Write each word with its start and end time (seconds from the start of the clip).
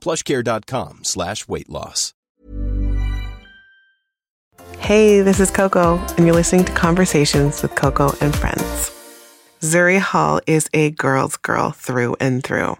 plushcare.com 0.00 1.04
slash 1.04 1.46
weight 1.46 1.68
loss. 1.68 2.14
Hey, 4.78 5.20
this 5.20 5.40
is 5.40 5.50
Coco, 5.50 5.98
and 6.16 6.26
you're 6.26 6.34
listening 6.34 6.64
to 6.64 6.72
Conversations 6.72 7.62
with 7.62 7.74
Coco 7.74 8.12
and 8.20 8.34
Friends. 8.34 8.90
Zuri 9.60 9.98
Hall 10.00 10.40
is 10.46 10.70
a 10.72 10.90
girl's 10.92 11.36
girl 11.36 11.70
through 11.70 12.16
and 12.18 12.42
through. 12.42 12.76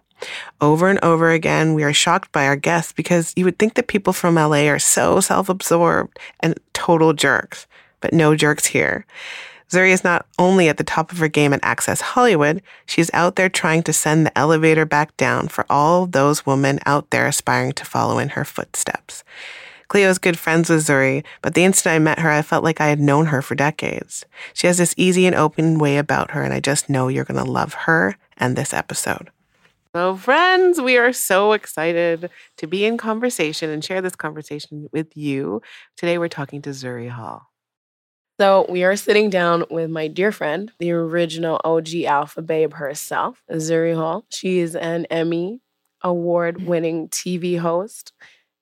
Over 0.60 0.88
and 0.88 0.98
over 1.04 1.30
again, 1.30 1.74
we 1.74 1.84
are 1.84 1.92
shocked 1.92 2.32
by 2.32 2.46
our 2.46 2.56
guests 2.56 2.92
because 2.92 3.32
you 3.36 3.44
would 3.44 3.58
think 3.58 3.74
that 3.74 3.86
people 3.86 4.12
from 4.12 4.34
LA 4.34 4.66
are 4.66 4.78
so 4.78 5.20
self 5.20 5.48
absorbed 5.48 6.18
and 6.40 6.58
total 6.72 7.12
jerks, 7.12 7.66
but 8.00 8.12
no 8.12 8.34
jerks 8.34 8.66
here. 8.66 9.06
Zuri 9.70 9.90
is 9.90 10.02
not 10.02 10.26
only 10.36 10.68
at 10.68 10.78
the 10.78 10.84
top 10.84 11.12
of 11.12 11.18
her 11.18 11.28
game 11.28 11.52
at 11.52 11.60
Access 11.62 12.00
Hollywood, 12.00 12.60
she's 12.86 13.10
out 13.14 13.36
there 13.36 13.48
trying 13.48 13.84
to 13.84 13.92
send 13.92 14.26
the 14.26 14.36
elevator 14.36 14.84
back 14.84 15.16
down 15.16 15.46
for 15.46 15.64
all 15.70 16.06
those 16.06 16.44
women 16.44 16.80
out 16.86 17.10
there 17.10 17.26
aspiring 17.26 17.72
to 17.72 17.84
follow 17.84 18.18
in 18.18 18.30
her 18.30 18.44
footsteps. 18.44 19.22
Cleo 19.86 20.08
is 20.08 20.18
good 20.18 20.38
friends 20.38 20.70
with 20.70 20.86
Zuri, 20.86 21.24
but 21.40 21.54
the 21.54 21.64
instant 21.64 21.94
I 21.94 21.98
met 22.00 22.18
her, 22.18 22.30
I 22.30 22.42
felt 22.42 22.64
like 22.64 22.80
I 22.80 22.86
had 22.86 23.00
known 23.00 23.26
her 23.26 23.42
for 23.42 23.54
decades. 23.54 24.24
She 24.54 24.66
has 24.66 24.78
this 24.78 24.94
easy 24.96 25.26
and 25.26 25.36
open 25.36 25.78
way 25.78 25.98
about 25.98 26.32
her, 26.32 26.42
and 26.42 26.54
I 26.54 26.60
just 26.60 26.88
know 26.88 27.08
you're 27.08 27.24
going 27.24 27.44
to 27.44 27.50
love 27.50 27.74
her 27.74 28.16
and 28.36 28.56
this 28.56 28.72
episode. 28.72 29.30
So, 29.94 30.16
friends, 30.16 30.80
we 30.80 30.96
are 30.96 31.12
so 31.12 31.52
excited 31.52 32.30
to 32.58 32.66
be 32.68 32.84
in 32.84 32.98
conversation 32.98 33.70
and 33.70 33.84
share 33.84 34.00
this 34.00 34.14
conversation 34.14 34.88
with 34.92 35.16
you. 35.16 35.60
Today, 35.96 36.18
we're 36.18 36.28
talking 36.28 36.62
to 36.62 36.70
Zuri 36.70 37.10
Hall. 37.10 37.49
So 38.40 38.64
we 38.70 38.84
are 38.84 38.96
sitting 38.96 39.28
down 39.28 39.64
with 39.68 39.90
my 39.90 40.08
dear 40.08 40.32
friend, 40.32 40.72
the 40.78 40.92
original 40.92 41.60
OG 41.62 42.04
Alpha 42.06 42.40
Babe 42.40 42.72
herself, 42.72 43.42
Zuri 43.52 43.94
Hall. 43.94 44.24
She 44.30 44.60
is 44.60 44.74
an 44.74 45.04
Emmy 45.10 45.60
award 46.00 46.64
winning 46.64 47.10
TV 47.10 47.58
host, 47.58 48.14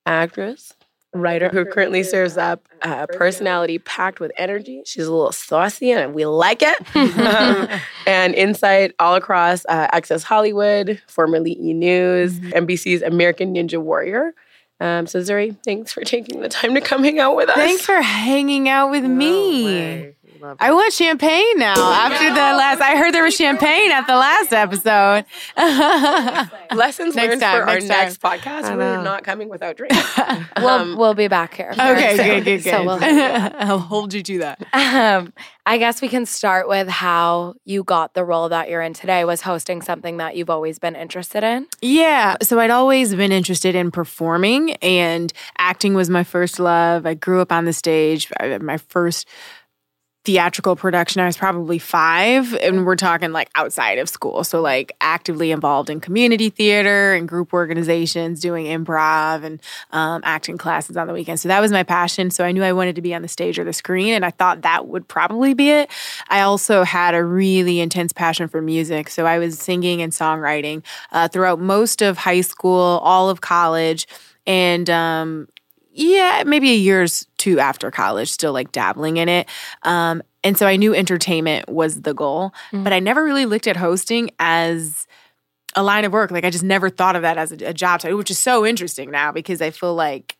actress, 0.05 0.73
writer 1.13 1.47
who 1.47 1.63
currently 1.63 2.03
serves 2.03 2.35
up 2.35 2.67
a 2.81 3.07
personality 3.07 3.79
packed 3.79 4.19
with 4.19 4.33
energy. 4.37 4.81
She's 4.85 5.05
a 5.05 5.13
little 5.13 5.31
saucy 5.31 5.91
and 5.91 6.13
we 6.13 6.25
like 6.25 6.61
it. 6.61 6.95
um, 7.17 7.69
and 8.05 8.35
insight 8.35 8.93
all 8.99 9.15
across 9.15 9.63
uh, 9.69 9.87
Access 9.93 10.23
Hollywood, 10.23 11.01
formerly 11.07 11.53
E 11.57 11.73
News, 11.73 12.37
NBC's 12.37 13.01
American 13.01 13.53
Ninja 13.53 13.81
Warrior. 13.81 14.33
Um, 14.79 15.07
so 15.07 15.19
Zuri, 15.19 15.57
thanks 15.65 15.91
for 15.91 16.03
taking 16.03 16.41
the 16.41 16.49
time 16.49 16.73
to 16.75 16.81
come 16.81 17.03
hang 17.03 17.19
out 17.19 17.35
with 17.35 17.49
us. 17.49 17.55
Thanks 17.55 17.85
for 17.85 18.01
hanging 18.01 18.69
out 18.69 18.91
with 18.91 19.03
me. 19.03 20.15
I 20.59 20.71
want 20.71 20.93
champagne 20.93 21.57
now. 21.57 21.73
After 21.91 22.29
the 22.29 22.35
last, 22.35 22.81
I 22.81 22.95
heard 22.97 23.13
there 23.13 23.23
was 23.23 23.35
champagne 23.35 23.91
at 23.91 24.07
the 24.07 24.15
last 24.15 24.53
episode. 24.53 25.25
Lessons 26.75 27.15
Next 27.15 27.29
learned 27.29 27.41
time, 27.41 27.61
for 27.63 27.69
our 27.69 27.79
next 27.79 27.87
time. 27.87 27.97
next 28.05 28.21
podcast. 28.21 28.77
We're 28.77 29.01
not 29.01 29.23
coming 29.23 29.49
without 29.49 29.77
drinks. 29.77 29.97
We'll, 30.57 30.67
Um, 30.67 30.97
we'll 30.97 31.13
be 31.13 31.27
back 31.27 31.53
here. 31.53 31.71
Okay, 31.71 32.17
So- 32.17 32.23
good, 32.23 32.43
good, 32.45 32.63
good. 32.63 32.71
So 32.71 32.83
we'll, 32.83 32.99
I'll 33.01 33.79
hold 33.79 34.13
you 34.13 34.21
to 34.23 34.37
that. 34.39 34.65
um, 34.73 35.33
I 35.65 35.77
guess 35.77 36.01
we 36.01 36.07
can 36.09 36.25
start 36.25 36.67
with 36.67 36.87
how 36.87 37.55
you 37.65 37.83
got 37.83 38.13
the 38.13 38.23
role 38.25 38.49
that 38.49 38.69
you're 38.69 38.81
in 38.81 38.93
today. 38.93 39.23
Was 39.25 39.41
hosting 39.41 39.81
something 39.81 40.17
that 40.17 40.35
you've 40.35 40.49
always 40.49 40.79
been 40.79 40.95
interested 40.95 41.43
in? 41.43 41.67
Yeah. 41.81 42.35
So 42.41 42.59
I'd 42.59 42.71
always 42.71 43.13
been 43.15 43.31
interested 43.31 43.75
in 43.75 43.91
performing, 43.91 44.73
and 44.75 45.31
acting 45.57 45.93
was 45.93 46.09
my 46.09 46.23
first 46.23 46.59
love. 46.59 47.05
I 47.05 47.13
grew 47.13 47.39
up 47.41 47.51
on 47.51 47.65
the 47.65 47.73
stage. 47.73 48.31
I, 48.39 48.57
my 48.57 48.77
first 48.77 49.27
theatrical 50.25 50.75
production, 50.75 51.21
I 51.21 51.25
was 51.25 51.37
probably 51.37 51.79
five, 51.79 52.53
and 52.55 52.85
we're 52.85 52.97
talking 52.97 53.31
like 53.31 53.49
outside 53.55 53.97
of 53.99 54.09
school. 54.09 54.43
So, 54.43 54.61
like, 54.61 54.91
actively 54.99 55.51
involved 55.51 55.89
in 55.89 56.01
community 56.01 56.49
theater 56.49 57.13
and 57.13 57.27
group 57.27 57.53
organizations, 57.53 58.41
doing 58.41 58.65
improv 58.65 59.43
and 59.43 59.61
um, 59.91 60.21
acting 60.25 60.57
classes 60.57 60.97
on 60.97 61.07
the 61.07 61.13
weekends. 61.13 61.41
So, 61.41 61.47
that 61.47 61.61
was 61.61 61.71
my 61.71 61.83
passion. 61.83 62.31
So, 62.31 62.43
I 62.43 62.51
knew 62.51 62.63
I 62.63 62.73
wanted 62.73 62.95
to 62.95 63.01
be 63.01 63.15
on 63.15 63.21
the 63.21 63.27
stage 63.27 63.57
or 63.57 63.63
the 63.63 63.73
screen, 63.73 64.13
and 64.13 64.25
I 64.25 64.31
thought 64.31 64.61
that 64.63 64.87
would 64.87 65.07
probably 65.07 65.53
be 65.53 65.69
it. 65.69 65.89
I 66.27 66.41
also 66.41 66.83
had 66.83 67.15
a 67.15 67.23
really 67.23 67.79
intense 67.79 68.11
passion 68.11 68.47
for 68.49 68.61
music. 68.61 69.09
So, 69.09 69.25
I 69.25 69.39
was 69.39 69.57
singing 69.57 70.01
and 70.01 70.11
songwriting 70.11 70.83
uh, 71.11 71.29
throughout 71.29 71.59
most 71.59 72.01
of 72.01 72.17
high 72.17 72.41
school, 72.41 72.99
all 73.03 73.29
of 73.29 73.41
college. 73.41 74.05
And 74.45 74.89
um, 74.89 75.47
yeah, 75.99 76.43
maybe 76.45 76.71
a 76.71 76.75
year 76.75 77.03
or 77.03 77.07
two 77.37 77.59
after 77.59 77.91
college, 77.91 78.31
still 78.31 78.53
like 78.53 78.71
dabbling 78.71 79.17
in 79.17 79.27
it. 79.27 79.49
Um, 79.83 80.23
and 80.43 80.57
so 80.57 80.65
I 80.65 80.77
knew 80.77 80.95
entertainment 80.95 81.67
was 81.67 82.01
the 82.01 82.13
goal, 82.13 82.53
but 82.71 82.93
I 82.93 82.99
never 82.99 83.23
really 83.23 83.45
looked 83.45 83.67
at 83.67 83.75
hosting 83.75 84.31
as 84.39 85.05
a 85.75 85.83
line 85.83 86.05
of 86.05 86.13
work. 86.13 86.31
Like 86.31 86.45
I 86.45 86.49
just 86.49 86.63
never 86.63 86.89
thought 86.89 87.17
of 87.17 87.21
that 87.23 87.37
as 87.37 87.51
a, 87.51 87.55
a 87.65 87.73
job 87.73 87.99
title, 87.99 88.17
which 88.17 88.31
is 88.31 88.39
so 88.39 88.65
interesting 88.65 89.11
now 89.11 89.33
because 89.33 89.61
I 89.61 89.71
feel 89.71 89.93
like 89.93 90.37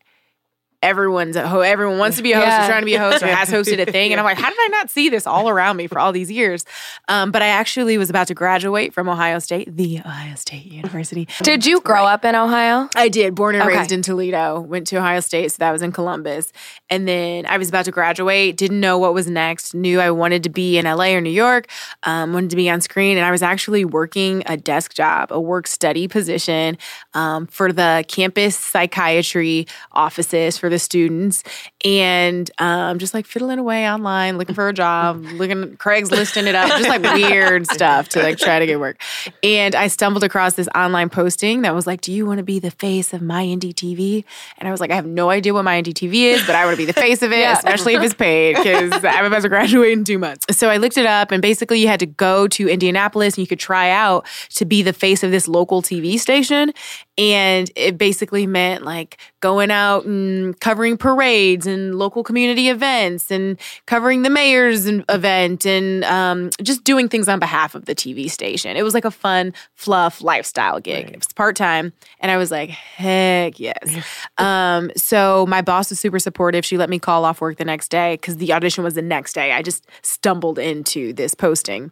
everyone's 0.81 1.35
a 1.35 1.47
ho- 1.47 1.59
everyone 1.59 1.97
wants 1.97 2.17
to 2.17 2.23
be 2.23 2.31
a 2.31 2.38
host 2.38 2.47
Yeah. 2.47 2.63
or 2.63 2.67
trying 2.69 2.81
to 2.81 2.85
be 2.85 2.95
a 2.95 3.00
host 3.00 3.22
or 3.22 3.28
has 3.28 3.50
hosted 3.50 3.79
a 3.85 3.91
thing 3.91 4.12
and 4.12 4.19
i'm 4.19 4.23
like 4.25 4.38
how 4.38 4.50
did 4.50 4.57
i 4.59 4.67
not 4.72 4.90
see 4.90 5.09
this 5.09 5.28
all 5.28 5.50
around 5.50 5.75
me 5.78 5.88
for 5.88 6.00
all 6.00 6.12
these 6.13 6.31
years 6.31 6.66
um, 7.09 7.31
but 7.31 7.41
i 7.41 7.47
actually 7.47 7.97
was 7.97 8.09
about 8.09 8.28
to 8.28 8.34
graduate 8.34 8.94
from 8.94 9.09
ohio 9.09 9.39
state 9.39 9.75
the 9.75 10.00
ohio 10.00 10.35
state 10.35 10.66
university 10.66 11.28
Did 11.44 11.66
you 11.66 11.81
grow 11.81 12.06
up 12.06 12.23
in 12.23 12.35
Ohio? 12.35 12.88
I 12.95 13.09
did. 13.09 13.35
Born 13.35 13.56
and 13.56 13.63
Okay. 13.63 13.78
raised 13.78 13.91
in 13.91 14.01
Toledo. 14.01 14.59
Went 14.62 14.88
to 14.88 14.97
Ohio 14.97 15.19
State, 15.19 15.51
so 15.51 15.57
that 15.59 15.72
was 15.72 15.81
in 15.81 15.91
Columbus. 15.91 16.51
And 16.89 17.07
then 17.07 17.45
I 17.47 17.57
was 17.57 17.69
about 17.69 17.85
to 17.85 17.91
graduate. 17.91 18.56
Didn't 18.56 18.79
know 18.79 18.97
what 18.97 19.13
was 19.13 19.29
next. 19.29 19.73
Knew 19.73 20.00
I 20.00 20.12
wanted 20.12 20.44
to 20.44 20.50
be 20.50 20.78
in 20.78 20.85
LA 20.85 21.13
or 21.16 21.22
New 21.22 21.29
York. 21.31 21.68
Um, 22.03 22.34
wanted 22.34 22.50
to 22.51 22.56
be 22.56 22.69
on 22.69 22.81
screen, 22.81 23.18
and 23.18 23.25
I 23.25 23.31
was 23.31 23.41
actually 23.41 23.84
working 23.85 24.44
a 24.45 24.56
desk 24.57 24.94
job, 24.94 25.31
a 25.31 25.39
work 25.39 25.68
study 25.68 26.07
position 26.07 26.78
um, 27.13 27.47
for 27.47 27.72
the 27.73 28.06
campus 28.07 28.56
psychiatry 28.57 29.68
offices 29.91 30.57
for 30.57 30.69
the 30.69 30.80
students, 30.80 31.44
and 31.85 32.50
um, 32.57 33.00
just 33.00 33.13
like 33.13 33.25
fiddling 33.25 33.57
away 33.57 33.90
online, 33.90 34.38
looking 34.38 34.56
for 34.56 34.67
a 34.67 34.73
job, 34.73 35.23
looking 35.34 35.78
Craigslist 35.78 36.35
it 36.45 36.56
up, 36.56 36.67
just 36.67 36.90
like 36.90 37.01
weird 37.01 37.67
stuff 37.67 38.09
to 38.09 38.22
like 38.22 38.38
try 38.38 38.59
to 38.59 38.66
get 38.66 38.79
work. 38.79 39.01
And 39.44 39.75
I 39.75 39.88
stumbled 39.88 40.23
across 40.23 40.53
this 40.53 40.68
online 40.75 41.09
posting 41.09 41.62
that 41.62 41.73
was 41.73 41.88
like, 41.88 42.01
"Do 42.01 42.12
you 42.12 42.25
want 42.25 42.39
to 42.39 42.44
be 42.44 42.59
the 42.59 42.72
face 42.72 43.13
of 43.13 43.22
my 43.22 43.45
indie 43.45 43.73
TV?" 43.73 44.25
And 44.57 44.68
I 44.68 44.72
was 44.72 44.81
like, 44.81 44.91
"I 44.91 44.95
have 44.95 45.06
no 45.06 45.29
idea 45.29 45.53
what 45.53 45.63
my 45.63 45.81
indie 45.81 45.94
TV 45.94 46.33
is, 46.33 46.45
but 46.45 46.56
I 46.56 46.65
want 46.65 46.75
to 46.75 46.77
be 46.77 46.86
the 46.86 46.94
face 46.94 47.21
of 47.21 47.31
it, 47.31 47.50
especially 47.50 47.95
if 47.95 48.04
it's 48.04 48.13
paid 48.13 48.56
because 48.57 48.92
I'm 49.04 49.25
about 49.25 49.44
to 49.44 49.50
graduate 49.50 49.94
in 49.94 50.04
two 50.04 50.19
months." 50.19 50.57
So 50.57 50.69
I 50.69 50.77
looked 50.77 50.98
it 50.98 51.06
up, 51.06 51.31
and 51.31 51.42
basically, 51.42 51.80
you 51.80 51.88
had 51.88 52.00
to 52.01 52.06
go 52.06 52.48
to 52.50 52.68
Indianapolis 52.68 53.36
and 53.36 53.42
you 53.42 53.48
could 53.48 53.59
try 53.59 53.89
out 53.89 54.25
to 54.56 54.65
be 54.65 54.81
the 54.81 54.94
face 54.94 55.24
of 55.24 55.31
this 55.31 55.48
local 55.48 55.81
TV 55.81 56.19
station. 56.19 56.74
And 57.18 57.69
it 57.75 57.98
basically 57.98 58.48
meant 58.48 58.83
like 58.83 59.18
going 59.42 59.71
out 59.71 60.06
and 60.06 60.57
covering 60.59 60.98
parades 60.98 61.68
and 61.69 61.95
local 61.95 62.24
community 62.24 62.68
events 62.69 63.31
and 63.31 63.57
covering 63.86 64.24
the 64.24 64.30
mayor's 64.30 64.88
event 64.88 65.66
and 65.66 66.04
um, 66.06 66.50
just 66.62 66.83
doing 66.83 67.07
things 67.07 67.30
on 67.30 67.39
behalf 67.39 67.75
of 67.75 67.86
the 67.86 67.95
TV 67.95 68.30
station. 68.30 68.75
It 68.75 68.83
was 68.83 68.94
like 68.94 69.06
a 69.06 69.12
fun, 69.12 69.54
fluff 69.75 70.21
lifestyle 70.21 70.80
gig. 70.80 71.10
It 71.10 71.16
was 71.16 71.31
part 71.33 71.56
time. 71.56 71.94
And 72.19 72.31
I 72.31 72.38
was 72.38 72.51
like, 72.51 72.69
heck 72.69 73.60
yes. 73.60 74.27
um, 74.38 74.92
so 74.95 75.45
my 75.48 75.62
boss 75.62 75.89
was 75.89 76.00
super 76.00 76.19
supportive. 76.19 76.66
She 76.66 76.77
let 76.77 76.89
me 76.89 77.00
call 77.00 77.25
off 77.25 77.42
work 77.42 77.57
the 77.57 77.66
next 77.66 77.89
day 77.89 78.16
because 78.16 78.38
the 78.38 78.54
audition 78.54 78.83
was 78.83 78.95
the 78.95 79.01
next 79.01 79.33
day. 79.33 79.51
I 79.51 79.62
just 79.62 79.86
stumbled 80.01 80.57
into 80.57 81.13
this 81.13 81.36
posting 81.36 81.92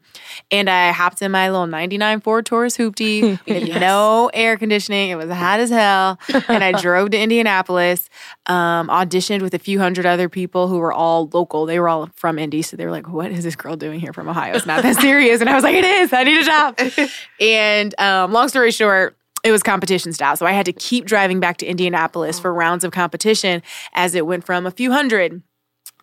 and 0.51 0.69
I 0.69 0.91
hopped 0.91 1.21
in 1.21 1.31
my 1.31 1.49
little 1.49 1.67
99 1.67 2.21
Ford 2.21 2.45
Taurus 2.45 2.77
hoopty 2.77 3.39
with 3.47 3.69
no 3.79 4.31
air 4.33 4.57
conditioning. 4.57 5.09
It 5.09 5.15
was 5.15 5.29
hot 5.29 5.59
as 5.59 5.69
hell. 5.69 6.19
and 6.47 6.63
I 6.63 6.71
drove 6.81 7.11
to 7.11 7.19
Indianapolis, 7.19 8.09
um, 8.45 8.87
auditioned 8.87 9.41
with 9.41 9.53
a 9.53 9.59
few 9.59 9.66
hundred 9.75 10.05
other 10.05 10.29
people 10.29 10.67
who 10.67 10.77
were 10.77 10.93
all 10.93 11.29
local. 11.33 11.65
They 11.65 11.79
were 11.79 11.89
all 11.89 12.09
from 12.15 12.39
Indy. 12.39 12.61
So 12.61 12.77
they 12.77 12.85
were 12.85 12.91
like, 12.91 13.07
what 13.07 13.31
is 13.31 13.43
this 13.43 13.55
girl 13.55 13.75
doing 13.75 13.99
here 13.99 14.13
from 14.13 14.27
Ohio? 14.29 14.55
It's 14.55 14.65
not 14.65 14.83
that 14.83 14.95
serious. 15.01 15.41
And 15.41 15.49
I 15.49 15.55
was 15.55 15.63
like, 15.63 15.75
it 15.75 15.85
is. 15.85 16.13
I 16.13 16.23
need 16.23 16.39
a 16.39 16.45
job. 16.45 16.79
and 17.39 17.99
um, 17.99 18.31
long 18.31 18.47
story 18.49 18.71
short, 18.71 19.17
it 19.43 19.51
was 19.51 19.63
competition 19.63 20.13
style. 20.13 20.35
So 20.35 20.45
I 20.45 20.51
had 20.51 20.65
to 20.65 20.73
keep 20.73 21.05
driving 21.05 21.39
back 21.39 21.57
to 21.57 21.65
Indianapolis 21.65 22.39
for 22.39 22.53
rounds 22.53 22.83
of 22.83 22.91
competition 22.91 23.61
as 23.93 24.15
it 24.15 24.25
went 24.25 24.45
from 24.45 24.65
a 24.65 24.71
few 24.71 24.91
hundred 24.91 25.41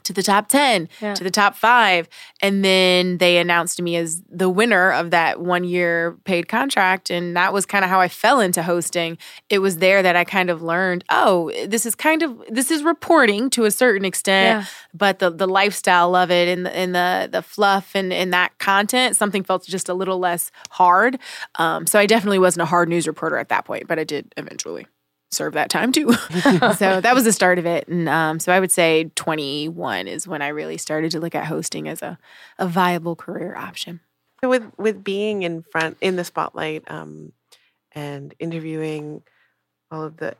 to 0.05 0.13
the 0.13 0.23
top 0.23 0.49
10 0.49 0.89
Yeah. 1.01 1.15
to 1.15 1.25
the 1.25 1.31
top 1.31 1.55
five. 1.57 2.09
And 2.43 2.65
then 2.65 3.19
they 3.19 3.39
announced 3.39 3.81
me 3.83 3.97
as 3.97 4.23
the 4.31 4.49
winner 4.49 4.91
of 4.93 5.11
that 5.11 5.41
one 5.41 5.65
year 5.65 6.17
paid 6.25 6.49
contract. 6.49 7.11
And 7.11 7.37
that 7.37 7.53
was 7.53 7.67
kind 7.67 7.85
of 7.85 7.91
how 7.91 8.01
i 8.01 8.09
fell 8.09 8.41
into 8.41 8.63
hosting. 8.63 9.19
It 9.51 9.59
was 9.59 9.79
there 9.79 10.03
that 10.03 10.17
i 10.17 10.25
kind 10.25 10.51
of 10.51 10.63
learned 10.63 11.05
oh 11.11 11.51
this 11.67 11.85
is 11.87 11.95
kind 11.95 12.23
of 12.23 12.41
this 12.49 12.71
is 12.71 12.83
reporting 12.83 13.51
to 13.51 13.65
a 13.65 13.71
certain 13.71 14.05
extent 14.05 14.61
Yeah. 14.63 14.67
but 14.93 15.19
the 15.19 15.31
the 15.31 15.47
lifestyle 15.49 16.15
of 16.15 16.31
it 16.31 16.49
and 16.49 16.67
the, 16.67 16.77
and 16.77 16.95
the 16.95 17.29
the 17.31 17.43
fluff 17.43 17.93
and, 17.95 18.13
and 18.13 18.33
that 18.33 18.59
content 18.59 19.17
something 19.17 19.43
felt 19.43 19.65
just 19.67 19.89
a 19.89 19.95
little 19.95 20.19
less 20.19 20.51
hard. 20.71 21.19
Um, 21.59 21.87
so 21.87 21.99
i 21.99 22.07
definitely 22.07 22.39
wasn't 22.39 22.63
a 22.63 22.67
hard 22.67 22.89
news 22.89 23.07
reporter 23.07 23.37
at 23.39 23.49
that 23.49 23.65
point 23.65 23.87
but 23.89 23.99
i 23.99 24.05
did 24.05 24.33
eventually 24.37 24.87
serve 25.35 25.55
that 25.55 25.71
time 25.71 25.93
too. 25.93 26.13
So 26.79 27.01
that 27.01 27.15
was 27.15 27.25
the 27.25 27.33
start 27.33 27.59
of 27.59 27.67
it. 27.67 27.89
And 27.89 28.09
um, 28.09 28.41
so 28.41 28.53
i 28.53 28.61
would 28.61 28.73
say 28.73 29.11
21 29.15 30.09
is 30.09 30.27
when 30.27 30.43
i 30.43 30.49
really 30.49 30.79
started 30.79 31.11
to 31.13 31.21
look 31.21 31.35
at 31.35 31.47
hosting 31.47 31.89
as 31.89 32.03
a, 32.03 32.19
a 32.59 32.67
viable 32.67 33.17
career 33.17 33.55
option. 33.57 34.01
So 34.41 34.49
with 34.49 34.65
with 34.77 35.03
being 35.03 35.43
in 35.43 35.63
front 35.63 35.97
in 36.01 36.17
the 36.17 36.25
spotlight 36.25 36.91
um, 36.91 37.33
and 37.93 38.35
interviewing 38.39 39.23
all 39.91 40.03
of 40.03 40.17
the 40.17 40.37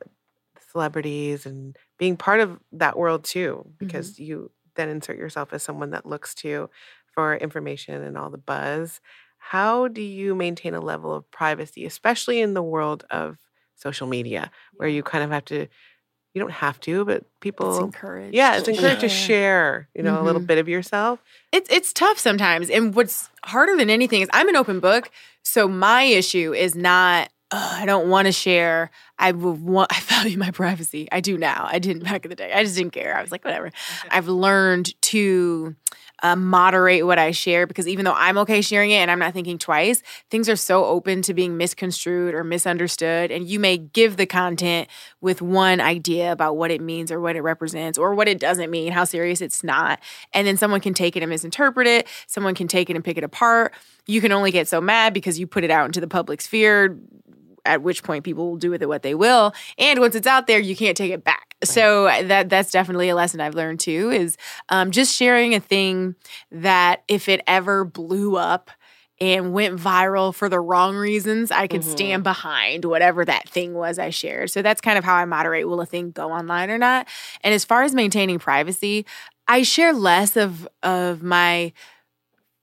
celebrities 0.71 1.45
and 1.45 1.77
being 1.97 2.17
part 2.17 2.39
of 2.39 2.59
that 2.73 2.97
world 2.97 3.23
too, 3.23 3.65
because 3.77 4.19
you 4.19 4.51
then 4.75 4.89
insert 4.89 5.17
yourself 5.17 5.53
as 5.53 5.63
someone 5.63 5.91
that 5.91 6.05
looks 6.05 6.35
to 6.35 6.69
for 7.13 7.35
information 7.35 8.03
and 8.03 8.17
all 8.17 8.29
the 8.29 8.37
buzz. 8.37 8.99
How 9.37 9.87
do 9.87 10.01
you 10.01 10.35
maintain 10.35 10.73
a 10.73 10.81
level 10.81 11.13
of 11.13 11.29
privacy, 11.31 11.85
especially 11.85 12.41
in 12.41 12.53
the 12.53 12.63
world 12.63 13.05
of 13.09 13.37
social 13.75 14.07
media, 14.07 14.51
where 14.77 14.89
you 14.89 15.03
kind 15.03 15.23
of 15.23 15.29
have 15.31 15.45
to? 15.45 15.67
You 16.33 16.41
don't 16.41 16.51
have 16.51 16.79
to, 16.81 17.05
but 17.05 17.23
people 17.39 17.69
it's 17.69 17.79
encouraged 17.79 18.35
Yeah, 18.35 18.57
it's 18.57 18.67
encouraged 18.67 18.99
to 19.01 19.07
share, 19.09 19.87
you 19.95 20.03
know, 20.03 20.21
a 20.21 20.23
little 20.23 20.41
Mhm. 20.41 20.47
bit 20.47 20.57
of 20.57 20.67
yourself. 20.67 21.19
It's 21.53 21.69
it's 21.69 21.93
tough 21.93 22.19
sometimes. 22.19 22.69
And 22.69 22.93
what's 22.93 23.29
harder 23.45 23.77
than 23.77 23.89
anything 23.89 24.21
is 24.21 24.29
I'm 24.33 24.49
an 24.49 24.57
open 24.57 24.81
book. 24.81 25.09
So 25.43 25.67
my 25.69 26.03
issue 26.03 26.53
is 26.53 26.75
not 26.75 27.29
"Ugh, 27.51 27.81
I 27.81 27.85
don't 27.85 28.09
want 28.09 28.25
to 28.25 28.33
share. 28.33 28.91
I 29.17 29.31
would 29.31 29.61
want 29.61 29.89
I 29.95 29.99
value 30.01 30.37
my 30.37 30.51
privacy. 30.51 31.07
I 31.09 31.21
do 31.21 31.37
now. 31.37 31.69
I 31.71 31.79
didn't 31.79 32.03
back 32.03 32.25
in 32.25 32.29
the 32.29 32.35
day. 32.35 32.51
I 32.51 32.63
just 32.65 32.75
didn't 32.75 32.91
care. 32.91 33.15
I 33.17 33.21
was 33.21 33.31
like, 33.31 33.45
whatever. 33.45 33.71
I've 34.09 34.27
learned 34.27 34.99
to 35.03 35.73
uh, 36.23 36.35
moderate 36.35 37.05
what 37.05 37.19
I 37.19 37.31
share 37.31 37.67
because 37.67 37.87
even 37.87 38.05
though 38.05 38.13
I'm 38.13 38.37
okay 38.39 38.61
sharing 38.61 38.91
it 38.91 38.95
and 38.95 39.11
I'm 39.11 39.19
not 39.19 39.33
thinking 39.33 39.57
twice, 39.57 40.01
things 40.29 40.49
are 40.49 40.55
so 40.55 40.85
open 40.85 41.21
to 41.23 41.33
being 41.33 41.57
misconstrued 41.57 42.33
or 42.33 42.43
misunderstood. 42.43 43.31
And 43.31 43.47
you 43.47 43.59
may 43.59 43.77
give 43.77 44.17
the 44.17 44.25
content 44.25 44.89
with 45.21 45.41
one 45.41 45.81
idea 45.81 46.31
about 46.31 46.57
what 46.57 46.71
it 46.71 46.81
means 46.81 47.11
or 47.11 47.19
what 47.19 47.35
it 47.35 47.41
represents 47.41 47.97
or 47.97 48.15
what 48.15 48.27
it 48.27 48.39
doesn't 48.39 48.69
mean, 48.69 48.91
how 48.91 49.03
serious 49.03 49.41
it's 49.41 49.63
not. 49.63 49.99
And 50.33 50.47
then 50.47 50.57
someone 50.57 50.81
can 50.81 50.93
take 50.93 51.15
it 51.15 51.23
and 51.23 51.29
misinterpret 51.29 51.87
it. 51.87 52.07
Someone 52.27 52.55
can 52.55 52.67
take 52.67 52.89
it 52.89 52.95
and 52.95 53.03
pick 53.03 53.17
it 53.17 53.23
apart. 53.23 53.73
You 54.07 54.21
can 54.21 54.31
only 54.31 54.51
get 54.51 54.67
so 54.67 54.79
mad 54.79 55.13
because 55.13 55.39
you 55.39 55.47
put 55.47 55.63
it 55.63 55.71
out 55.71 55.85
into 55.85 55.99
the 55.99 56.07
public 56.07 56.41
sphere 56.41 56.97
at 57.65 57.81
which 57.81 58.03
point 58.03 58.23
people 58.23 58.49
will 58.49 58.57
do 58.57 58.69
with 58.69 58.81
it 58.81 58.87
what 58.87 59.01
they 59.01 59.15
will 59.15 59.51
and 59.77 59.99
once 59.99 60.13
it's 60.13 60.27
out 60.27 60.45
there 60.45 60.59
you 60.59 60.75
can't 60.75 60.95
take 60.95 61.11
it 61.11 61.23
back 61.23 61.44
so 61.63 62.05
that 62.23 62.49
that's 62.49 62.71
definitely 62.71 63.09
a 63.09 63.15
lesson 63.15 63.39
i've 63.39 63.55
learned 63.55 63.79
too 63.79 64.11
is 64.11 64.37
um, 64.69 64.91
just 64.91 65.15
sharing 65.15 65.55
a 65.55 65.59
thing 65.59 66.15
that 66.51 67.03
if 67.07 67.29
it 67.29 67.41
ever 67.47 67.85
blew 67.85 68.35
up 68.35 68.69
and 69.21 69.53
went 69.53 69.79
viral 69.79 70.35
for 70.35 70.49
the 70.49 70.59
wrong 70.59 70.95
reasons 70.95 71.49
i 71.51 71.67
could 71.67 71.83
stand 71.83 72.23
behind 72.23 72.83
whatever 72.83 73.23
that 73.23 73.47
thing 73.47 73.73
was 73.73 73.97
i 73.97 74.09
shared. 74.09 74.51
So 74.51 74.61
that's 74.61 74.81
kind 74.81 74.97
of 74.97 75.03
how 75.05 75.15
i 75.15 75.25
moderate 75.25 75.67
will 75.67 75.81
a 75.81 75.85
thing 75.85 76.11
go 76.11 76.31
online 76.31 76.69
or 76.69 76.77
not? 76.77 77.07
And 77.41 77.53
as 77.53 77.63
far 77.63 77.83
as 77.83 77.95
maintaining 77.95 78.39
privacy 78.39 79.05
i 79.47 79.61
share 79.63 79.93
less 79.93 80.35
of 80.35 80.67
of 80.83 81.23
my 81.23 81.71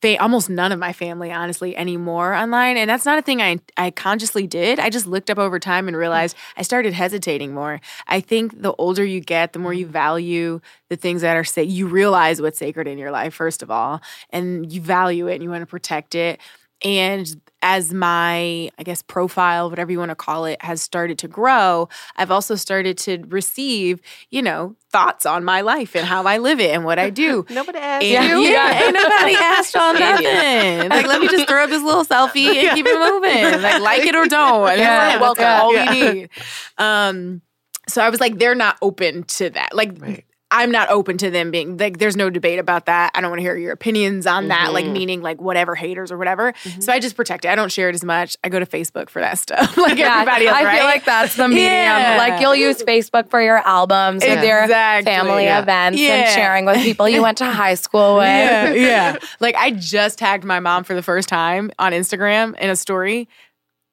fa- 0.03 0.21
almost 0.21 0.51
none 0.51 0.73
of 0.73 0.79
my 0.79 0.93
family 0.93 1.33
honestly 1.33 1.77
anymore 1.77 2.35
online 2.35 2.77
and 2.77 2.91
that's 2.91 3.07
not 3.07 3.19
a 3.19 3.23
thing 3.23 3.41
I 3.41 3.59
I 3.77 3.91
consciously 3.91 4.47
did. 4.47 4.79
I 4.79 4.91
just 4.91 5.07
looked 5.07 5.31
up 5.31 5.39
over 5.39 5.59
time 5.59 5.89
and 5.89 5.97
realized 5.97 6.37
mm. 6.37 6.41
I 6.59 6.63
started 6.63 6.93
hesitating 6.93 7.55
more. 7.55 7.81
I 8.09 8.21
think 8.21 8.61
the 8.61 8.75
older 8.75 9.05
you 9.05 9.21
get, 9.21 9.53
the 9.53 9.59
more 9.59 9.73
you 9.73 9.87
mm. 9.87 9.91
value 9.91 10.61
the 10.89 10.97
things 10.97 11.23
that 11.23 11.37
are 11.37 11.45
say 11.45 11.63
you 11.63 11.87
realize 11.87 12.43
what's 12.43 12.59
sacred 12.59 12.87
in 12.87 12.99
your 12.99 13.11
life 13.11 13.33
first 13.33 13.63
of 13.63 13.71
all 13.71 14.03
and 14.31 14.71
you 14.71 14.81
value 14.81 15.29
it 15.29 15.35
and 15.35 15.43
you 15.43 15.49
want 15.49 15.63
to 15.63 15.67
protect 15.67 16.15
it. 16.15 16.39
And 16.85 17.41
as 17.65 17.95
my, 17.95 18.71
I 18.77 18.83
guess, 18.83 19.03
profile, 19.03 19.71
whatever 19.71 19.93
you 19.93 19.99
want 19.99 20.09
to 20.11 20.17
call 20.17 20.47
it, 20.47 20.61
has 20.63 20.83
started 20.83 21.17
to 21.21 21.29
grow, 21.29 21.89
I've 22.17 22.33
also 22.33 22.57
started 22.57 22.99
to 22.99 23.23
receive, 23.29 24.01
you 24.31 24.43
know, 24.43 24.75
thoughts 24.91 25.25
on 25.25 25.45
my 25.45 25.61
life 25.61 25.95
and 25.95 26.05
how 26.05 26.25
I 26.25 26.39
live 26.39 26.59
it 26.59 26.75
and 26.75 26.85
what 26.85 26.99
I 26.99 27.09
do. 27.11 27.47
Nobody 27.51 27.79
asked 27.79 28.05
And, 28.05 28.29
you. 28.29 28.41
yeah, 28.51 28.83
ain't 28.85 28.95
nobody 28.95 29.35
asked 29.37 29.77
on 29.77 29.97
nothing. 29.99 30.89
Like, 30.91 31.07
let 31.07 31.21
me 31.21 31.29
just 31.29 31.49
throw 31.49 31.63
up 31.63 31.71
this 31.71 31.83
little 31.85 32.05
selfie 32.05 32.47
and 32.57 32.75
keep 32.75 32.85
it 32.87 32.99
moving. 32.99 33.63
Like, 33.63 33.81
like 33.81 34.03
it 34.03 34.17
or 34.17 34.27
don't. 34.27 34.69
And 34.71 34.81
Yeah, 34.81 34.87
that's 34.89 35.17
it. 35.17 35.21
That's 35.21 35.21
welcome. 35.21 35.45
all 35.47 35.73
Yeah. 35.75 35.91
we 35.93 36.13
need. 36.13 36.31
Um, 36.79 37.43
so 37.89 38.03
I 38.03 38.11
was 38.11 38.21
like, 38.21 38.39
they're 38.39 38.55
not 38.57 38.77
open 38.83 39.23
to 39.25 39.51
that. 39.51 39.75
Like, 39.75 39.93
Right. 40.01 40.25
I'm 40.53 40.71
not 40.71 40.89
open 40.91 41.19
to 41.19 41.31
them 41.31 41.51
being 41.51 41.77
like. 41.79 41.99
There's 41.99 42.17
no 42.17 42.31
debate 42.31 42.59
about 42.59 42.87
that. 42.87 43.11
I 43.15 43.21
don't 43.21 43.31
want 43.31 43.39
to 43.41 43.43
hear 43.43 43.57
your 43.57 43.73
opinions 43.73 44.27
on 44.27 44.49
that. 44.49 44.73
Like, 44.73 44.85
Mhm. 44.85 44.93
meaning 44.93 45.23
like 45.23 45.41
whatever 45.41 45.75
haters 45.75 46.13
or 46.13 46.19
whatever. 46.19 46.53
So 46.81 46.93
I 46.93 47.01
just 47.01 47.17
protect 47.17 47.45
it. 47.45 47.49
I 47.49 47.55
don't 47.55 47.73
share 47.73 47.89
it 47.89 47.95
as 47.95 48.05
much. 48.05 48.37
I 48.45 48.49
go 48.51 48.59
to 48.61 48.67
Facebook 48.67 49.09
for 49.11 49.21
that 49.21 49.39
stuff. 49.39 49.77
like 49.77 49.99
everybody 49.99 50.47
else, 50.47 50.57
I 50.59 50.65
right? 50.65 50.77
feel 50.77 50.85
like 50.85 51.05
that's 51.05 51.35
the 51.37 51.49
medium. 51.49 51.67
Yeah. 51.73 52.17
Like 52.19 52.41
you'll 52.41 52.55
use 52.55 52.83
Facebook 52.83 53.31
for 53.31 53.41
your 53.41 53.59
albums 53.67 54.23
with 54.25 54.45
your 54.45 54.63
Exactly. 54.63 55.11
family 55.13 55.45
Yeah. 55.45 55.63
events 55.63 56.01
and 56.01 56.31
sharing 56.31 56.67
with 56.67 56.77
people 56.83 57.09
you 57.09 57.23
went 57.23 57.39
to 57.39 57.47
high 57.51 57.75
school 57.75 58.17
with. 58.19 58.27
yeah, 58.27 58.71
yeah. 58.73 59.17
Like 59.41 59.57
I 59.57 59.71
just 59.71 60.19
tagged 60.19 60.45
my 60.45 60.61
mom 60.61 60.85
for 60.85 60.95
the 60.95 61.03
first 61.03 61.29
time 61.29 61.71
on 61.79 61.93
Instagram 61.93 62.57
in 62.59 62.69
a 62.71 62.77
story. 62.77 63.29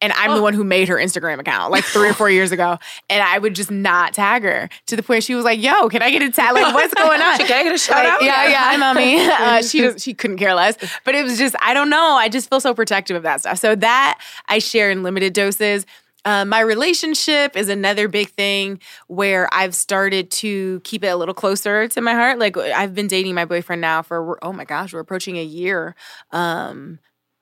And 0.01 0.13
I'm 0.13 0.35
the 0.35 0.41
one 0.41 0.53
who 0.53 0.63
made 0.63 0.87
her 0.87 0.95
Instagram 0.95 1.39
account 1.39 1.71
like 1.71 1.83
three 1.83 2.09
or 2.09 2.13
four 2.13 2.29
years 2.29 2.51
ago. 2.51 2.77
And 3.09 3.21
I 3.21 3.37
would 3.37 3.53
just 3.53 3.69
not 3.69 4.13
tag 4.13 4.43
her 4.43 4.69
to 4.87 4.95
the 4.95 5.03
point 5.03 5.23
she 5.23 5.35
was 5.35 5.43
like, 5.43 5.61
yo, 5.61 5.89
can 5.89 6.01
I 6.01 6.09
get 6.09 6.21
a 6.21 6.31
tag? 6.31 6.53
Like, 6.53 6.73
what's 6.73 6.93
going 6.93 7.21
on? 7.21 7.37
Can 7.37 7.51
I 7.51 7.63
get 7.63 7.73
a 7.73 7.77
shout 7.77 8.05
out? 8.05 8.21
Yeah, 8.21 8.47
yeah. 8.47 8.63
Hi, 8.63 8.77
mommy. 8.77 9.19
Uh, 9.39 9.61
she 9.61 9.81
does, 9.81 10.03
she 10.03 10.13
couldn't 10.13 10.37
care 10.37 10.53
less. 10.53 10.77
But 11.05 11.15
it 11.15 11.23
was 11.23 11.37
just, 11.37 11.55
I 11.61 11.73
don't 11.73 11.89
know. 11.89 12.13
I 12.13 12.29
just 12.29 12.49
feel 12.49 12.59
so 12.59 12.73
protective 12.73 13.15
of 13.15 13.23
that 13.23 13.39
stuff. 13.39 13.57
So 13.57 13.73
that 13.75 14.19
I 14.47 14.59
share 14.59 14.91
in 14.91 15.01
limited 15.01 15.33
doses. 15.33 15.85
Uh, 16.25 16.45
my 16.45 16.59
relationship 16.59 17.55
is 17.55 17.69
another 17.69 18.07
big 18.07 18.29
thing 18.29 18.79
where 19.07 19.47
I've 19.53 19.73
started 19.73 20.29
to 20.31 20.81
keep 20.81 21.03
it 21.03 21.07
a 21.07 21.15
little 21.15 21.33
closer 21.33 21.87
to 21.87 22.01
my 22.01 22.13
heart. 22.13 22.37
Like 22.37 22.57
I've 22.57 22.93
been 22.93 23.07
dating 23.07 23.35
my 23.35 23.45
boyfriend 23.45 23.81
now 23.81 24.01
for 24.01 24.37
oh 24.43 24.53
my 24.53 24.65
gosh, 24.65 24.93
we're 24.93 24.99
approaching 24.99 25.37
a 25.37 25.43
year 25.43 25.95
um, 26.31 26.99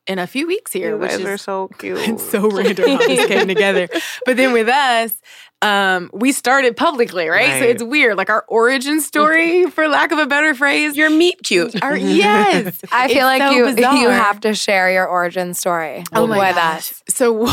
in 0.07 0.19
a 0.19 0.27
few 0.27 0.47
weeks 0.47 0.71
here, 0.73 0.91
You 0.91 0.97
which 0.97 1.11
guys 1.11 1.19
is 1.19 1.25
are 1.25 1.37
so 1.37 1.67
cute. 1.77 1.97
it's 1.99 2.23
so 2.31 2.49
random 2.49 2.89
how 2.89 2.97
this 2.99 3.25
came 3.27 3.47
together. 3.55 3.87
But 4.25 4.37
then 4.37 4.53
with 4.53 4.67
us, 4.69 5.13
um, 5.61 6.09
we 6.13 6.31
started 6.31 6.77
publicly, 6.77 7.27
right? 7.29 7.59
So 7.59 7.65
it's 7.67 7.81
weird. 7.83 8.15
Like 8.15 8.29
our 8.29 8.45
origin 8.47 9.01
story, 9.01 9.65
for 9.71 9.87
lack 9.87 10.11
of 10.11 10.19
a 10.19 10.25
better 10.27 10.53
phrase. 10.53 10.95
You're 10.95 11.09
meet 11.09 11.41
cute. 11.43 11.81
Our, 11.81 11.97
yes. 11.97 12.79
I 12.91 13.07
feel 13.07 13.27
It's 13.27 13.39
like 13.39 13.41
so 13.41 13.51
you 13.91 13.99
you 14.01 14.09
have 14.09 14.39
to 14.41 14.53
share 14.53 14.91
your 14.91 15.07
origin 15.07 15.53
story 15.55 16.03
Oh 16.13 16.27
my 16.27 16.37
with 16.47 16.55
gosh. 16.55 16.91
us. 16.91 17.03
So 17.09 17.47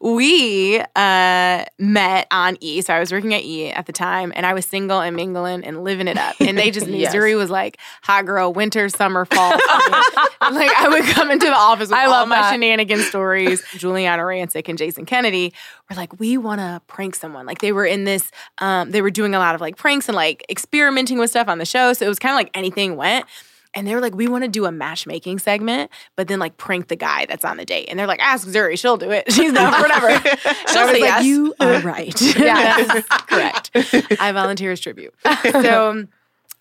we 0.00 0.80
uh, 0.94 1.64
met 1.78 2.26
on 2.30 2.56
E. 2.60 2.80
So 2.82 2.94
I 2.94 2.98
was 3.00 3.12
working 3.12 3.34
at 3.34 3.42
E 3.42 3.70
at 3.70 3.86
the 3.86 3.92
time, 3.92 4.32
and 4.34 4.46
I 4.46 4.54
was 4.54 4.66
single 4.66 5.00
and 5.00 5.16
mingling 5.16 5.64
and 5.64 5.84
living 5.84 6.08
it 6.08 6.16
up. 6.16 6.36
And 6.40 6.56
they 6.56 6.70
just 6.70 6.86
Yes. 6.96 7.14
Zuri 7.14 7.36
was 7.36 7.50
like 7.50 7.78
hot 8.02 8.24
girl, 8.26 8.52
winter, 8.52 8.88
summer, 8.88 9.24
fall. 9.24 9.50
like 9.50 10.70
I 10.76 10.86
would 10.88 11.04
come 11.04 11.30
into 11.30 11.46
the 11.46 11.52
office 11.54 11.88
with 11.88 11.98
I 11.98 12.04
all 12.04 12.10
love 12.10 12.28
my 12.28 12.36
that. 12.36 12.52
shenanigan 12.52 13.00
stories. 13.02 13.62
Giuliana 13.76 14.22
Rancic 14.22 14.68
and 14.68 14.78
Jason 14.78 15.04
Kennedy 15.04 15.52
were 15.90 15.96
like, 15.96 16.18
we 16.18 16.38
want 16.38 16.60
to 16.60 16.80
prank 16.86 17.14
someone. 17.14 17.44
Like 17.46 17.58
they 17.60 17.72
were 17.72 17.84
in 17.84 18.04
this, 18.04 18.30
um, 18.58 18.90
they 18.92 19.02
were 19.02 19.10
doing 19.10 19.34
a 19.34 19.38
lot 19.38 19.54
of 19.54 19.60
like 19.60 19.76
pranks 19.76 20.08
and 20.08 20.16
like 20.16 20.44
experimenting 20.48 21.18
with 21.18 21.30
stuff 21.30 21.48
on 21.48 21.58
the 21.58 21.66
show. 21.66 21.92
So 21.92 22.06
it 22.06 22.08
was 22.08 22.18
kind 22.18 22.32
of 22.32 22.36
like 22.36 22.50
anything 22.54 22.96
went. 22.96 23.26
And 23.76 23.86
they 23.86 23.94
were 23.94 24.00
like, 24.00 24.14
we 24.16 24.26
want 24.26 24.42
to 24.42 24.48
do 24.48 24.64
a 24.64 24.72
matchmaking 24.72 25.38
segment, 25.38 25.90
but 26.16 26.26
then 26.26 26.40
like 26.40 26.56
prank 26.56 26.88
the 26.88 26.96
guy 26.96 27.26
that's 27.26 27.44
on 27.44 27.58
the 27.58 27.64
date. 27.64 27.86
And 27.88 27.98
they're 27.98 28.06
like, 28.08 28.20
ask 28.20 28.48
Zuri, 28.48 28.76
she'll 28.78 28.96
do 28.96 29.10
it. 29.12 29.30
She's 29.32 29.52
down 29.52 29.72
for 29.74 29.82
whatever. 29.82 30.06
I 30.08 30.38
was 30.44 30.72
say 30.72 30.84
like, 30.92 30.98
yes. 31.00 31.24
you 31.24 31.54
are 31.60 31.80
right. 31.82 32.14
That's 32.16 33.06
correct. 33.26 33.70
I 34.20 34.32
volunteer 34.32 34.72
as 34.72 34.80
tribute. 34.80 35.14
So 35.52 36.06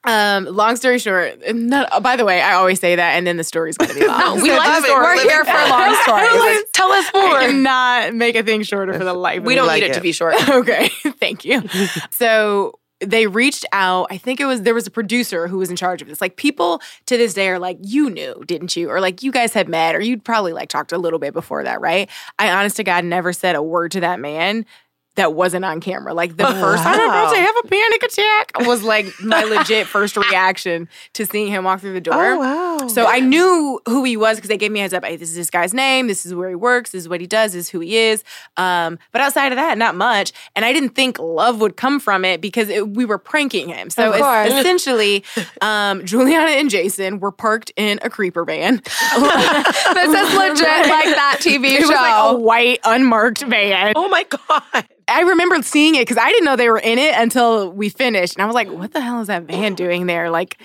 Um, 0.07 0.45
long 0.45 0.75
story 0.75 0.99
short, 0.99 1.39
not, 1.55 2.03
by 2.03 2.15
the 2.15 2.25
way, 2.25 2.39
I 2.39 2.53
always 2.53 2.79
say 2.79 2.95
that, 2.95 3.13
and 3.15 3.25
then 3.25 3.37
the 3.37 3.43
story's 3.43 3.75
gonna 3.75 3.95
be 3.95 4.05
long. 4.05 4.39
we 4.39 4.51
like 4.51 4.59
love 4.59 4.83
it. 4.83 4.87
stories. 4.87 5.23
We're 5.23 5.29
here 5.31 5.43
for 5.45 5.51
a 5.51 5.67
long 5.69 5.95
stories. 6.03 6.63
Tell 6.73 6.91
us 6.91 7.09
I 7.11 7.27
more. 7.27 7.39
cannot 7.39 8.13
make 8.13 8.35
a 8.35 8.43
thing 8.43 8.61
shorter 8.61 8.93
for 8.93 9.03
the 9.03 9.15
life. 9.15 9.41
We 9.41 9.55
don't 9.55 9.65
like 9.65 9.81
need 9.81 9.87
it, 9.87 9.91
it. 9.91 9.93
to 9.95 10.01
be 10.01 10.11
short. 10.11 10.35
okay, 10.47 10.89
thank 11.19 11.43
you. 11.43 11.63
so 12.11 12.77
they 13.01 13.27
reached 13.27 13.65
out. 13.71 14.07
I 14.09 14.17
think 14.17 14.39
it 14.39 14.45
was 14.45 14.61
there 14.61 14.73
was 14.73 14.87
a 14.87 14.91
producer 14.91 15.47
who 15.47 15.57
was 15.57 15.69
in 15.69 15.75
charge 15.75 16.01
of 16.01 16.07
this. 16.07 16.21
Like 16.21 16.37
people 16.37 16.81
to 17.07 17.17
this 17.17 17.33
day 17.33 17.49
are 17.49 17.59
like, 17.59 17.77
you 17.81 18.09
knew, 18.09 18.43
didn't 18.45 18.75
you? 18.75 18.89
Or 18.89 19.01
like 19.01 19.21
you 19.21 19.31
guys 19.31 19.53
had 19.53 19.67
met, 19.67 19.95
or 19.95 20.01
you'd 20.01 20.23
probably 20.23 20.53
like 20.53 20.69
talked 20.69 20.91
a 20.91 20.97
little 20.97 21.19
bit 21.19 21.33
before 21.33 21.63
that, 21.63 21.81
right? 21.81 22.09
I 22.39 22.51
honest 22.51 22.77
to 22.77 22.83
God 22.83 23.03
never 23.05 23.33
said 23.33 23.55
a 23.55 23.63
word 23.63 23.91
to 23.91 23.99
that 24.01 24.19
man. 24.19 24.65
That 25.15 25.33
wasn't 25.33 25.63
on 25.63 25.79
camera. 25.79 26.13
Like 26.13 26.35
the 26.35 26.43
first 26.45 26.83
time 26.83 26.99
I'm 26.99 27.07
about 27.07 27.33
to 27.33 27.39
have 27.39 27.55
a 27.63 27.67
panic 27.69 28.03
attack 28.03 28.51
was 28.67 28.83
like 28.83 29.05
my 29.23 29.43
legit 29.45 29.87
first 29.87 30.17
reaction 30.17 30.89
to 31.13 31.25
seeing 31.25 31.47
him 31.47 31.63
walk 31.63 31.79
through 31.79 31.93
the 31.93 32.01
door. 32.01 32.15
Oh, 32.33 32.37
wow. 32.39 32.87
So 32.89 33.05
I 33.05 33.21
knew 33.21 33.79
who 33.87 34.03
he 34.03 34.17
was 34.17 34.35
because 34.37 34.49
they 34.49 34.57
gave 34.57 34.73
me 34.73 34.79
a 34.79 34.83
heads 34.83 34.93
up. 34.93 35.05
Hey, 35.05 35.15
this 35.15 35.29
is 35.29 35.35
this 35.37 35.49
guy's 35.49 35.73
name. 35.73 36.07
This 36.07 36.25
is 36.25 36.33
where 36.35 36.49
he 36.49 36.55
works. 36.55 36.91
This 36.91 37.03
is 37.03 37.09
what 37.09 37.21
he 37.21 37.27
does. 37.27 37.53
This 37.53 37.67
is 37.67 37.69
who 37.69 37.79
he 37.79 37.95
is. 37.97 38.25
Um, 38.57 38.99
but 39.13 39.21
outside 39.21 39.53
of 39.53 39.55
that, 39.55 39.77
not 39.77 39.95
much. 39.95 40.33
And 40.53 40.65
I 40.65 40.73
didn't 40.73 40.89
think 40.95 41.17
love 41.17 41.61
would 41.61 41.77
come 41.77 42.01
from 42.01 42.25
it 42.25 42.41
because 42.41 42.67
it, 42.67 42.89
we 42.89 43.05
were 43.05 43.17
pranking 43.17 43.69
him. 43.69 43.89
So 43.89 44.11
Of 44.11 44.19
es- 44.19 44.59
essentially, 44.59 45.23
um, 45.61 46.03
Giuliana 46.05 46.59
and 46.59 46.69
Jason 46.69 47.19
were 47.21 47.31
parked 47.31 47.71
in 47.77 47.99
a 48.01 48.09
creeper 48.09 48.43
van. 48.43 48.75
this 48.83 48.85
is 48.85 50.35
legit 50.35 50.67
like 50.89 51.15
that 51.15 51.37
TV 51.39 51.65
it 51.71 51.81
show. 51.81 51.87
was 51.87 51.89
like 51.89 52.33
a 52.33 52.37
white 52.37 52.79
unmarked 52.83 53.43
van. 53.43 53.93
Oh 53.95 54.09
my 54.09 54.23
god. 54.23 54.85
I 55.07 55.21
remember 55.21 55.61
seeing 55.61 55.95
it 55.95 56.01
because 56.01 56.17
I 56.17 56.29
didn't 56.29 56.45
know 56.45 56.55
they 56.55 56.69
were 56.69 56.79
in 56.79 56.97
it 56.97 57.13
until 57.15 57.71
we 57.71 57.89
finished, 57.89 58.35
and 58.35 58.43
I 58.43 58.45
was 58.45 58.55
like, 58.55 58.69
"What 58.69 58.91
the 58.93 59.01
hell 59.01 59.21
is 59.21 59.27
that 59.27 59.43
van 59.43 59.75
doing 59.75 60.05
there?" 60.05 60.29
Like 60.29 60.57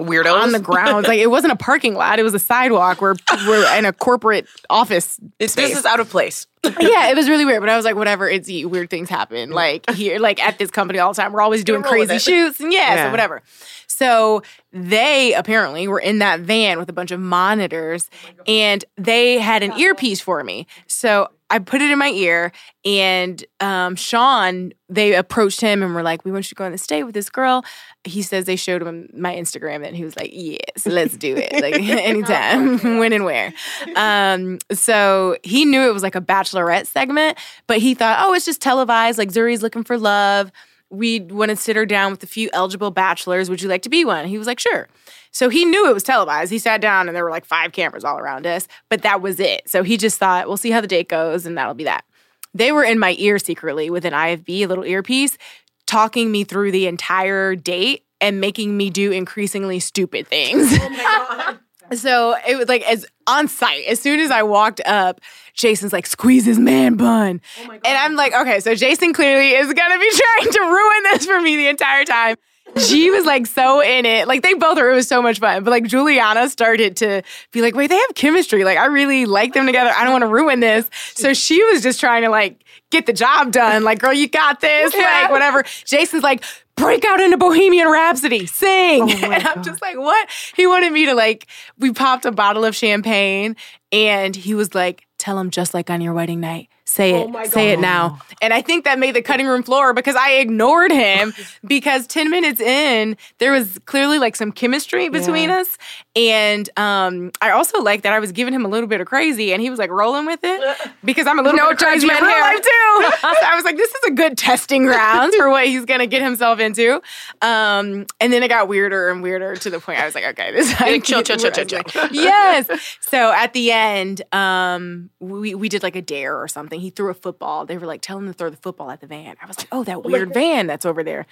Weirdos 0.00 0.42
on 0.42 0.52
the 0.52 0.60
ground. 0.60 1.06
Like 1.06 1.18
it 1.18 1.28
wasn't 1.28 1.52
a 1.52 1.56
parking 1.56 1.94
lot; 1.94 2.18
it 2.18 2.22
was 2.22 2.34
a 2.34 2.38
sidewalk. 2.38 3.00
We're 3.00 3.16
we're 3.46 3.78
in 3.78 3.84
a 3.84 3.92
corporate 3.92 4.46
office. 4.68 5.18
This, 5.38 5.52
space. 5.52 5.70
this 5.70 5.78
is 5.80 5.84
out 5.84 6.00
of 6.00 6.08
place. 6.08 6.46
yeah, 6.64 7.10
it 7.10 7.16
was 7.16 7.28
really 7.28 7.44
weird. 7.44 7.60
But 7.60 7.68
I 7.68 7.76
was 7.76 7.84
like, 7.84 7.96
whatever. 7.96 8.28
It's 8.28 8.48
weird 8.48 8.90
things 8.90 9.08
happen. 9.08 9.50
Like 9.50 9.88
here, 9.90 10.18
like 10.18 10.42
at 10.42 10.58
this 10.58 10.70
company 10.70 10.98
all 10.98 11.12
the 11.12 11.20
time. 11.20 11.32
We're 11.32 11.42
always 11.42 11.64
doing 11.64 11.82
crazy 11.82 12.18
shoots, 12.18 12.60
and 12.60 12.72
yeah, 12.72 12.94
Yeah. 12.94 13.06
so 13.06 13.10
whatever. 13.10 13.42
So 13.86 14.42
they 14.72 15.34
apparently 15.34 15.86
were 15.86 16.00
in 16.00 16.20
that 16.20 16.40
van 16.40 16.78
with 16.78 16.88
a 16.88 16.92
bunch 16.92 17.10
of 17.10 17.20
monitors, 17.20 18.08
oh 18.26 18.42
and 18.46 18.84
they 18.96 19.38
had 19.38 19.62
an 19.62 19.72
earpiece 19.78 20.20
for 20.20 20.42
me. 20.42 20.66
So 20.86 21.28
I 21.50 21.58
put 21.58 21.82
it 21.82 21.90
in 21.90 21.98
my 21.98 22.10
ear, 22.10 22.52
and 22.84 23.44
um, 23.58 23.96
Sean, 23.96 24.72
they 24.88 25.14
approached 25.14 25.60
him 25.60 25.82
and 25.82 25.94
were 25.94 26.02
like, 26.02 26.24
"We 26.24 26.30
want 26.30 26.46
you 26.46 26.50
to 26.50 26.54
go 26.54 26.64
on 26.64 26.72
this 26.72 26.86
date 26.86 27.02
with 27.02 27.14
this 27.14 27.28
girl." 27.28 27.64
He 28.04 28.22
says 28.22 28.44
they 28.44 28.56
showed 28.56 28.82
him 28.82 29.08
my 29.12 29.34
Instagram, 29.34 29.84
and 29.84 29.96
he 29.96 30.04
was 30.04 30.16
like, 30.16 30.30
"Yes, 30.32 30.86
let's 30.86 31.16
do 31.16 31.36
it. 31.36 31.52
Like 31.60 31.74
anytime, 31.80 32.98
when 32.98 33.12
and 33.12 33.24
where." 33.24 33.52
Um, 33.96 34.58
so 34.72 35.36
he 35.42 35.64
knew 35.64 35.82
it 35.82 35.92
was 35.92 36.02
like 36.02 36.14
a 36.14 36.20
bachelorette 36.20 36.86
segment, 36.86 37.36
but 37.66 37.78
he 37.78 37.94
thought, 37.94 38.18
"Oh, 38.20 38.32
it's 38.32 38.46
just 38.46 38.62
televised. 38.62 39.18
Like 39.18 39.30
Zuri's 39.30 39.62
looking 39.62 39.84
for 39.84 39.98
love." 39.98 40.52
We 40.92 41.20
want 41.20 41.50
to 41.50 41.56
sit 41.56 41.76
her 41.76 41.86
down 41.86 42.10
with 42.10 42.20
a 42.24 42.26
few 42.26 42.50
eligible 42.52 42.90
bachelors. 42.90 43.48
Would 43.48 43.62
you 43.62 43.68
like 43.68 43.82
to 43.82 43.88
be 43.88 44.04
one? 44.04 44.26
He 44.26 44.38
was 44.38 44.48
like, 44.48 44.58
sure. 44.58 44.88
So 45.32 45.48
he 45.48 45.64
knew 45.64 45.88
it 45.88 45.94
was 45.94 46.02
televised. 46.02 46.50
He 46.50 46.58
sat 46.58 46.80
down 46.80 47.08
and 47.08 47.16
there 47.16 47.24
were 47.24 47.30
like 47.30 47.44
five 47.44 47.72
cameras 47.72 48.04
all 48.04 48.18
around 48.18 48.46
us, 48.46 48.66
but 48.88 49.02
that 49.02 49.22
was 49.22 49.38
it. 49.40 49.62
So 49.68 49.82
he 49.82 49.96
just 49.96 50.18
thought, 50.18 50.48
we'll 50.48 50.56
see 50.56 50.70
how 50.70 50.80
the 50.80 50.86
date 50.86 51.08
goes 51.08 51.46
and 51.46 51.56
that'll 51.56 51.74
be 51.74 51.84
that. 51.84 52.04
They 52.52 52.72
were 52.72 52.82
in 52.82 52.98
my 52.98 53.14
ear 53.18 53.38
secretly 53.38 53.90
with 53.90 54.04
an 54.04 54.12
IFB, 54.12 54.48
a 54.48 54.66
little 54.66 54.84
earpiece, 54.84 55.38
talking 55.86 56.32
me 56.32 56.42
through 56.44 56.72
the 56.72 56.86
entire 56.86 57.54
date 57.54 58.04
and 58.20 58.40
making 58.40 58.76
me 58.76 58.90
do 58.90 59.12
increasingly 59.12 59.78
stupid 59.78 60.26
things. 60.26 60.76
So 61.94 62.36
it 62.46 62.56
was 62.56 62.68
like 62.68 62.82
as 62.82 63.06
on 63.26 63.48
site. 63.48 63.84
As 63.86 64.00
soon 64.00 64.20
as 64.20 64.30
I 64.30 64.42
walked 64.42 64.80
up, 64.86 65.20
Jason's 65.54 65.92
like, 65.92 66.06
squeeze 66.06 66.44
his 66.44 66.58
man 66.58 66.94
bun. 66.94 67.40
and 67.68 67.80
I'm 67.84 68.14
like, 68.14 68.32
okay, 68.32 68.60
so 68.60 68.74
Jason 68.74 69.12
clearly 69.12 69.50
is 69.50 69.72
gonna 69.72 69.98
be 69.98 70.10
trying 70.38 70.52
to 70.52 70.60
ruin 70.60 71.02
this 71.04 71.26
for 71.26 71.40
me 71.40 71.56
the 71.56 71.68
entire 71.68 72.04
time. 72.04 72.36
She 72.78 73.10
was 73.10 73.24
like 73.24 73.46
so 73.46 73.80
in 73.80 74.06
it. 74.06 74.28
Like 74.28 74.42
they 74.42 74.54
both 74.54 74.78
were, 74.78 74.90
it 74.90 74.94
was 74.94 75.08
so 75.08 75.22
much 75.22 75.38
fun. 75.38 75.64
But 75.64 75.70
like 75.70 75.84
Giuliana 75.84 76.48
started 76.48 76.96
to 76.98 77.22
be 77.52 77.62
like, 77.62 77.74
wait, 77.74 77.88
they 77.88 77.96
have 77.96 78.14
chemistry. 78.14 78.64
Like 78.64 78.78
I 78.78 78.86
really 78.86 79.26
like 79.26 79.54
them 79.54 79.66
together. 79.66 79.90
I 79.90 80.04
don't 80.04 80.12
want 80.12 80.22
to 80.22 80.28
ruin 80.28 80.60
this. 80.60 80.88
So 81.14 81.34
she 81.34 81.62
was 81.64 81.82
just 81.82 82.00
trying 82.00 82.22
to 82.22 82.30
like 82.30 82.64
get 82.90 83.06
the 83.06 83.12
job 83.12 83.52
done. 83.52 83.84
Like, 83.84 83.98
girl, 83.98 84.12
you 84.12 84.28
got 84.28 84.60
this. 84.60 84.94
Like, 84.94 85.30
whatever. 85.30 85.64
Jason's 85.84 86.22
like, 86.22 86.44
break 86.76 87.04
out 87.04 87.20
into 87.20 87.36
Bohemian 87.36 87.88
Rhapsody, 87.88 88.46
sing. 88.46 89.02
Oh 89.02 89.08
and 89.32 89.46
I'm 89.46 89.62
just 89.62 89.80
like, 89.82 89.96
what? 89.96 90.28
He 90.56 90.66
wanted 90.66 90.92
me 90.92 91.06
to 91.06 91.14
like, 91.14 91.46
we 91.78 91.92
popped 91.92 92.24
a 92.24 92.32
bottle 92.32 92.64
of 92.64 92.74
champagne 92.74 93.56
and 93.92 94.34
he 94.34 94.54
was 94.54 94.74
like, 94.74 95.06
tell 95.20 95.38
him 95.38 95.50
just 95.50 95.74
like 95.74 95.90
on 95.90 96.00
your 96.00 96.12
wedding 96.14 96.40
night. 96.40 96.68
Say 96.84 97.22
it. 97.22 97.46
Say 97.52 97.70
it 97.70 97.78
now. 97.78 98.18
And 98.42 98.52
I 98.52 98.62
think 98.62 98.84
that 98.84 98.98
made 98.98 99.14
the 99.14 99.22
cutting 99.22 99.46
room 99.46 99.62
floor 99.62 99.92
because 99.94 100.16
I 100.16 100.32
ignored 100.38 100.90
him 100.90 101.32
because 101.64 102.04
10 102.08 102.30
minutes 102.30 102.60
in, 102.60 103.16
there 103.38 103.52
was 103.52 103.78
clearly 103.84 104.18
like 104.18 104.34
some 104.34 104.50
chemistry 104.50 105.08
between 105.08 105.50
us. 105.50 105.78
And 106.16 106.68
um, 106.76 107.30
I 107.40 107.50
also 107.52 107.80
like 107.80 108.02
that 108.02 108.12
I 108.12 108.18
was 108.18 108.32
giving 108.32 108.52
him 108.52 108.64
a 108.64 108.68
little 108.68 108.88
bit 108.88 109.00
of 109.00 109.06
crazy 109.06 109.52
and 109.52 109.62
he 109.62 109.70
was 109.70 109.78
like 109.78 109.90
rolling 109.90 110.26
with 110.26 110.40
it 110.42 110.78
because 111.04 111.28
I'm 111.28 111.38
a 111.38 111.42
little 111.42 111.56
No 111.58 111.68
bit 111.68 111.78
crazy 111.78 112.06
in 112.06 112.10
judgment 112.10 112.32
here. 112.32 112.40
life 112.40 112.56
too. 112.60 113.10
so 113.20 113.46
I 113.46 113.52
was 113.54 113.64
like, 113.64 113.76
this 113.76 113.90
is 113.94 114.04
a 114.08 114.10
good 114.10 114.36
testing 114.36 114.84
ground 114.86 115.32
for 115.34 115.48
what 115.48 115.66
he's 115.66 115.84
gonna 115.84 116.08
get 116.08 116.22
himself 116.22 116.58
into. 116.58 116.94
Um, 117.40 118.06
and 118.20 118.32
then 118.32 118.42
it 118.42 118.48
got 118.48 118.66
weirder 118.66 119.10
and 119.10 119.22
weirder 119.22 119.54
to 119.54 119.70
the 119.70 119.78
point 119.78 120.00
I 120.00 120.06
was 120.06 120.16
like, 120.16 120.24
okay, 120.24 120.50
this 120.52 120.72
is 120.72 120.80
Like, 120.80 121.04
chill, 121.04 121.22
chill, 121.22 121.36
chill, 121.36 121.52
chill, 121.52 121.66
chill. 121.66 122.08
yes. 122.10 122.68
So 123.00 123.30
at 123.30 123.52
the 123.52 123.70
end, 123.70 124.22
um, 124.32 125.09
we 125.20 125.54
we 125.54 125.68
did 125.68 125.82
like 125.82 125.96
a 125.96 126.02
dare 126.02 126.36
or 126.36 126.48
something. 126.48 126.80
He 126.80 126.90
threw 126.90 127.10
a 127.10 127.14
football. 127.14 127.66
They 127.66 127.78
were 127.78 127.86
like, 127.86 128.00
tell 128.00 128.18
him 128.18 128.26
to 128.26 128.32
throw 128.32 128.50
the 128.50 128.56
football 128.56 128.90
at 128.90 129.00
the 129.00 129.06
van. 129.06 129.36
I 129.40 129.46
was 129.46 129.58
like, 129.58 129.68
oh, 129.70 129.84
that 129.84 130.02
weird 130.04 130.34
van 130.34 130.66
that's 130.66 130.86
over 130.86 131.04
there. 131.04 131.26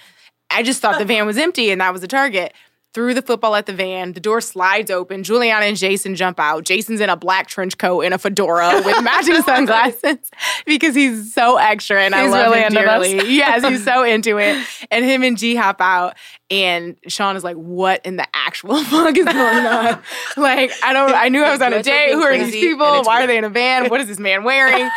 I 0.50 0.62
just 0.62 0.80
thought 0.80 0.98
the 0.98 1.04
van 1.06 1.26
was 1.26 1.38
empty 1.38 1.70
and 1.70 1.80
that 1.80 1.92
was 1.92 2.02
the 2.02 2.08
target. 2.08 2.52
Threw 2.94 3.12
the 3.12 3.20
football 3.22 3.54
at 3.54 3.66
the 3.66 3.72
van. 3.74 4.14
The 4.14 4.20
door 4.20 4.40
slides 4.40 4.90
open. 4.90 5.22
Juliana 5.22 5.66
and 5.66 5.76
Jason 5.76 6.14
jump 6.14 6.40
out. 6.40 6.64
Jason's 6.64 7.00
in 7.00 7.10
a 7.10 7.16
black 7.16 7.46
trench 7.46 7.76
coat 7.76 8.00
and 8.00 8.14
a 8.14 8.18
fedora 8.18 8.80
with 8.82 9.04
matching 9.04 9.42
sunglasses 9.42 10.16
because 10.64 10.94
he's 10.94 11.32
so 11.34 11.58
extra 11.58 12.02
and 12.02 12.14
I 12.14 12.22
He's 12.22 12.30
love 12.32 12.50
really 12.50 12.60
him 12.62 12.72
dearly. 12.72 13.36
Yes, 13.36 13.62
he's 13.68 13.84
so 13.84 14.02
into 14.04 14.38
it. 14.38 14.66
And 14.90 15.04
him 15.04 15.22
and 15.22 15.36
G 15.36 15.54
hop 15.54 15.80
out, 15.80 16.16
and 16.50 16.96
Sean 17.08 17.36
is 17.36 17.44
like, 17.44 17.56
"What 17.56 18.06
in 18.06 18.16
the 18.16 18.26
actual 18.32 18.82
fuck 18.84 19.16
is 19.18 19.24
going 19.26 19.66
on? 19.66 20.00
like, 20.36 20.72
I 20.82 20.92
don't. 20.94 21.12
I 21.14 21.28
knew 21.28 21.42
I 21.42 21.52
was 21.52 21.60
on 21.60 21.74
a 21.74 21.82
date. 21.82 22.12
Who 22.12 22.22
are 22.22 22.36
these 22.36 22.54
people? 22.54 23.02
Why 23.02 23.24
are 23.24 23.26
they 23.26 23.36
in 23.36 23.44
a 23.44 23.50
van? 23.50 23.88
What 23.90 24.00
is 24.00 24.06
this 24.06 24.18
man 24.18 24.44
wearing?" 24.44 24.88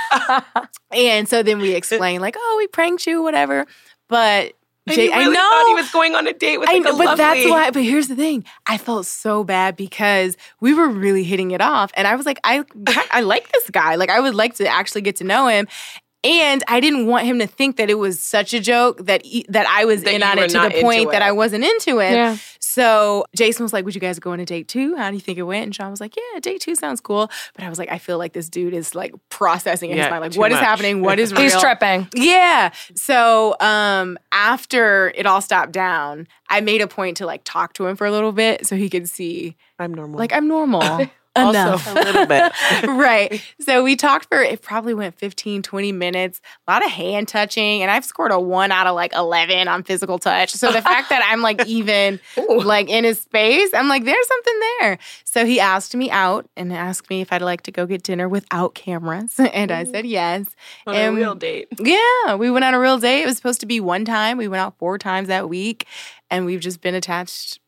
and 0.92 1.28
so 1.28 1.44
then 1.44 1.60
we 1.60 1.74
explain, 1.76 2.22
like, 2.22 2.36
"Oh, 2.38 2.56
we 2.58 2.68
pranked 2.68 3.06
you, 3.06 3.22
whatever." 3.22 3.66
But 4.08 4.54
Jay, 4.90 5.06
you 5.06 5.12
really 5.12 5.26
I 5.26 5.28
know 5.28 5.34
thought 5.34 5.68
he 5.68 5.74
was 5.76 5.92
going 5.92 6.16
on 6.16 6.28
a 6.28 6.34
date 6.34 6.58
with 6.58 6.70
I 6.70 6.80
know, 6.80 6.96
a 6.96 6.98
but 6.98 7.16
that's 7.16 7.48
why. 7.50 7.70
But 7.70 7.84
here's 7.84 8.08
the 8.08 8.16
thing: 8.16 8.44
I 8.66 8.78
felt 8.78 9.06
so 9.06 9.44
bad 9.44 9.76
because 9.76 10.38
we 10.60 10.74
were 10.74 10.88
really 10.88 11.24
hitting 11.24 11.52
it 11.52 11.62
off, 11.62 11.92
and 11.96 12.08
I 12.08 12.16
was 12.16 12.26
like, 12.26 12.40
I, 12.44 12.64
I 13.12 13.22
like 13.22 13.52
this 13.52 13.70
guy. 13.70 13.96
Like, 13.96 14.10
I 14.10 14.20
would 14.20 14.36
like 14.36 14.56
to 14.56 14.68
actually 14.68 15.02
get 15.02 15.18
to 15.18 15.24
know 15.24 15.48
him. 15.48 15.68
And 16.24 16.64
I 16.68 16.80
didn't 16.80 17.08
want 17.08 17.26
him 17.26 17.40
to 17.40 17.48
think 17.48 17.78
that 17.78 17.90
it 17.90 17.96
was 17.96 18.20
such 18.20 18.54
a 18.54 18.60
joke 18.60 19.06
that 19.08 19.26
he, 19.26 19.44
that 19.50 19.66
I 19.66 19.86
was 19.86 20.04
That 20.04 20.14
in 20.14 20.22
on 20.22 20.38
it 20.38 20.52
to 20.52 20.60
the 20.60 20.82
point 20.82 21.00
into 21.00 21.12
that. 21.14 21.24
I 21.24 21.32
wasn't 21.32 21.64
into 21.64 22.00
it. 22.00 22.12
Yeah. 22.12 22.38
So 22.74 23.26
Jason 23.36 23.64
was 23.64 23.74
like, 23.74 23.84
"Would 23.86 23.96
you 23.96 24.02
guys 24.02 24.18
go 24.20 24.32
on 24.32 24.40
a 24.40 24.46
date 24.46 24.68
too? 24.68 24.96
How 24.96 25.10
do 25.10 25.16
you 25.16 25.22
think 25.22 25.38
it 25.38 25.44
went?" 25.44 25.64
And 25.66 25.76
Sean 25.76 25.92
was 25.92 26.00
like, 26.00 26.16
"Yeah, 26.16 26.40
date 26.40 26.62
two 26.62 26.76
sounds 26.76 27.02
cool." 27.02 27.30
But 27.56 27.66
I 27.66 27.70
was 27.70 27.78
like, 27.78 27.92
I 27.92 27.98
feel 27.98 28.18
like 28.18 28.34
this 28.34 28.48
dude 28.50 28.74
is 28.74 28.96
like 28.96 29.14
processing 29.30 29.92
in 29.92 29.98
Yeah, 29.98 30.04
his 30.06 30.10
mind, 30.12 30.22
like, 30.22 30.36
what 30.36 30.52
is 30.52 30.56
much. 30.56 30.64
happening? 30.66 31.02
What 31.02 31.20
is 31.20 31.32
real? 31.34 31.42
He's 31.42 31.60
tripping. 31.60 32.08
Yeah. 32.16 32.72
So 32.96 33.56
um 33.60 34.18
after 34.32 35.12
it 35.16 35.26
all 35.26 35.42
stopped 35.42 35.72
down, 35.74 36.28
I 36.50 36.62
made 36.62 36.82
a 36.82 36.88
point 36.88 37.18
to 37.18 37.26
like 37.26 37.42
talk 37.44 37.74
to 37.74 37.88
him 37.88 37.96
for 37.96 38.08
a 38.08 38.12
little 38.12 38.32
bit 38.32 38.66
so 38.66 38.76
he 38.76 38.90
could 38.90 39.10
see 39.10 39.56
I'm 39.80 39.94
normal. 39.94 40.18
like 40.20 40.32
I'm 40.34 40.48
normal. 40.48 41.08
also 41.36 41.50
Enough. 41.50 41.92
a 41.92 41.94
little 41.94 42.26
bit. 42.26 42.54
right. 42.88 43.42
So 43.60 43.84
we 43.84 43.96
talked 43.96 44.28
for 44.28 44.42
it 44.42 44.62
probably 44.62 44.94
went 44.94 45.16
15, 45.16 45.62
20 45.62 45.92
minutes, 45.92 46.42
a 46.68 46.72
lot 46.72 46.84
of 46.84 46.92
hand 46.92 47.28
touching, 47.28 47.82
and 47.82 47.90
I've 47.90 48.06
scored 48.06 48.32
a 48.32 48.40
one 48.40 48.72
out 48.72 48.88
of 48.88 48.96
like 48.96 49.14
11 49.14 49.68
on 49.68 49.84
physical 49.84 50.20
touch. 50.20 50.52
So 50.52 50.72
the 50.72 50.82
fact 50.82 51.10
that 51.10 51.28
I'm 51.30 51.42
like 51.42 51.66
even 51.68 52.20
like 52.38 52.90
in 52.90 53.04
his 53.04 53.20
space, 53.20 53.74
I'm 53.74 53.88
like, 53.88 54.04
there's 54.04 54.28
something 54.28 54.60
there. 54.80 54.98
So 55.24 55.46
he 55.46 55.60
asked 55.60 55.96
me 55.96 56.12
out 56.12 56.50
and 56.58 56.74
asked 56.74 57.10
me 57.10 57.22
if 57.22 57.32
I'd 57.32 57.42
like 57.42 57.62
to 57.64 57.72
go 57.72 57.86
get 57.86 58.04
dinner 58.04 58.28
without 58.28 58.76
cameras. 58.76 59.40
And 59.40 59.72
I 59.72 59.84
said 59.86 60.06
yes. 60.06 60.48
on 60.88 60.96
and 60.96 61.16
a 61.16 61.20
real 61.20 61.36
date. 61.36 61.68
yeah, 61.80 62.36
we 62.36 62.52
went 62.52 62.66
on 62.66 62.74
a 62.74 62.80
real 62.80 62.98
date. 62.98 63.24
It 63.24 63.26
was 63.26 63.38
supposed 63.38 63.60
to 63.62 63.66
be 63.66 63.80
one 63.80 64.06
time. 64.06 64.38
We 64.38 64.48
went 64.48 64.62
out 64.62 64.78
four 64.78 64.98
times 64.98 65.28
that 65.28 65.50
week, 65.50 65.86
and 66.30 66.46
we've 66.46 66.60
just 66.60 66.82
been 66.82 66.96
attached 66.96 67.60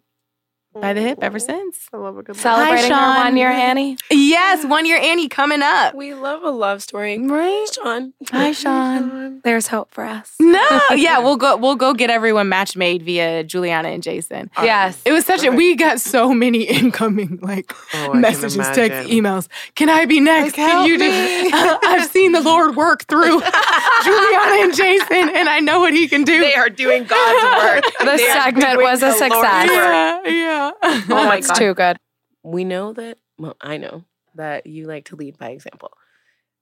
by 0.80 0.94
the 0.94 1.02
hip 1.02 1.20
ever 1.22 1.40
since. 1.40 1.88
I 1.94 1.98
love 1.98 2.18
a 2.18 2.24
good 2.24 2.36
Celebrating 2.36 2.84
her 2.92 2.98
Sean. 2.98 3.16
one 3.26 3.38
year, 3.38 3.50
Annie. 3.50 3.98
Yes, 4.10 4.66
one 4.66 4.86
year 4.86 4.98
Annie 4.98 5.30
coming 5.30 5.62
up. 5.62 5.94
We 5.96 6.14
love 6.14 6.44
a 6.44 6.50
love 6.50 6.82
story. 6.82 7.18
Right? 7.20 7.66
Sean. 7.74 8.14
Hi, 8.32 8.52
Sean. 8.52 9.42
There's 9.44 9.68
hope 9.68 9.94
for 9.94 10.04
us. 10.04 10.34
No, 10.40 10.68
yeah, 10.96 11.20
we'll 11.20 11.38
go. 11.38 11.56
We'll 11.58 11.76
go 11.76 11.94
get 11.94 12.10
everyone 12.10 12.50
match 12.50 12.76
made 12.76 13.04
via 13.04 13.44
Giuliana 13.44 13.94
and 13.94 14.02
Jason. 14.04 14.50
Yes. 14.62 15.02
It 15.06 15.12
was 15.12 15.26
such 15.26 15.44
a. 15.44 15.52
We 15.52 15.76
got 15.76 16.00
so 16.02 16.34
many 16.34 16.64
incoming 16.80 17.40
like 17.42 17.72
Oh, 17.94 18.14
messages, 18.14 18.56
texts, 18.58 18.78
imagine. 18.78 19.12
emails. 19.12 19.48
Can 19.76 19.90
I 19.90 20.06
be 20.06 20.20
next? 20.20 20.58
Like, 20.58 20.68
Can 20.68 20.86
you 20.88 20.98
do? 20.98 21.50
help 21.50 21.84
uh, 21.84 21.88
I've 21.88 22.10
seen 22.10 22.32
the 22.32 22.42
Lord 22.42 22.76
work 22.76 23.06
through 23.06 23.40
Giuliana 24.04 24.64
and 24.64 24.76
Jason, 24.76 25.30
and 25.36 25.48
I 25.50 25.60
know 25.60 25.80
what 25.80 25.94
He 25.94 26.08
can 26.08 26.24
do. 26.24 26.40
They 26.40 26.56
are 26.56 26.70
doing 26.70 27.04
God's 27.04 27.64
work. 27.64 27.94
The 28.00 28.06
They 28.18 28.28
segment 28.34 28.82
was 28.82 29.02
a 29.04 29.12
success. 29.12 29.70
work. 29.70 30.26
yeah, 30.26 30.63
yeah. 30.82 31.02
Oh 31.10 31.26
my 31.26 31.36
That's 31.38 31.48
God. 31.48 31.58
too 31.58 31.74
good. 31.74 31.98
we 32.44 32.64
know 32.64 32.94
that 32.94 33.18
well 33.38 33.56
i 33.62 33.78
know 33.78 34.04
that 34.36 34.66
you 34.68 34.86
like 34.86 35.06
to 35.06 35.16
lead 35.16 35.38
by 35.38 35.50
example 35.50 35.92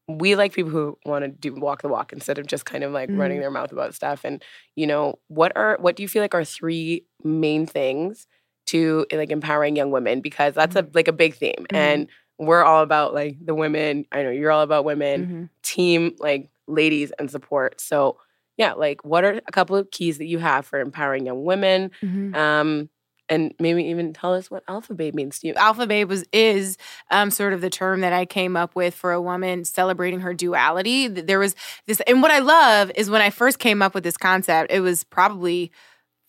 we 0.08 0.36
like 0.36 0.52
people 0.54 0.72
who 0.72 0.98
want 1.06 1.24
to 1.24 1.30
do 1.30 1.54
walk 1.54 1.82
the 1.82 1.88
walk 1.88 2.12
instead 2.12 2.38
of 2.38 2.46
just 2.48 2.66
kind 2.66 2.84
of 2.84 2.92
like 2.92 3.10
running 3.12 3.40
their 3.40 3.52
mouth 3.52 3.72
about 3.72 3.94
stuff 3.96 4.22
and 4.24 4.44
you 4.76 4.86
know 4.88 5.16
what 5.28 5.52
are 5.56 5.78
what 5.80 5.96
do 5.96 6.04
you 6.04 6.10
feel 6.10 6.22
like 6.22 6.34
are 6.36 6.44
three 6.44 7.06
main 7.24 7.66
things 7.66 8.28
to 8.68 9.06
like 9.12 9.32
empowering 9.32 9.76
young 9.76 9.92
women 9.92 10.22
because 10.22 10.54
that's 10.54 10.76
a 10.76 10.88
like 10.94 11.08
a 11.08 11.14
big 11.14 11.36
theme 11.36 11.66
and 11.72 12.08
we're 12.40 12.64
all 12.64 12.84
about 12.84 13.14
like 13.14 13.38
the 13.44 13.56
women 13.56 14.06
i 14.12 14.22
know 14.24 14.30
you're 14.32 14.52
all 14.52 14.64
about 14.64 14.84
women 14.86 15.26
Mhm. 15.26 15.50
team 15.64 16.16
like 16.20 16.50
ladies 16.68 17.12
and 17.20 17.30
support 17.32 17.80
so 17.80 18.18
yeah 18.58 18.74
like 18.74 19.04
what 19.06 19.24
are 19.24 19.40
a 19.48 19.52
couple 19.52 19.76
of 19.76 19.90
keys 19.92 20.18
that 20.18 20.26
you 20.28 20.40
have 20.40 20.66
for 20.66 20.80
empowering 20.80 21.26
young 21.26 21.44
women 21.44 21.92
Mhm. 22.04 22.36
um 22.36 22.90
and 23.32 23.54
maybe 23.60 23.84
even 23.86 24.14
tell 24.14 24.34
us 24.36 24.52
what 24.52 24.64
alpha 24.68 24.94
babe 24.94 25.16
means 25.16 25.40
to 25.40 25.48
you 25.48 25.54
Alpha 25.56 25.88
babe 25.88 26.08
was 26.10 26.24
is 26.32 26.78
um, 27.10 27.32
sort 27.32 27.54
of 27.54 27.62
the 27.62 27.70
term 27.72 28.02
that 28.02 28.14
I 28.14 28.26
came 28.26 28.56
up 28.56 28.76
with 28.76 28.94
for 28.94 29.12
a 29.14 29.22
woman 29.22 29.66
celebrating 29.66 30.20
her 30.20 30.34
duality. 30.36 31.08
There 31.08 31.40
was 31.40 31.56
this, 31.88 32.00
and 32.02 32.22
what 32.22 32.30
I 32.32 32.40
love 32.40 32.92
is 32.96 33.10
when 33.10 33.22
I 33.24 33.32
first 33.32 33.58
came 33.58 33.82
up 33.82 33.96
with 33.96 34.04
this 34.04 34.18
concept, 34.18 34.72
it 34.72 34.82
was 34.82 35.04
probably 35.06 35.72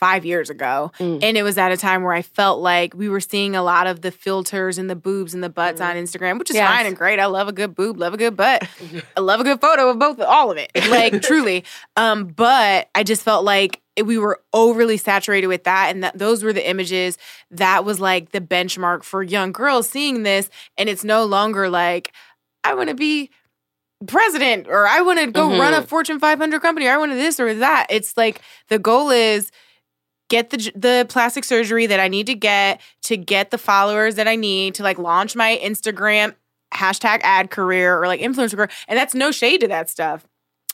five 0.00 0.24
years 0.24 0.50
ago, 0.50 0.90
Mm. 0.98 1.20
and 1.22 1.36
it 1.36 1.44
was 1.44 1.56
at 1.58 1.70
a 1.70 1.76
time 1.76 2.02
where 2.02 2.12
I 2.12 2.22
felt 2.22 2.60
like 2.60 2.92
we 2.94 3.08
were 3.08 3.20
seeing 3.20 3.54
a 3.54 3.62
lot 3.62 3.86
of 3.86 4.00
the 4.00 4.10
filters 4.10 4.76
and 4.78 4.90
the 4.90 4.96
boobs 4.96 5.32
and 5.34 5.44
the 5.44 5.48
butts 5.48 5.80
on 5.80 5.94
Mm. 5.94 6.02
Instagram, 6.02 6.38
which 6.40 6.50
is 6.50 6.56
Yes. 6.56 6.68
fine 6.68 6.86
and 6.86 6.96
great. 6.96 7.20
I 7.20 7.26
love 7.26 7.46
a 7.46 7.52
good 7.52 7.76
boob, 7.76 7.98
love 7.98 8.12
a 8.14 8.16
good 8.16 8.36
butt, 8.36 8.66
I 9.16 9.20
love 9.20 9.38
a 9.40 9.44
good 9.44 9.60
photo 9.60 9.90
of 9.90 9.98
both, 10.00 10.18
all 10.20 10.50
of 10.50 10.56
it, 10.58 10.70
like 10.90 11.22
truly. 11.28 11.62
Um, 11.96 12.24
but 12.24 12.88
I 12.96 13.04
just 13.04 13.22
felt 13.22 13.44
like 13.44 13.80
we 14.02 14.18
were 14.18 14.40
overly 14.52 14.96
saturated 14.96 15.48
with 15.48 15.64
that, 15.64 15.90
and 15.90 16.02
that 16.04 16.18
those 16.18 16.42
were 16.42 16.52
the 16.52 16.68
images 16.68 17.18
that 17.50 17.84
was 17.84 18.00
like 18.00 18.32
the 18.32 18.40
benchmark 18.40 19.02
for 19.02 19.22
young 19.22 19.52
girls 19.52 19.88
seeing 19.88 20.22
this, 20.22 20.50
and 20.78 20.88
it's 20.88 21.04
no 21.04 21.24
longer 21.24 21.68
like 21.68 22.12
I 22.64 22.74
want 22.74 22.88
to 22.88 22.94
be 22.94 23.30
president 24.06 24.66
or 24.68 24.86
I 24.86 25.00
want 25.00 25.20
to 25.20 25.30
go 25.30 25.48
run 25.58 25.74
a 25.74 25.78
mm-hmm. 25.78 25.86
Fortune 25.86 26.18
500 26.18 26.60
company 26.60 26.86
or 26.86 26.92
I 26.92 26.96
want 26.96 27.12
to 27.12 27.16
this 27.16 27.38
or 27.38 27.54
that. 27.54 27.86
It's 27.90 28.16
like 28.16 28.40
the 28.68 28.78
goal 28.78 29.10
is 29.10 29.50
get 30.28 30.50
the 30.50 30.72
the 30.74 31.06
plastic 31.08 31.44
surgery 31.44 31.86
that 31.86 32.00
I 32.00 32.08
need 32.08 32.26
to 32.26 32.34
get 32.34 32.80
to 33.02 33.16
get 33.16 33.50
the 33.50 33.58
followers 33.58 34.16
that 34.16 34.26
I 34.26 34.36
need 34.36 34.74
to 34.76 34.82
like 34.82 34.98
launch 34.98 35.36
my 35.36 35.60
Instagram 35.62 36.34
hashtag 36.72 37.20
ad 37.22 37.50
career 37.50 38.00
or 38.00 38.06
like 38.06 38.20
influencer 38.20 38.56
career. 38.56 38.70
And 38.88 38.98
that's 38.98 39.14
no 39.14 39.30
shade 39.30 39.60
to 39.60 39.68
that 39.68 39.90
stuff. 39.90 40.26